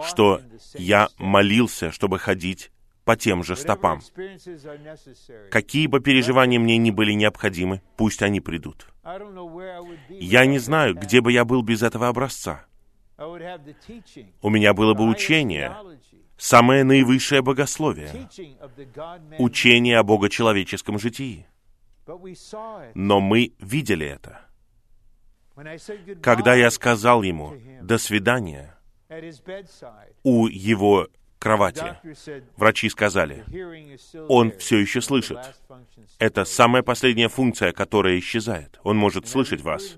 что 0.07 0.41
я 0.75 1.09
молился, 1.17 1.91
чтобы 1.91 2.19
ходить 2.19 2.71
по 3.03 3.17
тем 3.17 3.43
же 3.43 3.57
стопам. 3.57 4.01
Какие 5.51 5.87
бы 5.87 5.99
переживания 5.99 6.59
мне 6.59 6.77
ни 6.77 6.91
были 6.91 7.11
необходимы, 7.11 7.81
пусть 7.97 8.21
они 8.23 8.39
придут. 8.39 8.87
Я 10.09 10.45
не 10.45 10.59
знаю, 10.59 10.95
где 10.95 11.19
бы 11.19 11.33
я 11.33 11.43
был 11.43 11.63
без 11.63 11.83
этого 11.83 12.07
образца. 12.07 12.65
У 13.17 14.49
меня 14.49 14.73
было 14.73 14.93
бы 14.93 15.07
учение, 15.07 15.75
самое 16.43 16.83
наивысшее 16.83 17.41
богословие, 17.41 18.27
учение 19.39 19.97
о 19.97 20.03
богочеловеческом 20.03 20.99
житии. 20.99 21.47
Но 22.95 23.21
мы 23.21 23.53
видели 23.59 24.05
это. 24.05 24.41
Когда 26.21 26.53
я 26.55 26.69
сказал 26.69 27.23
ему 27.23 27.55
«до 27.81 27.97
свидания» 27.97 28.77
у 30.23 30.47
его 30.47 31.07
кровати. 31.39 31.97
Врачи 32.57 32.89
сказали, 32.89 33.45
он 34.27 34.51
все 34.57 34.79
еще 34.79 35.01
слышит. 35.01 35.37
Это 36.19 36.45
самая 36.45 36.83
последняя 36.83 37.29
функция, 37.29 37.71
которая 37.71 38.17
исчезает. 38.19 38.79
Он 38.83 38.97
может 38.97 39.27
слышать 39.27 39.61
вас. 39.61 39.97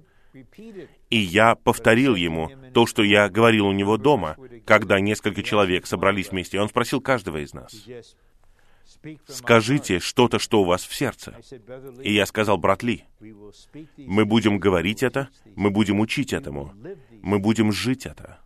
И 1.09 1.17
я 1.17 1.55
повторил 1.55 2.15
ему 2.15 2.51
то, 2.75 2.85
что 2.85 3.03
я 3.03 3.29
говорил 3.29 3.67
у 3.67 3.71
него 3.71 3.95
дома, 3.95 4.35
когда 4.65 4.99
несколько 4.99 5.43
человек 5.43 5.87
собрались 5.87 6.31
вместе. 6.31 6.59
Он 6.59 6.67
спросил 6.67 6.99
каждого 6.99 7.37
из 7.37 7.53
нас, 7.53 7.73
скажите 9.29 9.99
что-то, 9.99 10.39
что 10.39 10.61
у 10.61 10.65
вас 10.65 10.83
в 10.85 10.93
сердце. 10.93 11.39
И 12.03 12.13
я 12.13 12.25
сказал, 12.25 12.57
брат 12.57 12.83
Ли, 12.83 13.05
мы 13.95 14.25
будем 14.25 14.59
говорить 14.59 15.03
это, 15.03 15.29
мы 15.55 15.71
будем 15.71 16.01
учить 16.01 16.33
этому, 16.33 16.73
мы 17.21 17.39
будем 17.39 17.71
жить 17.71 18.05
это, 18.05 18.39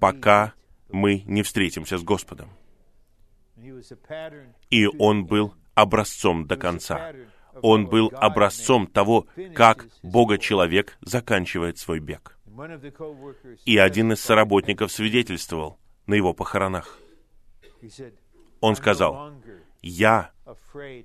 пока 0.00 0.52
мы 0.90 1.22
не 1.24 1.44
встретимся 1.44 1.98
с 1.98 2.02
Господом. 2.02 2.50
И 4.70 4.86
он 4.98 5.24
был 5.24 5.54
образцом 5.74 6.48
до 6.48 6.56
конца. 6.56 7.12
Он 7.62 7.86
был 7.86 8.10
образцом 8.12 8.88
того, 8.88 9.28
как 9.54 9.86
Бога-человек 10.02 10.98
заканчивает 11.00 11.78
свой 11.78 12.00
бег. 12.00 12.39
И 13.64 13.78
один 13.78 14.12
из 14.12 14.20
соработников 14.20 14.92
свидетельствовал 14.92 15.78
на 16.06 16.14
его 16.14 16.32
похоронах. 16.34 16.98
Он 18.60 18.76
сказал, 18.76 19.32
«Я 19.82 20.32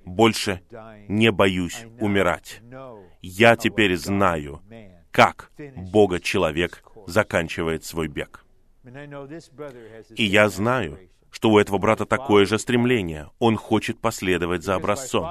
больше 0.04 0.62
не 1.08 1.30
боюсь 1.30 1.86
умирать. 2.00 2.60
Я 3.22 3.56
теперь 3.56 3.96
знаю, 3.96 4.62
как 5.10 5.50
Бога-человек 5.76 6.82
заканчивает 7.06 7.84
свой 7.84 8.08
бег». 8.08 8.44
И 10.14 10.24
я 10.24 10.48
знаю, 10.48 10.98
что 11.30 11.50
у 11.50 11.58
этого 11.58 11.78
брата 11.78 12.06
такое 12.06 12.46
же 12.46 12.58
стремление. 12.58 13.30
Он 13.38 13.56
хочет 13.56 13.98
последовать 14.00 14.62
за 14.62 14.74
образцом. 14.74 15.26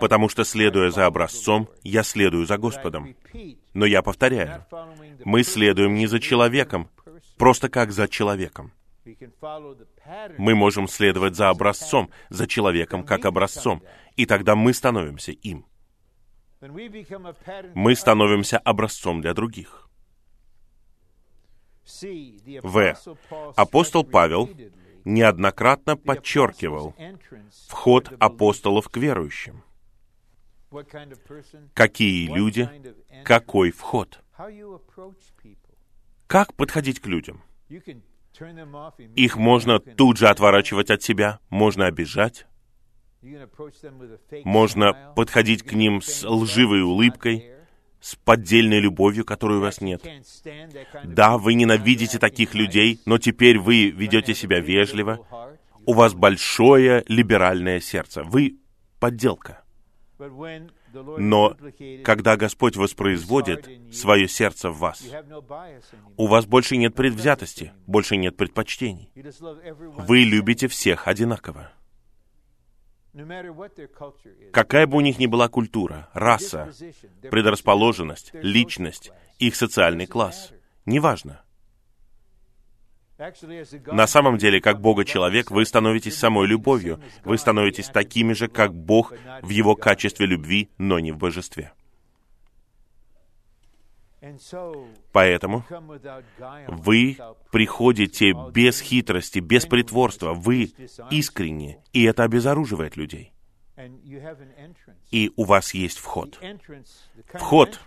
Потому 0.00 0.28
что, 0.28 0.44
следуя 0.44 0.90
за 0.90 1.06
образцом, 1.06 1.68
я 1.82 2.02
следую 2.02 2.46
за 2.46 2.58
Господом. 2.58 3.14
Но 3.74 3.86
я 3.86 4.02
повторяю, 4.02 4.64
мы 5.24 5.42
следуем 5.42 5.94
не 5.94 6.06
за 6.06 6.20
человеком, 6.20 6.88
просто 7.36 7.68
как 7.68 7.92
за 7.92 8.08
человеком. 8.08 8.72
Мы 10.38 10.54
можем 10.54 10.88
следовать 10.88 11.36
за 11.36 11.48
образцом, 11.48 12.10
за 12.28 12.46
человеком 12.46 13.04
как 13.04 13.24
образцом, 13.24 13.82
и 14.16 14.26
тогда 14.26 14.56
мы 14.56 14.74
становимся 14.74 15.32
им. 15.32 15.64
Мы 17.74 17.94
становимся 17.94 18.58
образцом 18.58 19.20
для 19.20 19.34
других. 19.34 19.88
В. 22.62 22.96
Апостол 23.54 24.04
Павел 24.04 24.50
неоднократно 25.06 25.96
подчеркивал 25.96 26.94
вход 27.68 28.12
апостолов 28.18 28.88
к 28.88 28.96
верующим. 28.98 29.62
Какие 31.72 32.26
люди, 32.26 32.68
какой 33.24 33.70
вход. 33.70 34.20
Как 36.26 36.54
подходить 36.54 37.00
к 37.00 37.06
людям? 37.06 37.40
Их 39.14 39.36
можно 39.36 39.78
тут 39.78 40.18
же 40.18 40.28
отворачивать 40.28 40.90
от 40.90 41.02
себя, 41.02 41.38
можно 41.48 41.86
обижать, 41.86 42.46
можно 44.44 45.12
подходить 45.16 45.62
к 45.62 45.72
ним 45.72 46.02
с 46.02 46.28
лживой 46.28 46.82
улыбкой, 46.82 47.55
с 48.00 48.14
поддельной 48.16 48.80
любовью, 48.80 49.24
которой 49.24 49.58
у 49.58 49.62
вас 49.62 49.80
нет. 49.80 50.02
Да, 51.04 51.38
вы 51.38 51.54
ненавидите 51.54 52.18
таких 52.18 52.54
людей, 52.54 53.00
но 53.04 53.18
теперь 53.18 53.58
вы 53.58 53.90
ведете 53.90 54.34
себя 54.34 54.60
вежливо. 54.60 55.26
У 55.86 55.92
вас 55.92 56.14
большое 56.14 57.04
либеральное 57.08 57.80
сердце. 57.80 58.22
Вы 58.22 58.58
подделка. 58.98 59.62
Но 61.18 61.56
когда 62.04 62.36
Господь 62.36 62.76
воспроизводит 62.76 63.68
свое 63.92 64.28
сердце 64.28 64.70
в 64.70 64.78
вас, 64.78 65.04
у 66.16 66.26
вас 66.26 66.46
больше 66.46 66.76
нет 66.76 66.94
предвзятости, 66.94 67.72
больше 67.86 68.16
нет 68.16 68.36
предпочтений. 68.36 69.12
Вы 69.98 70.20
любите 70.20 70.68
всех 70.68 71.06
одинаково. 71.06 71.72
Какая 74.52 74.86
бы 74.86 74.98
у 74.98 75.00
них 75.00 75.18
ни 75.18 75.26
была 75.26 75.48
культура, 75.48 76.08
раса, 76.12 76.72
предрасположенность, 77.30 78.30
личность, 78.34 79.10
их 79.38 79.56
социальный 79.56 80.06
класс, 80.06 80.52
неважно. 80.84 81.42
На 83.86 84.06
самом 84.06 84.36
деле, 84.36 84.60
как 84.60 84.80
Бога-человек, 84.80 85.50
вы 85.50 85.64
становитесь 85.64 86.18
самой 86.18 86.46
любовью. 86.46 87.00
Вы 87.24 87.38
становитесь 87.38 87.88
такими 87.88 88.34
же, 88.34 88.48
как 88.48 88.74
Бог 88.74 89.14
в 89.40 89.48
его 89.48 89.74
качестве 89.74 90.26
любви, 90.26 90.68
но 90.76 90.98
не 90.98 91.12
в 91.12 91.16
божестве. 91.16 91.72
Поэтому 95.12 95.64
вы 96.68 97.18
приходите 97.52 98.32
без 98.52 98.80
хитрости, 98.80 99.38
без 99.38 99.66
притворства, 99.66 100.32
вы 100.32 100.72
искренне, 101.10 101.82
и 101.92 102.04
это 102.04 102.24
обезоруживает 102.24 102.96
людей. 102.96 103.32
И 105.10 105.32
у 105.36 105.44
вас 105.44 105.74
есть 105.74 105.98
вход. 105.98 106.40
Вход, 107.34 107.80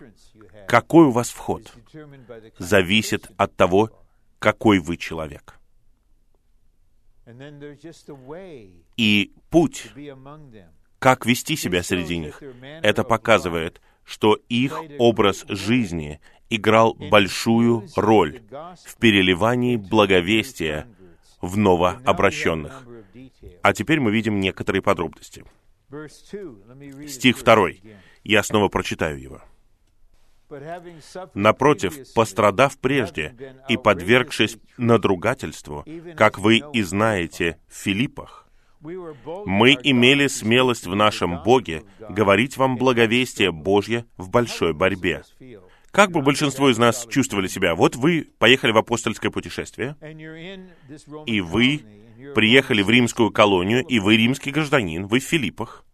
какой 0.68 1.06
у 1.06 1.10
вас 1.10 1.30
вход, 1.30 1.72
зависит 2.58 3.30
от 3.36 3.56
того, 3.56 3.90
какой 4.38 4.78
вы 4.78 4.96
человек. 4.96 5.58
И 8.96 9.32
путь, 9.50 9.92
как 10.98 11.26
вести 11.26 11.56
себя 11.56 11.82
среди 11.82 12.18
них, 12.18 12.42
это 12.82 13.04
показывает, 13.04 13.80
что 14.10 14.36
их 14.48 14.76
образ 14.98 15.44
жизни 15.48 16.20
играл 16.50 16.94
большую 16.94 17.86
роль 17.94 18.42
в 18.84 18.96
переливании 18.96 19.76
благовестия 19.76 20.88
в 21.40 21.56
новообращенных. 21.56 22.88
А 23.62 23.72
теперь 23.72 24.00
мы 24.00 24.10
видим 24.10 24.40
некоторые 24.40 24.82
подробности. 24.82 25.44
Стих 27.06 27.38
второй. 27.38 27.82
Я 28.24 28.42
снова 28.42 28.68
прочитаю 28.68 29.20
его. 29.20 29.42
Напротив, 31.34 32.12
пострадав 32.12 32.78
прежде 32.78 33.54
и 33.68 33.76
подвергшись 33.76 34.58
надругательству, 34.76 35.84
как 36.16 36.40
вы 36.40 36.62
и 36.72 36.82
знаете 36.82 37.60
в 37.68 37.74
Филиппах, 37.74 38.39
мы 38.80 39.76
имели 39.82 40.26
смелость 40.26 40.86
в 40.86 40.94
нашем 40.94 41.42
Боге 41.42 41.82
говорить 42.08 42.56
вам 42.56 42.76
благовестие 42.76 43.52
Божье 43.52 44.06
в 44.16 44.30
большой 44.30 44.72
борьбе. 44.72 45.22
Как 45.90 46.12
бы 46.12 46.22
большинство 46.22 46.70
из 46.70 46.78
нас 46.78 47.06
чувствовали 47.08 47.48
себя? 47.48 47.74
Вот 47.74 47.96
вы 47.96 48.28
поехали 48.38 48.72
в 48.72 48.78
апостольское 48.78 49.30
путешествие, 49.30 49.96
и 51.26 51.40
вы 51.40 51.82
приехали 52.34 52.82
в 52.82 52.90
римскую 52.90 53.30
колонию, 53.30 53.84
и 53.84 53.98
вы 53.98 54.16
римский 54.16 54.52
гражданин, 54.52 55.06
вы 55.06 55.18
в 55.18 55.24
Филиппах, 55.24 55.84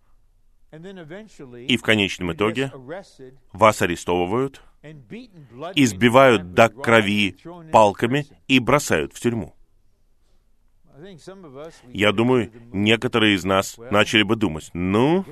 и 0.72 1.76
в 1.76 1.82
конечном 1.82 2.32
итоге 2.32 2.70
вас 3.52 3.82
арестовывают, 3.82 4.60
избивают 5.74 6.52
до 6.52 6.68
крови 6.68 7.36
палками 7.72 8.26
и 8.48 8.58
бросают 8.58 9.14
в 9.14 9.20
тюрьму. 9.20 9.54
Я 11.88 12.12
думаю, 12.12 12.50
некоторые 12.72 13.34
из 13.34 13.44
нас 13.44 13.76
начали 13.90 14.22
бы 14.22 14.36
думать, 14.36 14.70
ну, 14.72 15.24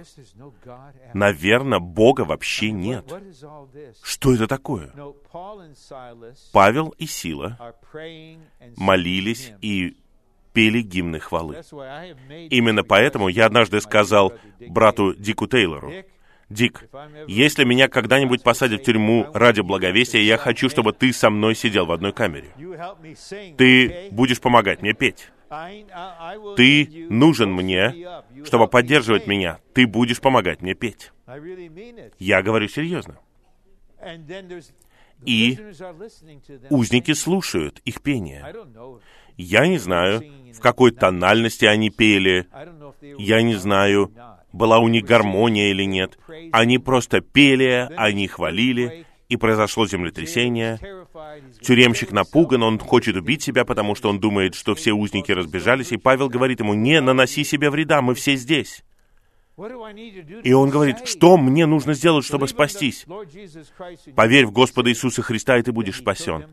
наверное, 1.12 1.79
Бога 1.79 2.23
вообще 2.23 2.71
нет. 2.71 3.12
Что 4.03 4.35
это 4.35 4.47
такое? 4.47 4.93
Павел 6.53 6.95
и 6.99 7.07
Сила 7.07 7.75
молились 8.77 9.53
и 9.61 9.97
пели 10.53 10.83
гимны 10.83 11.19
хвалы. 11.19 11.62
Именно 12.51 12.85
поэтому 12.85 13.29
я 13.29 13.47
однажды 13.47 13.81
сказал 13.81 14.33
брату 14.69 15.15
Дику 15.15 15.47
Тейлору, 15.47 15.93
Дик, 16.51 16.89
если 17.27 17.65
меня 17.65 17.89
когда-нибудь 17.89 18.43
посадят 18.43 18.83
в 18.83 18.85
тюрьму 18.85 19.27
ради 19.33 19.61
благовестия, 19.61 20.21
я 20.21 20.37
хочу, 20.37 20.69
чтобы 20.69 20.93
ты 20.93 21.12
со 21.12 21.31
мной 21.31 21.55
сидел 21.55 21.87
в 21.87 21.93
одной 21.93 22.12
камере. 22.12 22.51
Ты 23.57 24.09
будешь 24.11 24.41
помогать 24.41 24.83
мне 24.83 24.93
петь. 24.93 25.31
Ты 26.57 27.07
нужен 27.11 27.53
мне, 27.53 27.95
чтобы 28.45 28.69
поддерживать 28.69 29.27
меня. 29.27 29.59
Ты 29.73 29.87
будешь 29.87 30.21
помогать 30.21 30.63
мне 30.63 30.75
петь. 30.75 31.13
Я 32.19 32.43
говорю 32.43 32.69
серьезно. 32.69 33.19
И 35.25 35.59
узники 36.71 37.13
слушают 37.13 37.81
их 37.85 38.03
пение. 38.03 38.45
Я 39.37 39.67
не 39.67 39.79
знаю, 39.79 40.23
в 40.53 40.61
какой 40.61 40.93
тональности 40.93 41.65
они 41.65 41.91
пели. 41.91 42.47
Я 43.19 43.43
не 43.43 43.55
знаю, 43.55 44.13
была 44.53 44.79
у 44.79 44.89
них 44.89 45.05
гармония 45.05 45.71
или 45.71 45.85
нет. 45.85 46.19
Они 46.53 46.79
просто 46.79 47.21
пели, 47.21 47.89
они 47.97 48.29
хвалили, 48.29 49.07
и 49.35 49.37
произошло 49.37 49.87
землетрясение. 49.87 50.78
Тюремщик 51.61 52.12
напуган, 52.12 52.62
он 52.62 52.78
хочет 52.78 53.16
убить 53.16 53.43
себя, 53.43 53.64
потому 53.64 53.95
что 53.95 54.09
он 54.09 54.20
думает, 54.20 54.55
что 54.55 54.74
все 54.74 54.93
узники 54.93 55.32
разбежались, 55.32 55.93
и 55.93 55.97
Павел 55.97 56.28
говорит 56.28 56.61
ему, 56.61 56.74
не 56.74 57.01
наноси 57.01 57.45
себе 57.45 57.70
вреда, 57.70 58.01
мы 58.01 58.14
все 58.14 58.37
здесь. 58.37 58.82
И 60.43 60.53
он 60.53 60.70
говорит, 60.70 61.07
что 61.07 61.37
мне 61.37 61.66
нужно 61.66 61.95
сделать, 61.95 62.24
чтобы 62.24 62.49
спастись? 62.49 63.07
Поверь 64.16 64.47
в 64.47 64.53
Господа 64.53 64.91
Иисуса 64.91 65.22
Христа, 65.22 65.59
и 65.59 65.62
ты 65.62 65.72
будешь 65.72 65.99
спасен. 65.99 66.47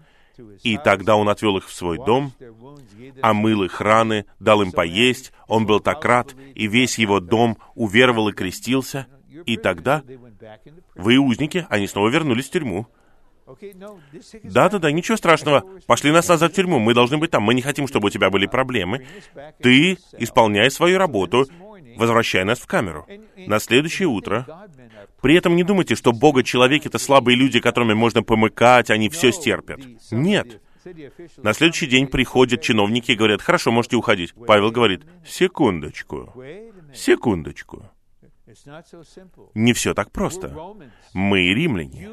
И 0.63 0.77
тогда 0.77 1.15
он 1.15 1.29
отвел 1.29 1.57
их 1.57 1.67
в 1.67 1.73
свой 1.73 1.97
дом, 1.97 2.31
омыл 3.21 3.63
их 3.63 3.79
раны, 3.81 4.25
дал 4.39 4.61
им 4.61 4.71
поесть, 4.71 5.33
он 5.47 5.65
был 5.65 5.79
так 5.79 6.03
рад, 6.05 6.35
и 6.55 6.67
весь 6.67 6.97
его 6.97 7.19
дом 7.19 7.57
уверовал 7.75 8.29
и 8.29 8.33
крестился. 8.33 9.07
И 9.45 9.57
тогда 9.57 10.03
вы 10.95 11.17
узники, 11.17 11.65
они 11.69 11.87
снова 11.87 12.09
вернулись 12.09 12.47
в 12.47 12.51
тюрьму. 12.51 12.87
Да-да-да, 14.43 14.91
ничего 14.91 15.17
страшного. 15.17 15.63
Пошли 15.87 16.11
нас 16.11 16.27
назад 16.27 16.51
в 16.51 16.55
тюрьму, 16.55 16.79
мы 16.79 16.93
должны 16.93 17.17
быть 17.17 17.31
там. 17.31 17.43
Мы 17.43 17.53
не 17.53 17.61
хотим, 17.61 17.87
чтобы 17.87 18.07
у 18.07 18.09
тебя 18.09 18.29
были 18.29 18.45
проблемы. 18.45 19.05
Ты 19.61 19.97
исполняй 20.17 20.71
свою 20.71 20.97
работу, 20.97 21.47
возвращай 21.97 22.43
нас 22.45 22.59
в 22.59 22.67
камеру. 22.67 23.05
На 23.35 23.59
следующее 23.59 24.07
утро 24.07 24.45
при 25.21 25.35
этом 25.35 25.55
не 25.55 25.63
думайте, 25.63 25.95
что 25.95 26.11
Бога 26.13 26.43
человеки— 26.43 26.87
это 26.89 26.97
слабые 26.97 27.35
люди, 27.35 27.59
которыми 27.59 27.93
можно 27.93 28.23
помыкать, 28.23 28.89
они 28.89 29.09
все 29.09 29.31
стерпят. 29.31 29.79
Нет. 30.11 30.61
На 31.37 31.53
следующий 31.53 31.85
день 31.85 32.07
приходят 32.07 32.61
чиновники 32.61 33.11
и 33.11 33.15
говорят, 33.15 33.41
хорошо, 33.41 33.71
можете 33.71 33.97
уходить. 33.97 34.33
Павел 34.47 34.71
говорит, 34.71 35.03
секундочку, 35.25 36.33
секундочку. 36.93 37.91
Не 39.53 39.73
все 39.73 39.93
так 39.93 40.11
просто. 40.11 40.55
Мы 41.13 41.53
римляне. 41.53 42.09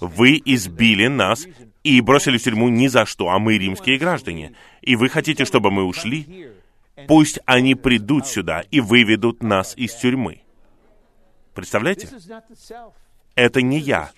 Вы 0.00 0.40
избили 0.44 1.06
нас 1.06 1.46
и 1.82 2.00
бросили 2.00 2.38
в 2.38 2.42
тюрьму 2.42 2.68
ни 2.68 2.86
за 2.86 3.06
что, 3.06 3.28
а 3.30 3.38
мы 3.38 3.58
римские 3.58 3.98
граждане. 3.98 4.54
И 4.82 4.96
вы 4.96 5.08
хотите, 5.08 5.44
чтобы 5.44 5.70
мы 5.70 5.84
ушли? 5.84 6.50
Пусть 7.08 7.38
они 7.44 7.74
придут 7.74 8.26
сюда 8.26 8.62
и 8.70 8.80
выведут 8.80 9.42
нас 9.42 9.76
из 9.76 9.94
тюрьмы. 9.94 10.42
Представляете? 11.54 12.08
Это 13.34 13.62
не 13.62 13.78
я. 13.78 14.10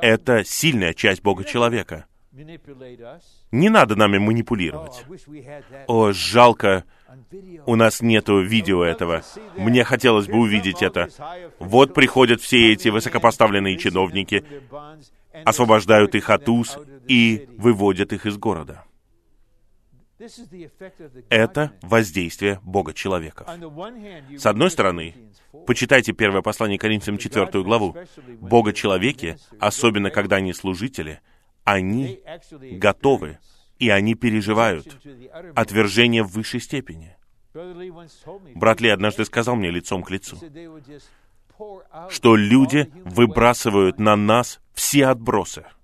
Это 0.00 0.44
сильная 0.44 0.94
часть 0.94 1.22
Бога 1.22 1.44
человека. 1.44 2.06
Не 2.32 3.68
надо 3.68 3.94
нами 3.94 4.18
манипулировать. 4.18 5.04
О, 5.86 6.12
жалко, 6.12 6.84
у 7.66 7.76
нас 7.76 8.00
нету 8.00 8.40
видео 8.40 8.84
этого. 8.84 9.22
Мне 9.56 9.84
хотелось 9.84 10.26
бы 10.26 10.38
увидеть 10.38 10.82
это. 10.82 11.08
Вот 11.58 11.94
приходят 11.94 12.40
все 12.40 12.72
эти 12.72 12.88
высокопоставленные 12.88 13.78
чиновники, 13.78 14.44
освобождают 15.44 16.14
их 16.14 16.30
от 16.30 16.48
уз 16.48 16.78
и 17.08 17.48
выводят 17.58 18.12
их 18.12 18.26
из 18.26 18.36
города. 18.36 18.84
Это 21.28 21.72
воздействие 21.82 22.60
Бога 22.62 22.94
человеков. 22.94 23.48
С 24.36 24.46
одной 24.46 24.70
стороны, 24.70 25.14
почитайте 25.66 26.12
первое 26.12 26.42
послание 26.42 26.78
Коринфянам 26.78 27.18
4 27.18 27.62
главу. 27.64 27.96
Бога 28.40 28.72
человеки, 28.72 29.36
особенно 29.58 30.10
когда 30.10 30.36
они 30.36 30.52
служители, 30.52 31.20
они 31.64 32.20
готовы, 32.78 33.38
и 33.82 33.88
они 33.88 34.14
переживают 34.14 34.86
отвержение 35.54 36.22
в 36.22 36.28
высшей 36.28 36.60
степени. 36.60 37.16
Брат 38.54 38.80
Ли 38.80 38.88
однажды 38.88 39.24
сказал 39.24 39.56
мне 39.56 39.70
лицом 39.70 40.02
к 40.02 40.10
лицу, 40.10 40.38
что 42.08 42.36
люди 42.36 42.90
выбрасывают 43.04 43.98
на 43.98 44.16
нас 44.16 44.60
все 44.72 45.06
отбросы— 45.06 45.64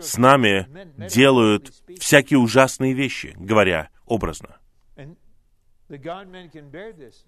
с 0.00 0.18
нами 0.18 0.66
делают 1.08 1.72
всякие 1.98 2.38
ужасные 2.40 2.92
вещи, 2.92 3.34
говоря 3.36 3.88
образно. 4.04 4.58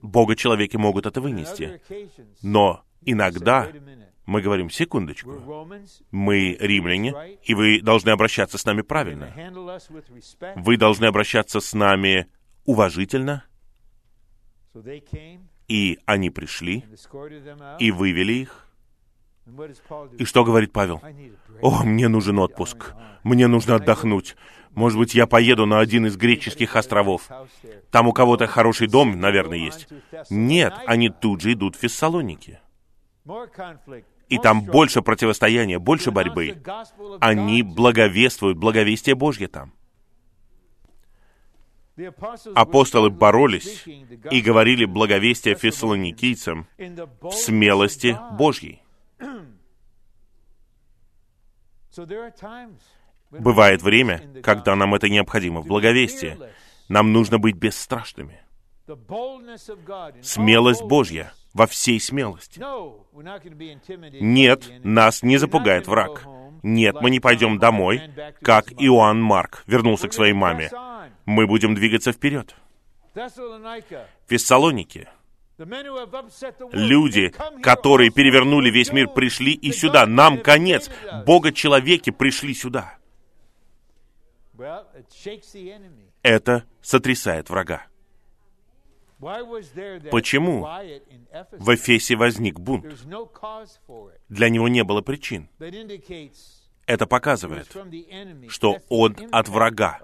Бога 0.02 0.34
человеки 0.34 0.76
могут 0.76 1.06
это 1.06 1.20
вынести. 1.20 1.80
Но 2.42 2.82
иногда 3.03 3.68
мы 4.26 4.42
говорим, 4.42 4.68
секундочку, 4.68 5.66
мы 6.11 6.57
римляне, 6.61 7.38
и 7.42 7.55
вы 7.55 7.80
должны 7.80 8.11
обращаться 8.11 8.59
с 8.59 8.64
нами 8.64 8.82
правильно. 8.82 9.32
Вы 10.57 10.76
должны 10.76 11.07
обращаться 11.07 11.61
с 11.61 11.72
нами 11.72 12.26
уважительно. 12.66 13.44
И 15.66 15.99
они 16.05 16.28
пришли 16.30 16.84
и 17.78 17.90
вывели 17.90 18.34
их. 18.34 18.68
И 20.18 20.24
что 20.26 20.44
говорит 20.44 20.72
Павел? 20.72 21.01
«О, 21.62 21.82
мне 21.82 22.09
нужен 22.09 22.38
отпуск. 22.38 22.92
Мне 23.22 23.46
нужно 23.46 23.76
отдохнуть. 23.76 24.36
Может 24.74 24.99
быть, 24.99 25.14
я 25.14 25.26
поеду 25.26 25.64
на 25.64 25.80
один 25.80 26.07
из 26.07 26.16
греческих 26.16 26.76
островов. 26.76 27.28
Там 27.90 28.09
у 28.09 28.12
кого-то 28.12 28.46
хороший 28.46 28.88
дом, 28.88 29.18
наверное, 29.18 29.59
есть». 29.59 29.88
Нет, 30.28 30.74
они 30.86 31.09
тут 31.09 31.40
же 31.40 31.55
идут 31.55 31.76
в 31.76 31.80
Фессалоники. 31.80 32.61
И 34.28 34.38
там 34.38 34.62
больше 34.62 35.02
противостояния, 35.02 35.78
больше 35.78 36.10
борьбы. 36.10 36.62
Они 37.20 37.62
благовествуют, 37.62 38.58
благовестие 38.58 39.14
Божье 39.14 39.48
там. 39.48 39.72
Апостолы 42.54 43.10
боролись 43.10 43.84
и 43.86 44.40
говорили 44.40 44.84
благовестие 44.84 45.56
фессалоникийцам 45.56 46.68
в 47.20 47.32
смелости 47.32 48.16
Божьей. 48.32 48.82
Бывает 53.30 53.82
время, 53.82 54.22
когда 54.42 54.76
нам 54.76 54.94
это 54.94 55.08
необходимо 55.08 55.60
в 55.60 55.66
благовестии. 55.66 56.38
Нам 56.88 57.12
нужно 57.12 57.38
быть 57.38 57.56
бесстрашными. 57.56 58.40
Смелость 60.22 60.82
Божья 60.82 61.32
во 61.52 61.66
всей 61.66 62.00
смелости. 62.00 62.60
Нет, 64.20 64.70
нас 64.84 65.22
не 65.22 65.36
запугает 65.36 65.86
враг. 65.86 66.24
Нет, 66.62 66.96
мы 67.00 67.10
не 67.10 67.20
пойдем 67.20 67.58
домой, 67.58 68.02
как 68.42 68.72
Иоанн 68.72 69.20
Марк 69.20 69.62
вернулся 69.66 70.08
к 70.08 70.12
своей 70.12 70.32
маме. 70.32 70.70
Мы 71.24 71.46
будем 71.46 71.74
двигаться 71.74 72.12
вперед. 72.12 72.54
Фессалоники— 74.26 75.08
Люди, 76.72 77.34
которые 77.62 78.10
перевернули 78.10 78.70
весь 78.70 78.92
мир, 78.92 79.08
пришли 79.08 79.52
и 79.52 79.72
сюда. 79.72 80.06
Нам 80.06 80.40
конец. 80.40 80.88
Бога-человеки 81.26 82.10
пришли 82.10 82.54
сюда. 82.54 82.96
Это 86.22 86.64
сотрясает 86.80 87.50
врага. 87.50 87.86
Почему 90.11 90.62
в 91.53 91.74
Эфесе 91.74 92.16
возник 92.16 92.61
бунт? 92.61 92.86
Для 94.28 94.49
него 94.49 94.69
не 94.69 94.85
было 94.85 95.01
причин. 95.01 95.49
Это 96.86 97.07
показывает, 97.07 97.69
что 98.49 98.78
он 98.89 99.16
от 99.31 99.49
врага. 99.49 100.01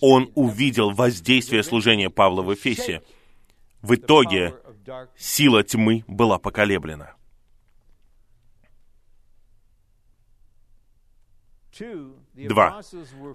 Он 0.00 0.30
увидел 0.34 0.90
воздействие 0.90 1.62
служения 1.62 2.08
Павла 2.08 2.42
в 2.42 2.54
Эфесе 2.54 3.02
в 3.82 3.94
итоге 3.94 4.54
сила 5.16 5.62
тьмы 5.62 6.04
была 6.06 6.38
поколеблена. 6.38 7.14
Два. 12.34 12.82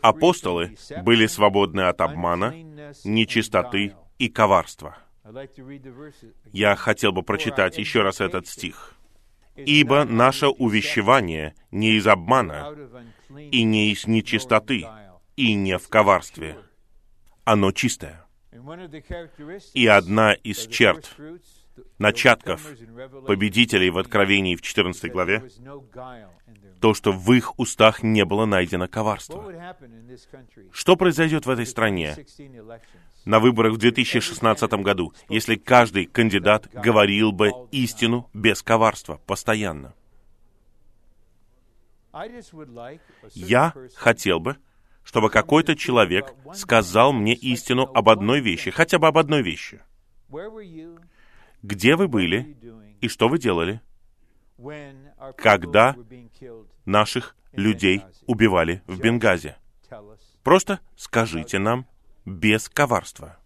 Апостолы 0.02 0.78
были 1.04 1.26
свободны 1.26 1.82
от 1.82 2.02
обмана, 2.02 2.54
нечистоты 3.04 3.96
и 4.18 4.30
коварства. 4.30 4.98
Я 6.52 6.76
хотел 6.76 7.12
бы 7.12 7.24
прочитать 7.24 7.78
еще 7.78 8.02
раз 8.02 8.22
этот 8.22 8.48
стих. 8.48 8.94
«Ибо 9.56 10.04
наше 10.04 10.48
увещевание 10.48 11.56
не 11.72 11.94
из 11.94 12.08
обмана, 12.08 12.76
и 13.52 13.64
не 13.64 13.92
из 13.92 14.06
нечистоты, 14.06 14.86
и 15.36 15.54
не 15.54 15.78
в 15.78 15.88
коварстве, 15.88 16.58
оно 17.44 17.72
чистое. 17.72 18.26
И 19.74 19.88
одна 19.88 20.34
из 20.34 20.68
черт 20.68 21.16
начатков 21.98 22.68
победителей 23.28 23.90
в 23.90 23.98
Откровении 23.98 24.56
в 24.56 24.62
14 24.62 25.12
главе, 25.12 25.44
то, 26.80 26.94
что 26.94 27.12
в 27.12 27.34
их 27.34 27.58
устах 27.60 28.04
не 28.04 28.26
было 28.26 28.46
найдено 28.46 28.88
коварство. 28.88 29.54
Что 30.72 30.96
произойдет 30.96 31.46
в 31.46 31.50
этой 31.50 31.66
стране 31.66 32.16
на 33.26 33.40
выборах 33.40 33.74
в 33.74 33.78
2016 33.78 34.72
году, 34.84 35.14
если 35.30 35.56
каждый 35.56 36.06
кандидат 36.06 36.70
говорил 36.72 37.32
бы 37.32 37.52
истину 37.72 38.30
без 38.34 38.62
коварства, 38.62 39.20
постоянно? 39.26 39.94
Я 43.34 43.74
хотел 43.96 44.40
бы, 44.40 44.58
чтобы 45.04 45.30
какой-то 45.30 45.76
человек 45.76 46.34
сказал 46.54 47.12
мне 47.12 47.34
истину 47.34 47.84
об 47.94 48.10
одной 48.10 48.40
вещи, 48.40 48.72
хотя 48.72 49.00
бы 49.00 49.08
об 49.08 49.18
одной 49.18 49.42
вещи. 49.42 49.82
Где 51.62 51.96
вы 51.96 52.08
были 52.08 52.56
и 53.02 53.08
что 53.08 53.28
вы 53.28 53.38
делали, 53.38 53.82
когда 55.36 55.96
наших 56.86 57.36
людей 57.52 58.02
убивали 58.28 58.82
в 58.88 59.00
Бенгазе? 59.00 59.58
Просто 60.44 60.80
скажите 60.96 61.60
нам 61.60 61.88
без 62.26 62.70
коварства. 62.70 63.38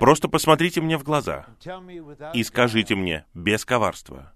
Просто 0.00 0.28
посмотрите 0.28 0.80
мне 0.80 0.98
в 0.98 1.04
глаза 1.04 1.46
и 2.34 2.42
скажите 2.42 2.94
мне 2.94 3.24
без 3.34 3.64
коварства. 3.64 4.32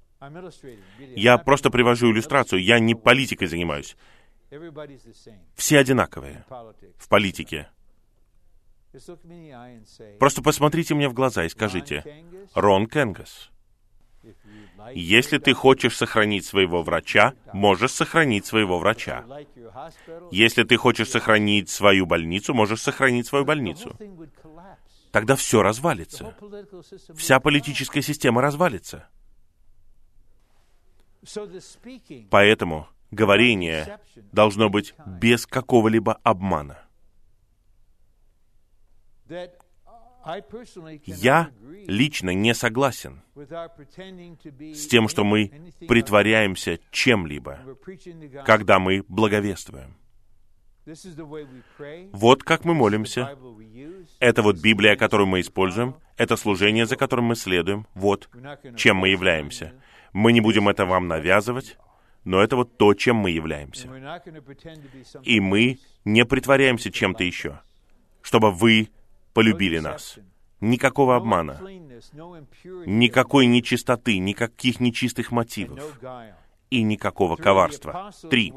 Я 1.14 1.38
просто 1.38 1.70
привожу 1.70 2.10
иллюстрацию, 2.10 2.62
я 2.62 2.78
не 2.78 2.94
политикой 2.94 3.46
занимаюсь. 3.46 3.96
Все 5.54 5.78
одинаковые 5.78 6.44
в 6.98 7.08
политике. 7.08 7.68
Просто 10.18 10.42
посмотрите 10.42 10.94
мне 10.94 11.08
в 11.08 11.12
глаза 11.12 11.44
и 11.44 11.48
скажите, 11.48 12.24
Рон 12.54 12.86
Кенгас, 12.86 13.50
если 14.94 15.38
ты 15.38 15.54
хочешь 15.54 15.96
сохранить 15.96 16.44
своего 16.44 16.82
врача, 16.82 17.34
можешь 17.52 17.92
сохранить 17.92 18.46
своего 18.46 18.78
врача. 18.78 19.24
Если 20.30 20.64
ты 20.64 20.76
хочешь 20.76 21.10
сохранить 21.10 21.68
свою 21.68 22.06
больницу, 22.06 22.54
можешь 22.54 22.82
сохранить 22.82 23.26
свою 23.26 23.44
больницу. 23.44 23.96
Тогда 25.12 25.36
все 25.36 25.62
развалится. 25.62 26.36
Вся 27.14 27.40
политическая 27.40 28.02
система 28.02 28.42
развалится. 28.42 29.08
Поэтому 32.30 32.88
говорение 33.10 33.98
должно 34.32 34.68
быть 34.68 34.94
без 35.06 35.46
какого-либо 35.46 36.18
обмана. 36.22 36.78
Я 41.04 41.50
лично 41.86 42.30
не 42.30 42.54
согласен 42.54 43.22
с 43.34 44.86
тем, 44.88 45.08
что 45.08 45.24
мы 45.24 45.72
притворяемся 45.86 46.80
чем-либо, 46.90 47.60
когда 48.44 48.78
мы 48.78 49.04
благовествуем. 49.08 49.96
Вот 52.12 52.42
как 52.44 52.64
мы 52.64 52.74
молимся. 52.74 53.36
Это 54.20 54.42
вот 54.42 54.56
Библия, 54.58 54.96
которую 54.96 55.26
мы 55.26 55.40
используем. 55.40 55.96
Это 56.16 56.36
служение, 56.36 56.86
за 56.86 56.96
которым 56.96 57.26
мы 57.26 57.36
следуем. 57.36 57.86
Вот 57.94 58.28
чем 58.76 58.96
мы 58.96 59.08
являемся. 59.08 59.72
Мы 60.12 60.32
не 60.32 60.40
будем 60.40 60.68
это 60.68 60.86
вам 60.86 61.08
навязывать, 61.08 61.76
но 62.24 62.40
это 62.40 62.56
вот 62.56 62.78
то, 62.78 62.94
чем 62.94 63.16
мы 63.16 63.30
являемся. 63.30 63.88
И 65.22 65.40
мы 65.40 65.78
не 66.04 66.24
притворяемся 66.24 66.90
чем-то 66.90 67.24
еще, 67.24 67.60
чтобы 68.22 68.50
вы 68.50 68.88
полюбили 69.36 69.78
нас. 69.80 70.18
Никакого 70.62 71.16
обмана, 71.16 71.60
никакой 72.86 73.44
нечистоты, 73.44 74.16
никаких 74.16 74.80
нечистых 74.80 75.30
мотивов 75.30 76.00
и 76.70 76.82
никакого 76.82 77.36
коварства. 77.36 78.10
Три. 78.30 78.54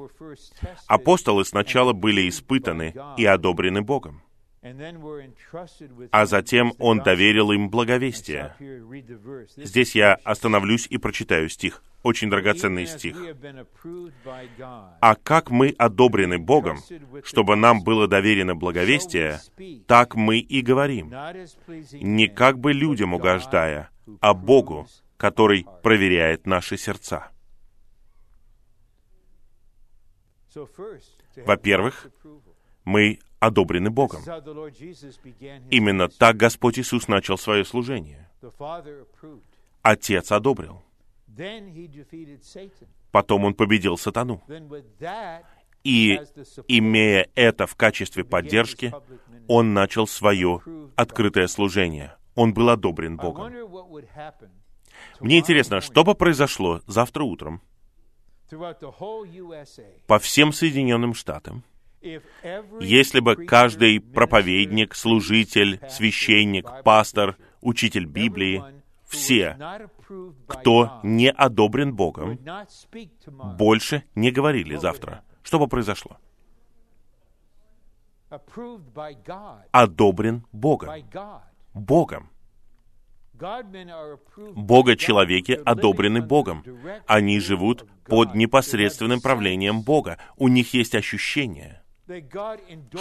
Апостолы 0.88 1.44
сначала 1.44 1.92
были 1.92 2.30
испытаны 2.30 2.96
и 3.18 3.26
одобрены 3.26 3.82
Богом 3.82 4.24
а 6.12 6.26
затем 6.26 6.74
Он 6.80 7.00
доверил 7.00 7.52
им 7.52 7.70
благовестие. 7.70 8.56
Здесь 9.56 9.96
я 9.96 10.16
остановлюсь 10.24 10.86
и 10.90 10.98
прочитаю 10.98 11.48
стих, 11.48 11.82
очень 12.04 12.30
драгоценный 12.30 12.86
стих. 12.86 13.16
«А 15.00 15.16
как 15.16 15.50
мы 15.50 15.70
одобрены 15.78 16.40
Богом, 16.40 16.80
чтобы 17.24 17.56
нам 17.56 17.84
было 17.84 18.08
доверено 18.08 18.54
благовестие, 18.56 19.40
так 19.88 20.16
мы 20.16 20.40
и 20.40 20.62
говорим, 20.62 21.14
не 21.94 22.28
как 22.28 22.60
бы 22.60 22.74
людям 22.74 23.14
угождая, 23.14 23.90
а 24.20 24.34
Богу, 24.34 24.88
который 25.16 25.66
проверяет 25.84 26.46
наши 26.46 26.78
сердца». 26.78 27.30
Во-первых, 31.46 32.08
мы 32.84 33.20
одобрены 33.40 33.90
Богом. 33.90 34.22
Именно 35.70 36.10
так 36.10 36.38
Господь 36.38 36.80
Иисус 36.80 37.08
начал 37.08 37.38
свое 37.38 37.66
служение. 37.66 38.30
Отец 39.82 40.32
одобрил. 40.32 40.84
Потом 43.12 43.46
он 43.46 43.54
победил 43.54 43.98
сатану. 43.98 44.42
И, 45.84 46.20
имея 46.68 47.30
это 47.36 47.66
в 47.66 47.76
качестве 47.76 48.24
поддержки, 48.24 48.94
он 49.48 49.74
начал 49.74 50.08
свое 50.08 50.62
открытое 50.96 51.48
служение. 51.48 52.16
Он 52.36 52.54
был 52.54 52.70
одобрен 52.70 53.18
Богом. 53.18 53.54
Мне 55.20 55.40
интересно, 55.40 55.82
что 55.82 56.04
бы 56.04 56.16
произошло 56.16 56.82
завтра 56.88 57.24
утром 57.24 57.62
по 60.08 60.20
всем 60.20 60.52
Соединенным 60.52 61.14
Штатам, 61.14 61.64
если 62.80 63.20
бы 63.20 63.36
каждый 63.46 64.00
проповедник, 64.00 64.96
служитель, 64.96 65.80
священник, 65.90 66.68
пастор, 66.84 67.38
учитель 67.62 68.06
Библии, 68.06 68.64
все, 69.06 69.58
кто 70.48 71.00
не 71.04 71.32
одобрен 71.32 71.96
Богом, 71.96 72.40
больше 73.58 74.04
не 74.16 74.32
говорили 74.32 74.76
завтра, 74.76 75.24
что 75.44 75.60
бы 75.60 75.68
произошло? 75.68 76.18
Одобрен 79.72 80.46
Богом. 80.52 80.92
Богом. 81.74 82.30
Бога-человеки 84.56 85.60
одобрены 85.66 86.22
Богом. 86.22 86.64
Они 87.08 87.40
живут 87.40 87.88
под 88.06 88.36
непосредственным 88.36 89.22
правлением 89.22 89.82
Бога. 89.82 90.20
У 90.36 90.48
них 90.50 90.74
есть 90.74 90.94
ощущение, 90.94 91.82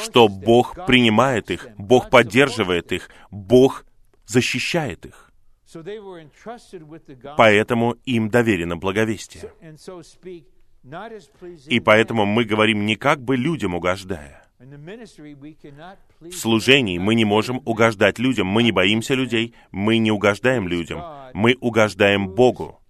что 0.03 0.29
Бог 0.29 0.87
принимает 0.87 1.51
их, 1.51 1.69
Бог 1.77 2.11
поддерживает 2.11 2.93
их, 2.93 3.09
Бог 3.31 3.85
защищает 4.27 5.07
их. 5.07 5.33
Поэтому 7.37 7.97
им 8.05 8.31
доверено 8.31 8.77
благовестие. 8.77 9.53
И 11.67 11.81
поэтому 11.81 12.25
мы 12.25 12.45
говорим 12.45 12.87
не 12.87 12.97
как 12.97 13.21
бы 13.21 13.37
людям 13.37 13.75
угождая. 13.75 14.45
В 14.59 16.33
служении 16.33 16.99
мы 16.99 17.15
не 17.15 17.25
можем 17.25 17.63
угождать 17.65 18.19
людям, 18.19 18.49
мы 18.49 18.63
не 18.65 18.73
боимся 18.73 19.15
людей, 19.15 19.55
мы 19.71 19.99
не 19.99 20.11
угождаем 20.11 20.67
людям, 20.67 21.05
мы 21.33 21.57
угождаем 21.61 22.29
Богу, 22.29 22.81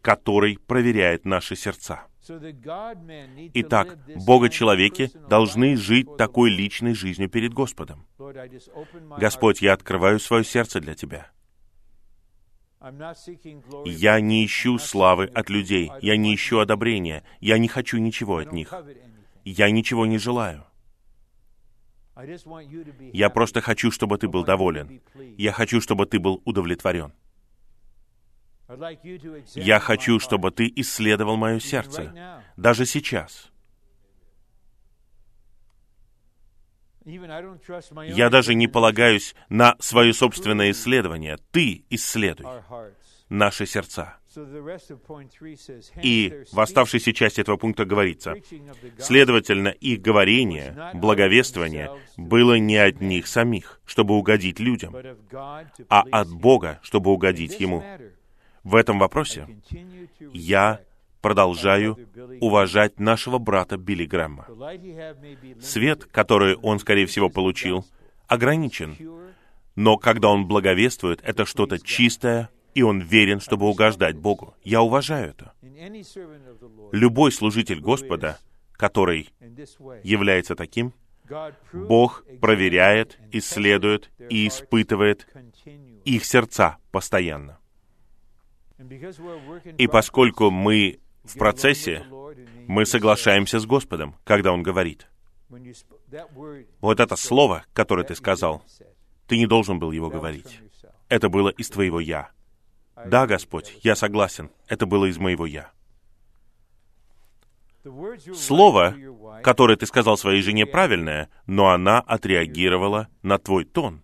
который 0.00 0.58
проверяет 0.66 1.24
наши 1.24 1.54
сердца. 1.54 2.07
Итак, 3.54 3.98
Бога-человеки 4.26 5.10
должны 5.28 5.76
жить 5.76 6.16
такой 6.16 6.50
личной 6.50 6.94
жизнью 6.94 7.28
перед 7.28 7.52
Господом. 7.54 8.06
Господь, 9.18 9.62
я 9.62 9.72
открываю 9.72 10.20
свое 10.20 10.44
сердце 10.44 10.80
для 10.80 10.94
Тебя. 10.94 11.30
Я 13.84 14.20
не 14.20 14.46
ищу 14.46 14.78
славы 14.78 15.24
от 15.24 15.50
людей, 15.50 15.90
я 16.00 16.16
не 16.16 16.34
ищу 16.34 16.60
одобрения, 16.60 17.24
я 17.40 17.58
не 17.58 17.68
хочу 17.68 17.98
ничего 17.98 18.38
от 18.38 18.52
них. 18.52 18.72
Я 19.44 19.70
ничего 19.70 20.06
не 20.06 20.18
желаю. 20.18 20.64
Я 23.12 23.30
просто 23.30 23.60
хочу, 23.60 23.90
чтобы 23.90 24.18
ты 24.18 24.28
был 24.28 24.44
доволен. 24.44 25.00
Я 25.36 25.52
хочу, 25.52 25.80
чтобы 25.80 26.06
ты 26.06 26.18
был 26.18 26.42
удовлетворен. 26.44 27.12
Я 29.54 29.80
хочу, 29.80 30.18
чтобы 30.20 30.50
ты 30.50 30.70
исследовал 30.76 31.36
мое 31.36 31.58
сердце, 31.58 32.42
даже 32.56 32.84
сейчас. 32.84 33.50
Я 37.04 38.28
даже 38.28 38.54
не 38.54 38.68
полагаюсь 38.68 39.34
на 39.48 39.76
свое 39.78 40.12
собственное 40.12 40.72
исследование. 40.72 41.38
Ты 41.50 41.84
исследуй 41.88 42.46
наши 43.30 43.64
сердца. 43.66 44.18
И 46.02 46.44
в 46.52 46.60
оставшейся 46.60 47.12
части 47.12 47.40
этого 47.40 47.56
пункта 47.56 47.86
говорится, 47.86 48.34
следовательно, 48.98 49.68
их 49.68 50.02
говорение, 50.02 50.92
благовествование 50.94 51.90
было 52.16 52.58
не 52.58 52.76
от 52.76 53.00
них 53.00 53.26
самих, 53.26 53.80
чтобы 53.86 54.14
угодить 54.14 54.60
людям, 54.60 54.94
а 55.88 56.02
от 56.10 56.30
Бога, 56.30 56.78
чтобы 56.82 57.10
угодить 57.10 57.58
Ему. 57.58 57.82
В 58.68 58.74
этом 58.74 58.98
вопросе 58.98 59.46
я 60.34 60.80
продолжаю 61.22 61.96
уважать 62.38 63.00
нашего 63.00 63.38
брата 63.38 63.78
Билли 63.78 64.04
Грэмма. 64.04 64.46
Свет, 65.58 66.04
который 66.04 66.54
он, 66.56 66.78
скорее 66.78 67.06
всего, 67.06 67.30
получил, 67.30 67.86
ограничен, 68.26 68.94
но 69.74 69.96
когда 69.96 70.28
он 70.28 70.46
благовествует, 70.46 71.20
это 71.22 71.46
что-то 71.46 71.78
чистое, 71.78 72.50
и 72.74 72.82
он 72.82 73.00
верен, 73.00 73.40
чтобы 73.40 73.66
угождать 73.66 74.18
Богу. 74.18 74.54
Я 74.62 74.82
уважаю 74.82 75.30
это. 75.30 75.54
Любой 76.92 77.32
служитель 77.32 77.80
Господа, 77.80 78.38
который 78.72 79.30
является 80.02 80.54
таким, 80.54 80.92
Бог 81.72 82.22
проверяет, 82.42 83.18
исследует 83.32 84.10
и 84.28 84.46
испытывает 84.46 85.26
их 86.04 86.26
сердца 86.26 86.76
постоянно. 86.90 87.57
И 89.78 89.86
поскольку 89.86 90.50
мы 90.50 91.00
в 91.24 91.36
процессе, 91.36 92.06
мы 92.66 92.86
соглашаемся 92.86 93.58
с 93.58 93.66
Господом, 93.66 94.14
когда 94.24 94.52
Он 94.52 94.62
говорит. 94.62 95.08
Вот 96.80 97.00
это 97.00 97.16
слово, 97.16 97.64
которое 97.72 98.04
ты 98.04 98.14
сказал, 98.14 98.62
ты 99.26 99.36
не 99.36 99.46
должен 99.46 99.78
был 99.78 99.92
его 99.92 100.10
говорить. 100.10 100.60
Это 101.08 101.28
было 101.28 101.48
из 101.48 101.68
твоего 101.70 102.00
«я». 102.00 102.30
Да, 103.06 103.26
Господь, 103.26 103.78
я 103.82 103.94
согласен. 103.94 104.50
Это 104.66 104.86
было 104.86 105.06
из 105.06 105.18
моего 105.18 105.46
«я». 105.46 105.70
Слово, 108.34 108.94
которое 109.42 109.76
ты 109.76 109.86
сказал 109.86 110.18
своей 110.18 110.42
жене, 110.42 110.66
правильное, 110.66 111.30
но 111.46 111.68
она 111.68 112.00
отреагировала 112.00 113.08
на 113.22 113.38
твой 113.38 113.64
тон. 113.64 114.02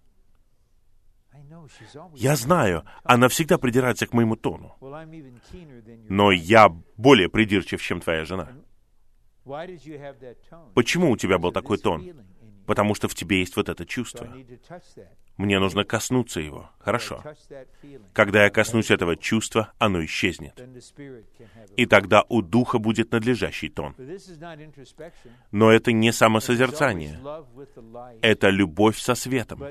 Я 2.15 2.37
знаю, 2.37 2.85
она 3.03 3.29
всегда 3.29 3.59
придирается 3.59 4.07
к 4.07 4.13
моему 4.13 4.37
тону. 4.37 4.77
Но 6.09 6.31
я 6.33 6.69
более 6.97 7.29
придирчив, 7.29 7.83
чем 7.83 8.01
твоя 8.01 8.25
жена. 8.25 8.49
Почему 10.75 11.11
у 11.11 11.17
тебя 11.17 11.39
был 11.39 11.53
такой 11.53 11.79
тон? 11.79 12.03
Потому 12.67 12.95
что 12.95 13.09
в 13.09 13.15
тебе 13.15 13.41
есть 13.41 13.57
вот 13.57 13.69
это 13.69 13.85
чувство. 13.85 14.29
Мне 15.37 15.59
нужно 15.59 15.85
коснуться 15.85 16.41
его. 16.41 16.71
Хорошо. 16.79 17.23
Когда 18.13 18.45
я 18.45 18.51
коснусь 18.51 18.91
этого 18.91 19.17
чувства, 19.17 19.73
оно 19.79 20.05
исчезнет. 20.05 20.61
И 21.77 21.87
тогда 21.87 22.25
у 22.29 22.41
духа 22.41 22.79
будет 22.79 23.11
надлежащий 23.13 23.69
тон. 23.69 23.95
Но 25.51 25.71
это 25.73 25.93
не 25.93 26.13
самосозерцание. 26.13 27.21
Это 28.23 28.51
любовь 28.51 28.99
со 28.99 29.15
светом. 29.15 29.65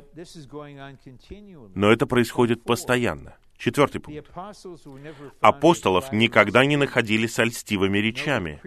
Но 1.75 1.91
это 1.91 2.05
происходит 2.05 2.63
постоянно. 2.63 3.37
Четвертый 3.63 4.01
пункт. 4.01 4.29
Апостолов 5.39 6.11
никогда 6.11 6.65
не 6.65 6.75
находили 6.75 7.27
с 7.27 7.41
льстивыми 7.41 7.97
речами, 7.97 8.59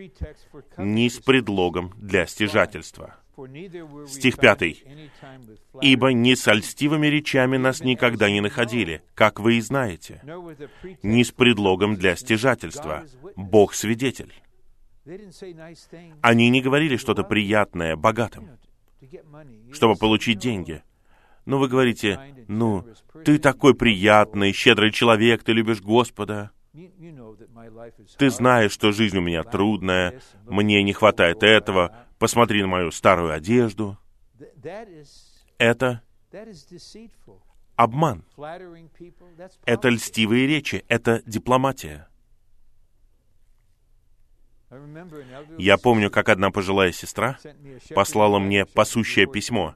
ни 0.78 1.08
с 1.08 1.18
предлогом 1.18 1.92
для 1.98 2.26
стяжательства. 2.26 3.16
Стих 4.06 4.38
пятый. 4.38 4.82
«Ибо 5.82 6.14
ни 6.14 6.32
с 6.32 6.50
льстивыми 6.50 7.08
речами 7.08 7.58
нас 7.58 7.82
никогда 7.82 8.30
не 8.30 8.40
находили, 8.40 9.02
как 9.14 9.38
вы 9.38 9.56
и 9.56 9.60
знаете, 9.60 10.22
ни 11.02 11.22
с 11.22 11.30
предлогом 11.30 11.96
для 11.96 12.16
стяжательства. 12.16 13.04
Бог 13.36 13.74
свидетель». 13.74 14.32
Они 16.22 16.48
не 16.48 16.62
говорили 16.62 16.96
что-то 16.96 17.22
приятное 17.22 17.96
богатым, 17.96 18.48
чтобы 19.72 19.96
получить 19.96 20.38
деньги. 20.38 20.82
Но 21.46 21.58
вы 21.58 21.68
говорите, 21.68 22.20
ну, 22.48 22.84
ты 23.24 23.38
такой 23.38 23.74
приятный, 23.74 24.52
щедрый 24.52 24.90
человек, 24.90 25.44
ты 25.44 25.52
любишь 25.52 25.80
Господа. 25.80 26.50
Ты 28.18 28.30
знаешь, 28.30 28.72
что 28.72 28.92
жизнь 28.92 29.16
у 29.16 29.22
меня 29.22 29.42
трудная, 29.44 30.20
мне 30.44 30.82
не 30.82 30.92
хватает 30.92 31.42
этого, 31.42 32.06
посмотри 32.18 32.60
на 32.62 32.68
мою 32.68 32.90
старую 32.90 33.32
одежду. 33.32 33.96
Это 35.58 36.02
обман. 37.76 38.24
Это 39.64 39.88
льстивые 39.88 40.46
речи, 40.46 40.84
это 40.88 41.22
дипломатия. 41.26 42.08
Я 45.58 45.76
помню, 45.76 46.10
как 46.10 46.28
одна 46.28 46.50
пожилая 46.50 46.92
сестра 46.92 47.38
послала 47.94 48.38
мне 48.38 48.66
пасущее 48.66 49.26
письмо 49.26 49.74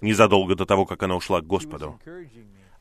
незадолго 0.00 0.54
до 0.54 0.66
того, 0.66 0.86
как 0.86 1.02
она 1.02 1.16
ушла 1.16 1.40
к 1.40 1.46
Господу. 1.46 1.98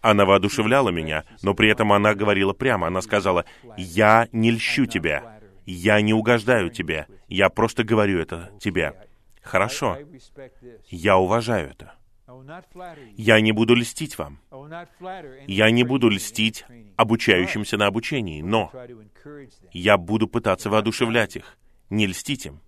Она 0.01 0.25
воодушевляла 0.25 0.89
меня, 0.89 1.25
но 1.43 1.53
при 1.53 1.69
этом 1.69 1.91
она 1.91 2.15
говорила 2.15 2.53
прямо. 2.53 2.87
Она 2.87 3.01
сказала, 3.01 3.45
«Я 3.77 4.29
не 4.31 4.51
льщу 4.51 4.85
тебя, 4.85 5.39
я 5.65 6.01
не 6.01 6.13
угождаю 6.13 6.69
тебе, 6.69 7.07
я 7.27 7.49
просто 7.49 7.83
говорю 7.83 8.19
это 8.19 8.51
тебе». 8.59 8.93
Хорошо, 9.41 9.97
я 10.89 11.17
уважаю 11.17 11.71
это. 11.71 11.93
Я 13.17 13.41
не 13.41 13.51
буду 13.51 13.75
льстить 13.75 14.17
вам. 14.17 14.39
Я 15.47 15.71
не 15.71 15.83
буду 15.83 16.09
льстить 16.09 16.65
обучающимся 16.95 17.77
на 17.77 17.87
обучении, 17.87 18.41
но 18.41 18.71
я 19.71 19.97
буду 19.97 20.27
пытаться 20.27 20.69
воодушевлять 20.69 21.35
их. 21.35 21.57
Не 21.89 22.07
льстить 22.07 22.45
им. 22.45 22.61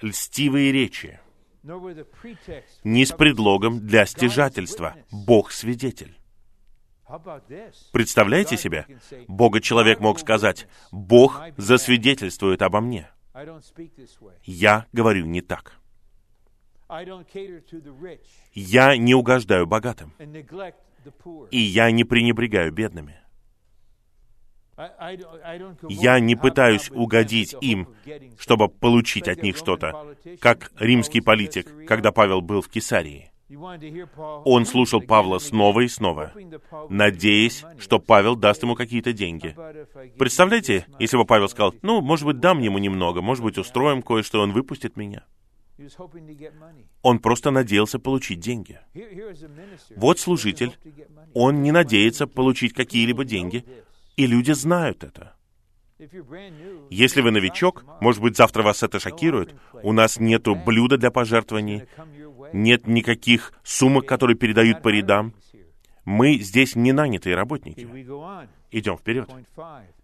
Льстивые 0.00 0.72
речи. 0.72 1.20
Не 2.84 3.06
с 3.06 3.12
предлогом 3.12 3.86
для 3.86 4.04
стяжательства. 4.06 4.96
Бог 5.10 5.50
свидетель. 5.50 6.16
Представляете 7.92 8.56
себе? 8.56 8.86
Бога 9.28 9.60
человек 9.60 10.00
мог 10.00 10.18
сказать, 10.18 10.66
Бог 10.90 11.40
засвидетельствует 11.56 12.62
обо 12.62 12.80
мне. 12.80 13.08
Я 14.44 14.86
говорю 14.92 15.26
не 15.26 15.40
так. 15.40 15.78
Я 18.52 18.96
не 18.96 19.14
угождаю 19.14 19.66
богатым. 19.66 20.12
И 21.50 21.58
я 21.58 21.90
не 21.90 22.04
пренебрегаю 22.04 22.72
бедными. 22.72 23.23
Я 25.88 26.18
не 26.20 26.34
пытаюсь 26.36 26.90
угодить 26.90 27.54
им, 27.60 27.88
чтобы 28.38 28.68
получить 28.68 29.28
от 29.28 29.42
них 29.42 29.56
что-то, 29.56 30.16
как 30.40 30.72
римский 30.78 31.20
политик, 31.20 31.86
когда 31.86 32.12
Павел 32.12 32.40
был 32.40 32.60
в 32.60 32.68
Кесарии. 32.68 33.30
Он 34.44 34.64
слушал 34.66 35.00
Павла 35.00 35.38
снова 35.38 35.80
и 35.80 35.88
снова, 35.88 36.32
надеясь, 36.88 37.64
что 37.78 37.98
Павел 37.98 38.36
даст 38.36 38.62
ему 38.62 38.74
какие-то 38.74 39.12
деньги. 39.12 39.54
Представляете, 40.18 40.86
если 40.98 41.16
бы 41.16 41.24
Павел 41.24 41.48
сказал, 41.48 41.74
ну, 41.82 42.00
может 42.00 42.24
быть, 42.24 42.40
дам 42.40 42.60
ему 42.60 42.78
немного, 42.78 43.20
может 43.20 43.44
быть, 43.44 43.58
устроим 43.58 44.02
кое-что, 44.02 44.40
он 44.40 44.52
выпустит 44.52 44.96
меня. 44.96 45.24
Он 47.02 47.18
просто 47.18 47.50
надеялся 47.50 47.98
получить 47.98 48.40
деньги. 48.40 48.78
Вот 49.96 50.18
служитель, 50.18 50.72
он 51.34 51.62
не 51.62 51.72
надеется 51.72 52.26
получить 52.26 52.72
какие-либо 52.72 53.24
деньги, 53.24 53.64
и 54.16 54.26
люди 54.26 54.52
знают 54.52 55.04
это. 55.04 55.34
Если 56.90 57.20
вы 57.20 57.30
новичок, 57.30 57.84
может 58.00 58.20
быть, 58.20 58.36
завтра 58.36 58.62
вас 58.62 58.82
это 58.82 58.98
шокирует, 58.98 59.54
у 59.82 59.92
нас 59.92 60.18
нету 60.18 60.54
блюда 60.54 60.98
для 60.98 61.10
пожертвований, 61.10 61.84
нет 62.52 62.86
никаких 62.86 63.52
сумок, 63.62 64.06
которые 64.06 64.36
передают 64.36 64.82
по 64.82 64.88
рядам. 64.88 65.34
Мы 66.04 66.38
здесь 66.38 66.74
не 66.74 66.92
нанятые 66.92 67.36
работники. 67.36 67.80
Идем 68.70 68.98
вперед. 68.98 69.30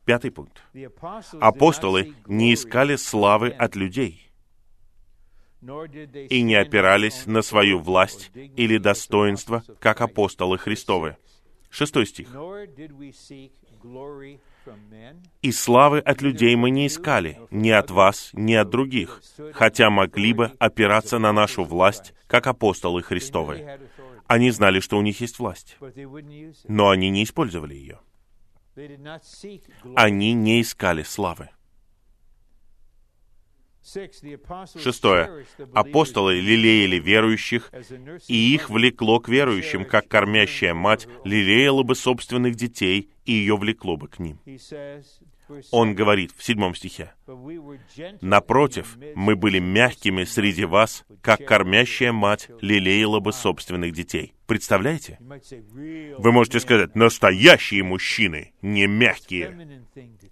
Пятый 0.05 0.31
пункт. 0.31 0.63
Апостолы 1.41 2.15
не 2.27 2.55
искали 2.55 2.97
славы 2.97 3.51
от 3.51 3.77
людей 3.77 4.31
и 6.31 6.43
не 6.43 6.55
опирались 6.55 7.27
на 7.27 7.43
свою 7.43 7.81
власть 7.81 8.31
или 8.35 8.79
достоинство, 8.79 9.63
как 9.79 10.01
апостолы 10.01 10.57
Христовы. 10.57 11.17
Шестой 11.69 12.07
стих. 12.07 12.29
И 15.43 15.53
славы 15.53 16.01
от 16.01 16.23
людей 16.23 16.55
мы 16.57 16.71
не 16.71 16.87
искали, 16.87 17.39
ни 17.51 17.71
от 17.71 17.91
вас, 17.91 18.31
ни 18.33 18.55
от 18.55 18.69
других, 18.69 19.23
хотя 19.53 19.91
могли 19.91 20.33
бы 20.33 20.53
опираться 20.59 21.19
на 21.19 21.33
нашу 21.33 21.65
власть, 21.65 22.15
как 22.27 22.47
апостолы 22.47 23.03
Христовы. 23.03 23.79
Они 24.27 24.51
знали, 24.51 24.81
что 24.81 24.99
у 24.99 25.03
них 25.03 25.21
есть 25.21 25.39
власть, 25.39 25.77
но 26.69 26.91
они 26.91 27.11
не 27.11 27.25
использовали 27.25 27.75
ее. 27.75 27.99
Они 29.97 30.33
не 30.35 30.61
искали 30.61 31.03
славы. 31.03 31.49
Шестое. 34.79 35.47
Апостолы 35.75 36.41
лелеяли 36.41 36.97
верующих, 36.97 37.73
и 38.29 38.55
их 38.55 38.71
влекло 38.71 39.21
к 39.21 39.29
верующим, 39.29 39.85
как 39.85 40.09
кормящая 40.09 40.75
мать 40.75 41.09
лелеяла 41.25 41.83
бы 41.83 41.95
собственных 41.95 42.57
детей, 42.57 43.11
и 43.25 43.33
ее 43.33 43.57
влекло 43.57 43.97
бы 43.97 44.09
к 44.09 44.19
ним. 44.19 44.39
Он 45.71 45.95
говорит 45.95 46.33
в 46.37 46.45
седьмом 46.45 46.75
стихе, 46.75 47.13
«Напротив, 48.21 48.97
мы 49.15 49.35
были 49.35 49.59
мягкими 49.59 50.25
среди 50.25 50.65
вас, 50.65 51.05
как 51.23 51.45
кормящая 51.45 52.13
мать 52.13 52.49
лелеяла 52.61 53.21
бы 53.21 53.33
собственных 53.33 53.93
детей». 53.93 54.35
Представляете? 54.47 55.19
Вы 55.21 56.33
можете 56.33 56.59
сказать, 56.59 56.97
настоящие 56.97 57.85
мужчины, 57.85 58.53
не 58.63 58.87
мягкие. 58.87 59.85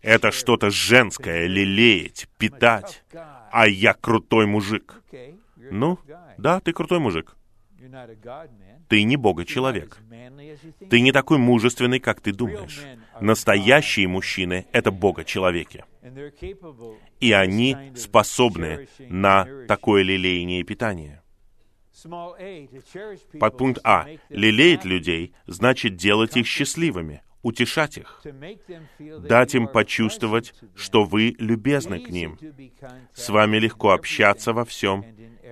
Это 0.02 0.32
что-то 0.32 0.70
женское, 0.70 1.46
лелеять, 1.46 2.28
питать. 2.36 3.04
А 3.50 3.66
я 3.68 3.94
крутой 3.94 4.46
мужик. 4.46 5.02
Ну, 5.56 5.98
да, 6.38 6.60
ты 6.60 6.72
крутой 6.72 6.98
мужик. 6.98 7.36
Ты 8.88 9.02
не 9.04 9.16
Бога-человек. 9.16 9.98
Ты 10.90 11.00
не 11.00 11.12
такой 11.12 11.38
мужественный, 11.38 12.00
как 12.00 12.20
ты 12.20 12.32
думаешь. 12.32 12.80
Настоящие 13.20 14.08
мужчины— 14.08 14.66
это 14.72 14.90
Бога-человеки. 14.90 15.84
И 17.20 17.32
они 17.32 17.76
способны 17.96 18.88
на 18.98 19.46
такое 19.66 20.02
лелеяние 20.02 20.60
и 20.60 20.64
питание. 20.64 21.22
Подпункт 23.40 23.80
А. 23.84 24.06
Лелеять 24.28 24.84
людей 24.84 25.34
значит 25.46 25.96
делать 25.96 26.36
их 26.36 26.46
счастливыми, 26.46 27.22
утешать 27.48 27.98
их, 27.98 28.22
дать 28.98 29.54
им 29.54 29.66
почувствовать, 29.66 30.54
что 30.74 31.04
вы 31.04 31.34
любезны 31.38 31.98
к 31.98 32.10
ним. 32.10 32.38
С 33.14 33.28
вами 33.30 33.56
легко 33.58 33.90
общаться 33.90 34.52
во 34.52 34.64
всем 34.64 35.04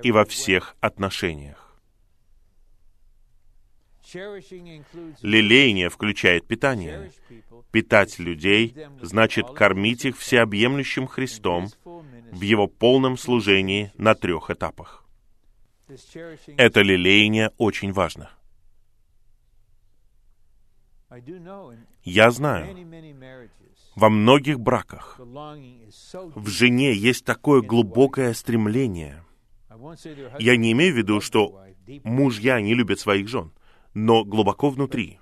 и 0.03 0.13
во 0.13 0.25
всех 0.25 0.77
отношениях. 0.81 1.67
Лелеяние 5.23 5.89
включает 5.89 6.47
питание. 6.47 7.11
Питать 7.73 8.19
людей 8.19 8.75
значит 9.03 9.51
кормить 9.51 10.05
их 10.05 10.17
всеобъемлющим 10.17 11.07
Христом 11.07 11.69
в 11.85 12.41
Его 12.41 12.69
полном 12.69 13.17
служении 13.17 13.91
на 13.97 14.15
трех 14.15 14.51
этапах. 14.51 15.05
Это 16.57 16.83
лелеяние 16.83 17.51
очень 17.59 17.93
важно. 17.93 18.31
Я 22.03 22.31
знаю, 22.31 22.77
во 23.95 24.11
многих 24.11 24.61
браках 24.61 25.19
в 25.19 26.49
жене 26.49 26.95
есть 26.95 27.25
такое 27.25 27.63
глубокое 27.63 28.35
стремление. 28.35 29.25
Я 30.39 30.57
не 30.57 30.73
имею 30.73 30.95
в 30.95 30.97
виду, 30.97 31.21
что 31.21 31.63
мужья 32.05 32.61
не 32.61 32.75
любят 32.75 32.99
своих 32.99 33.29
жен 33.29 33.53
но 33.97 34.25
глубоко 34.25 34.69
внутри. 34.69 35.19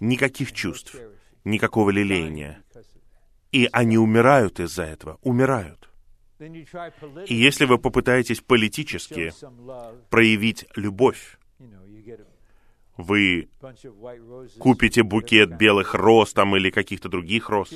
Никаких 0.00 0.52
чувств, 0.52 0.94
никакого 1.44 1.88
лелеяния. 1.88 2.62
И 3.52 3.68
они 3.72 3.96
умирают 3.96 4.60
из-за 4.60 4.82
этого, 4.82 5.18
умирают. 5.22 5.90
И 6.38 7.34
если 7.34 7.64
вы 7.64 7.78
попытаетесь 7.78 8.42
политически 8.42 9.32
проявить 10.10 10.66
любовь, 10.76 11.35
вы 12.96 13.48
купите 14.58 15.02
букет 15.02 15.56
белых 15.56 15.94
роз 15.94 16.32
там 16.32 16.56
или 16.56 16.70
каких-то 16.70 17.08
других 17.08 17.48
роз. 17.48 17.72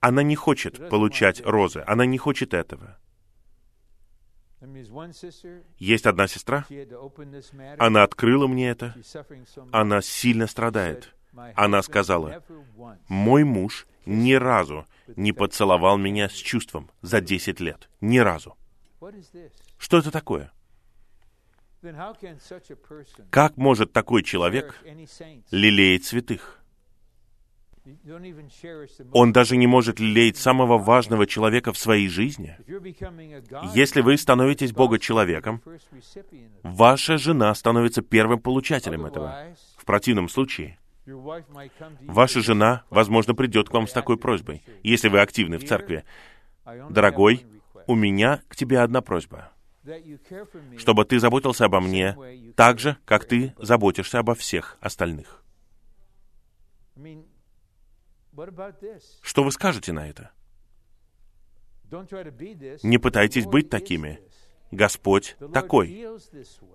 Она 0.00 0.22
не 0.22 0.36
хочет 0.36 0.88
получать 0.88 1.40
розы, 1.44 1.82
она 1.86 2.06
не 2.06 2.18
хочет 2.18 2.54
этого. 2.54 2.98
Есть 5.78 6.06
одна 6.06 6.26
сестра, 6.26 6.66
она 7.78 8.02
открыла 8.02 8.46
мне 8.46 8.70
это, 8.70 8.94
она 9.72 10.02
сильно 10.02 10.46
страдает. 10.46 11.14
Она 11.54 11.82
сказала, 11.82 12.42
мой 13.08 13.44
муж 13.44 13.86
ни 14.06 14.32
разу 14.32 14.86
не 15.16 15.32
поцеловал 15.32 15.98
меня 15.98 16.28
с 16.28 16.32
чувством 16.32 16.90
за 17.02 17.20
10 17.20 17.60
лет. 17.60 17.88
Ни 18.00 18.18
разу. 18.18 18.56
Что 19.78 19.98
это 19.98 20.10
такое? 20.10 20.50
Как 23.30 23.56
может 23.56 23.92
такой 23.92 24.22
человек 24.22 24.74
лелеять 25.50 26.04
святых? 26.04 26.58
Он 29.12 29.32
даже 29.32 29.56
не 29.56 29.66
может 29.66 29.98
лелеять 29.98 30.36
самого 30.36 30.78
важного 30.78 31.26
человека 31.26 31.72
в 31.72 31.78
своей 31.78 32.08
жизни. 32.08 32.56
Если 33.74 34.00
вы 34.00 34.16
становитесь 34.16 34.72
Бога-человеком, 34.72 35.62
ваша 36.62 37.18
жена 37.18 37.54
становится 37.54 38.02
первым 38.02 38.40
получателем 38.40 39.06
этого. 39.06 39.54
В 39.76 39.84
противном 39.84 40.28
случае, 40.28 40.78
ваша 42.02 42.40
жена, 42.40 42.84
возможно, 42.90 43.34
придет 43.34 43.68
к 43.68 43.72
вам 43.72 43.86
с 43.88 43.92
такой 43.92 44.18
просьбой, 44.18 44.62
если 44.82 45.08
вы 45.08 45.20
активны 45.20 45.58
в 45.58 45.66
церкви. 45.66 46.04
«Дорогой, 46.90 47.46
у 47.86 47.94
меня 47.94 48.42
к 48.48 48.56
тебе 48.56 48.80
одна 48.80 49.00
просьба, 49.00 49.52
чтобы 50.76 51.04
ты 51.04 51.18
заботился 51.18 51.64
обо 51.64 51.80
мне 51.80 52.16
так 52.56 52.78
же, 52.78 52.96
как 53.04 53.24
ты 53.24 53.54
заботишься 53.58 54.18
обо 54.18 54.34
всех 54.34 54.76
остальных». 54.80 55.42
Что 59.22 59.44
вы 59.44 59.52
скажете 59.52 59.92
на 59.92 60.08
это? 60.08 60.30
Не 61.90 62.98
пытайтесь 62.98 63.46
быть 63.46 63.70
такими. 63.70 64.20
Господь 64.70 65.36
такой. 65.52 66.06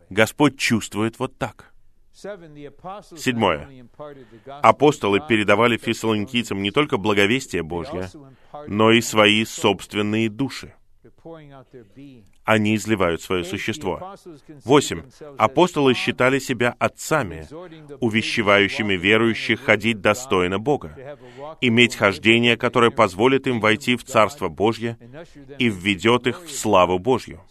Господь 0.09 0.57
чувствует 0.57 1.19
вот 1.19 1.37
так. 1.37 1.73
Седьмое. 2.11 3.87
Апостолы 4.45 5.19
передавали 5.27 5.77
фессалоникийцам 5.77 6.61
не 6.61 6.71
только 6.71 6.97
благовестие 6.97 7.63
Божье, 7.63 8.09
но 8.67 8.91
и 8.91 9.01
свои 9.01 9.45
собственные 9.45 10.29
души 10.29 10.75
они 12.43 12.75
изливают 12.75 13.21
свое 13.21 13.43
существо. 13.43 14.15
Восемь. 14.63 15.03
Апостолы 15.37 15.93
считали 15.93 16.39
себя 16.39 16.75
отцами, 16.79 17.47
увещевающими 17.99 18.93
верующих 18.93 19.61
ходить 19.61 20.01
достойно 20.01 20.59
Бога, 20.59 21.17
иметь 21.61 21.95
хождение, 21.95 22.57
которое 22.57 22.91
позволит 22.91 23.47
им 23.47 23.59
войти 23.59 23.95
в 23.95 24.03
Царство 24.03 24.49
Божье 24.49 24.97
и 25.59 25.69
введет 25.69 26.27
их 26.27 26.43
в 26.43 26.51
славу 26.51 26.99
Божью. 26.99 27.41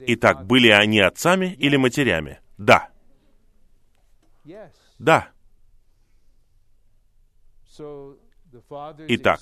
Итак, 0.00 0.46
были 0.46 0.68
они 0.68 1.00
отцами 1.00 1.54
или 1.58 1.76
матерями? 1.76 2.40
Да. 2.56 2.88
Да. 4.98 5.28
Итак, 9.08 9.40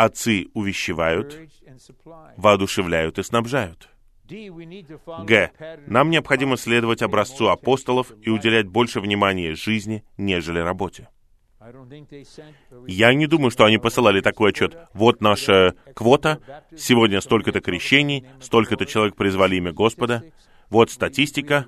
Отцы 0.00 0.46
увещевают, 0.54 1.38
воодушевляют 2.38 3.18
и 3.18 3.22
снабжают. 3.22 3.90
Г. 4.26 5.50
Нам 5.86 6.08
необходимо 6.08 6.56
следовать 6.56 7.02
образцу 7.02 7.48
апостолов 7.48 8.10
и 8.22 8.30
уделять 8.30 8.66
больше 8.66 9.00
внимания 9.00 9.54
жизни, 9.54 10.02
нежели 10.16 10.58
работе. 10.58 11.10
Я 12.86 13.12
не 13.12 13.26
думаю, 13.26 13.50
что 13.50 13.66
они 13.66 13.76
посылали 13.76 14.22
такой 14.22 14.52
отчет. 14.52 14.74
Вот 14.94 15.20
наша 15.20 15.74
квота, 15.94 16.40
сегодня 16.74 17.20
столько-то 17.20 17.60
крещений, 17.60 18.24
столько-то 18.40 18.86
человек 18.86 19.16
призвали 19.16 19.56
имя 19.56 19.72
Господа, 19.72 20.22
вот 20.70 20.90
статистика, 20.90 21.66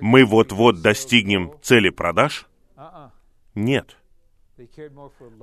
мы 0.00 0.24
вот-вот 0.24 0.80
достигнем 0.80 1.54
цели 1.62 1.88
продаж. 1.90 2.46
Нет. 3.56 3.96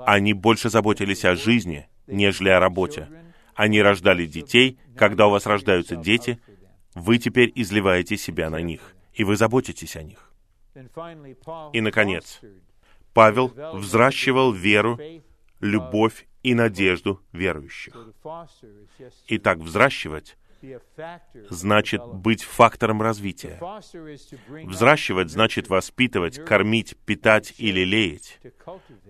Они 0.05 0.33
больше 0.33 0.69
заботились 0.69 1.25
о 1.25 1.35
жизни, 1.35 1.89
нежели 2.07 2.49
о 2.49 2.60
работе. 2.60 3.07
Они 3.53 3.82
рождали 3.82 4.26
детей. 4.26 4.77
Когда 4.98 5.27
у 5.27 5.32
вас 5.32 5.45
рождаются 5.45 5.95
дети, 5.95 6.40
вы 6.94 7.18
теперь 7.18 7.52
изливаете 7.56 8.18
себя 8.18 8.49
на 8.49 8.61
них, 8.61 8.95
и 9.14 9.23
вы 9.23 9.36
заботитесь 9.36 9.95
о 9.95 10.03
них. 10.03 10.32
И, 11.73 11.82
наконец, 11.82 12.41
Павел 13.14 13.53
взращивал 13.73 14.52
веру, 14.52 14.99
любовь 15.60 16.27
и 16.44 16.53
надежду 16.53 17.22
верующих. 17.32 17.95
Итак, 19.27 19.60
взращивать 19.60 20.38
значит 21.49 22.05
быть 22.05 22.43
фактором 22.43 23.01
развития. 23.01 23.59
Взращивать 24.63 25.29
значит 25.29 25.69
воспитывать, 25.69 26.43
кормить, 26.43 26.95
питать 27.05 27.53
или 27.57 27.81
лелеять, 27.81 28.39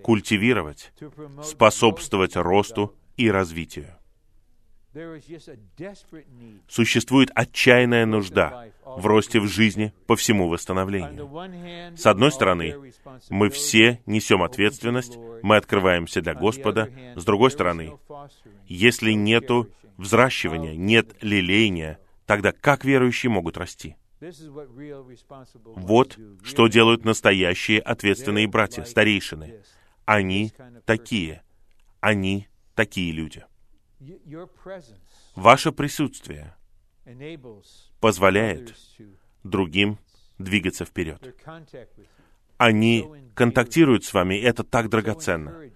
культивировать, 0.04 0.92
способствовать 1.44 2.36
росту 2.36 2.96
и 3.18 3.30
развитию. 3.30 3.96
Существует 6.70 7.30
отчаянная 7.36 8.06
нужда 8.06 8.70
в 8.86 9.06
росте 9.06 9.42
в 9.42 9.48
жизни 9.48 9.94
по 10.08 10.16
всему 10.16 10.48
восстановлению. 10.48 11.98
С 11.98 12.06
одной 12.06 12.32
стороны, 12.32 12.94
мы 13.30 13.50
все 13.50 14.02
несем 14.06 14.42
ответственность, 14.42 15.18
мы 15.42 15.58
открываемся 15.58 16.22
для 16.22 16.34
Господа. 16.34 16.90
С 17.16 17.26
другой 17.26 17.52
стороны, 17.52 17.98
если 18.68 19.12
нету 19.12 19.70
взращивания, 19.98 20.76
нет 20.76 21.16
лелеяния, 21.22 22.00
тогда 22.26 22.52
как 22.52 22.86
верующие 22.86 23.30
могут 23.30 23.58
расти? 23.58 23.96
Вот 25.76 26.18
что 26.44 26.68
делают 26.68 27.06
настоящие 27.06 27.80
ответственные 27.80 28.48
братья, 28.48 28.84
старейшины. 28.84 29.62
Они 30.06 30.54
такие. 30.86 31.44
Они 32.00 32.48
такие 32.76 33.12
люди. 33.12 33.44
Ваше 35.36 35.72
присутствие 35.72 36.56
позволяет 38.00 38.76
другим 39.44 40.00
двигаться 40.38 40.86
вперед. 40.86 41.36
Они 42.58 43.06
контактируют 43.34 44.06
с 44.06 44.14
вами, 44.14 44.36
и 44.36 44.42
это 44.42 44.64
так 44.64 44.90
драгоценно. 44.90 45.70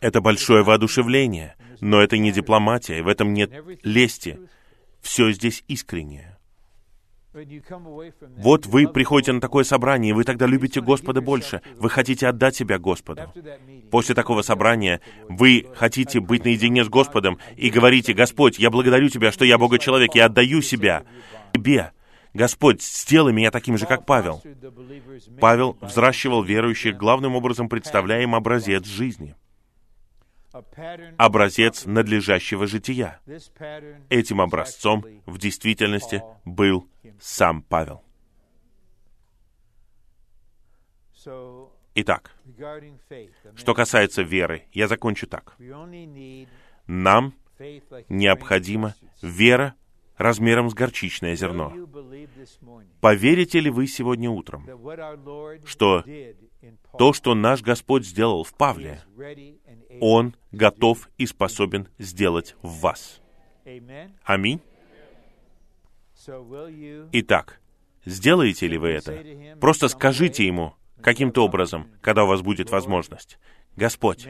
Это 0.00 0.20
большое 0.20 0.62
воодушевление, 0.62 1.56
но 1.80 2.00
это 2.00 2.16
не 2.16 2.32
дипломатия, 2.32 3.02
в 3.02 3.08
этом 3.08 3.34
нет 3.34 3.50
лести. 3.82 4.38
Все 5.02 5.30
здесь 5.32 5.62
искреннее. 5.68 6.38
Вот 8.38 8.66
вы 8.66 8.88
приходите 8.88 9.32
на 9.32 9.40
такое 9.40 9.62
собрание, 9.62 10.10
и 10.10 10.12
вы 10.12 10.24
тогда 10.24 10.46
любите 10.46 10.80
Господа 10.80 11.20
больше. 11.20 11.62
Вы 11.76 11.88
хотите 11.88 12.26
отдать 12.26 12.56
себя 12.56 12.78
Господу. 12.78 13.32
После 13.90 14.14
такого 14.14 14.42
собрания 14.42 15.00
вы 15.28 15.66
хотите 15.76 16.18
быть 16.18 16.44
наедине 16.44 16.84
с 16.84 16.88
Господом 16.88 17.38
и 17.56 17.70
говорите, 17.70 18.14
«Господь, 18.14 18.58
я 18.58 18.70
благодарю 18.70 19.08
Тебя, 19.08 19.30
что 19.30 19.44
я 19.44 19.58
Бога 19.58 19.78
человек, 19.78 20.14
я 20.14 20.26
отдаю 20.26 20.60
себя 20.60 21.04
Тебе. 21.52 21.92
Господь, 22.34 22.82
сделай 22.82 23.32
меня 23.32 23.52
таким 23.52 23.78
же, 23.78 23.86
как 23.86 24.06
Павел». 24.06 24.42
Павел 25.40 25.78
взращивал 25.80 26.42
верующих, 26.42 26.96
главным 26.96 27.36
образом 27.36 27.68
представляя 27.68 28.22
им 28.22 28.34
образец 28.34 28.86
жизни 28.86 29.36
образец 31.16 31.86
надлежащего 31.86 32.66
жития. 32.66 33.20
Этим 34.08 34.40
образцом 34.40 35.04
в 35.26 35.38
действительности 35.38 36.22
был 36.44 36.88
сам 37.20 37.62
Павел. 37.62 38.02
Итак, 41.94 42.34
что 43.56 43.74
касается 43.74 44.22
веры, 44.22 44.64
я 44.72 44.88
закончу 44.88 45.26
так. 45.26 45.56
Нам 46.86 47.34
необходима 48.08 48.94
вера 49.20 49.74
размером 50.16 50.70
с 50.70 50.74
горчичное 50.74 51.34
зерно. 51.34 51.72
Поверите 53.00 53.60
ли 53.60 53.70
вы 53.70 53.86
сегодня 53.86 54.30
утром, 54.30 54.66
что 55.64 56.04
то, 56.98 57.12
что 57.12 57.34
наш 57.34 57.62
Господь 57.62 58.06
сделал 58.06 58.44
в 58.44 58.54
Павле, 58.54 59.02
Он 60.00 60.34
готов 60.52 61.08
и 61.18 61.26
способен 61.26 61.88
сделать 61.98 62.56
в 62.62 62.80
вас? 62.80 63.20
Аминь. 64.24 64.60
Итак, 67.12 67.60
сделаете 68.04 68.66
ли 68.66 68.78
вы 68.78 68.88
это? 68.88 69.56
Просто 69.60 69.88
скажите 69.88 70.46
Ему 70.46 70.74
каким-то 71.02 71.44
образом, 71.44 71.90
когда 72.00 72.24
у 72.24 72.26
вас 72.26 72.42
будет 72.42 72.70
возможность. 72.70 73.38
Господь, 73.76 74.26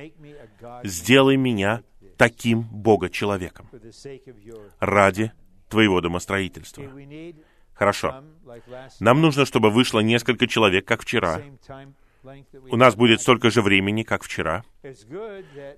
сделай 0.85 1.36
меня 1.36 1.82
таким 2.16 2.62
Бога-человеком 2.62 3.69
ради 4.78 5.32
Твоего 5.69 6.01
домостроительства. 6.01 6.85
Хорошо. 7.73 8.23
Нам 9.01 9.23
нужно, 9.23 9.47
чтобы 9.47 9.70
вышло 9.70 10.01
несколько 10.01 10.47
человек, 10.47 10.85
как 10.85 11.02
вчера. 11.02 11.40
У 12.70 12.76
нас 12.76 12.97
будет 12.97 13.20
столько 13.20 13.51
же 13.51 13.62
времени, 13.62 14.02
как 14.02 14.22
вчера. 14.22 14.64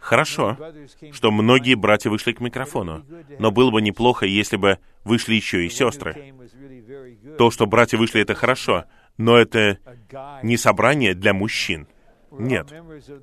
Хорошо, 0.00 0.56
что 1.12 1.30
многие 1.30 1.74
братья 1.74 2.10
вышли 2.10 2.32
к 2.32 2.40
микрофону, 2.40 3.04
но 3.38 3.50
было 3.50 3.70
бы 3.70 3.82
неплохо, 3.82 4.26
если 4.26 4.56
бы 4.56 4.78
вышли 5.04 5.34
еще 5.34 5.66
и 5.66 5.70
сестры. 5.70 6.34
То, 7.38 7.50
что 7.50 7.66
братья 7.66 7.98
вышли, 7.98 8.20
это 8.20 8.34
хорошо, 8.34 8.84
но 9.16 9.36
это 9.36 9.78
не 10.42 10.56
собрание 10.56 11.14
для 11.14 11.32
мужчин. 11.32 11.86
Нет. 12.30 12.72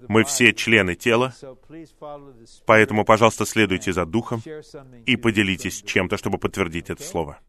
Мы 0.07 0.23
все 0.23 0.53
члены 0.53 0.95
тела, 0.95 1.33
поэтому, 2.65 3.05
пожалуйста, 3.05 3.45
следуйте 3.45 3.91
за 3.91 4.05
Духом 4.05 4.41
и 5.05 5.15
поделитесь 5.15 5.81
чем-то, 5.81 6.17
чтобы 6.17 6.37
подтвердить 6.37 6.89
это 6.89 7.03
слово. 7.03 7.39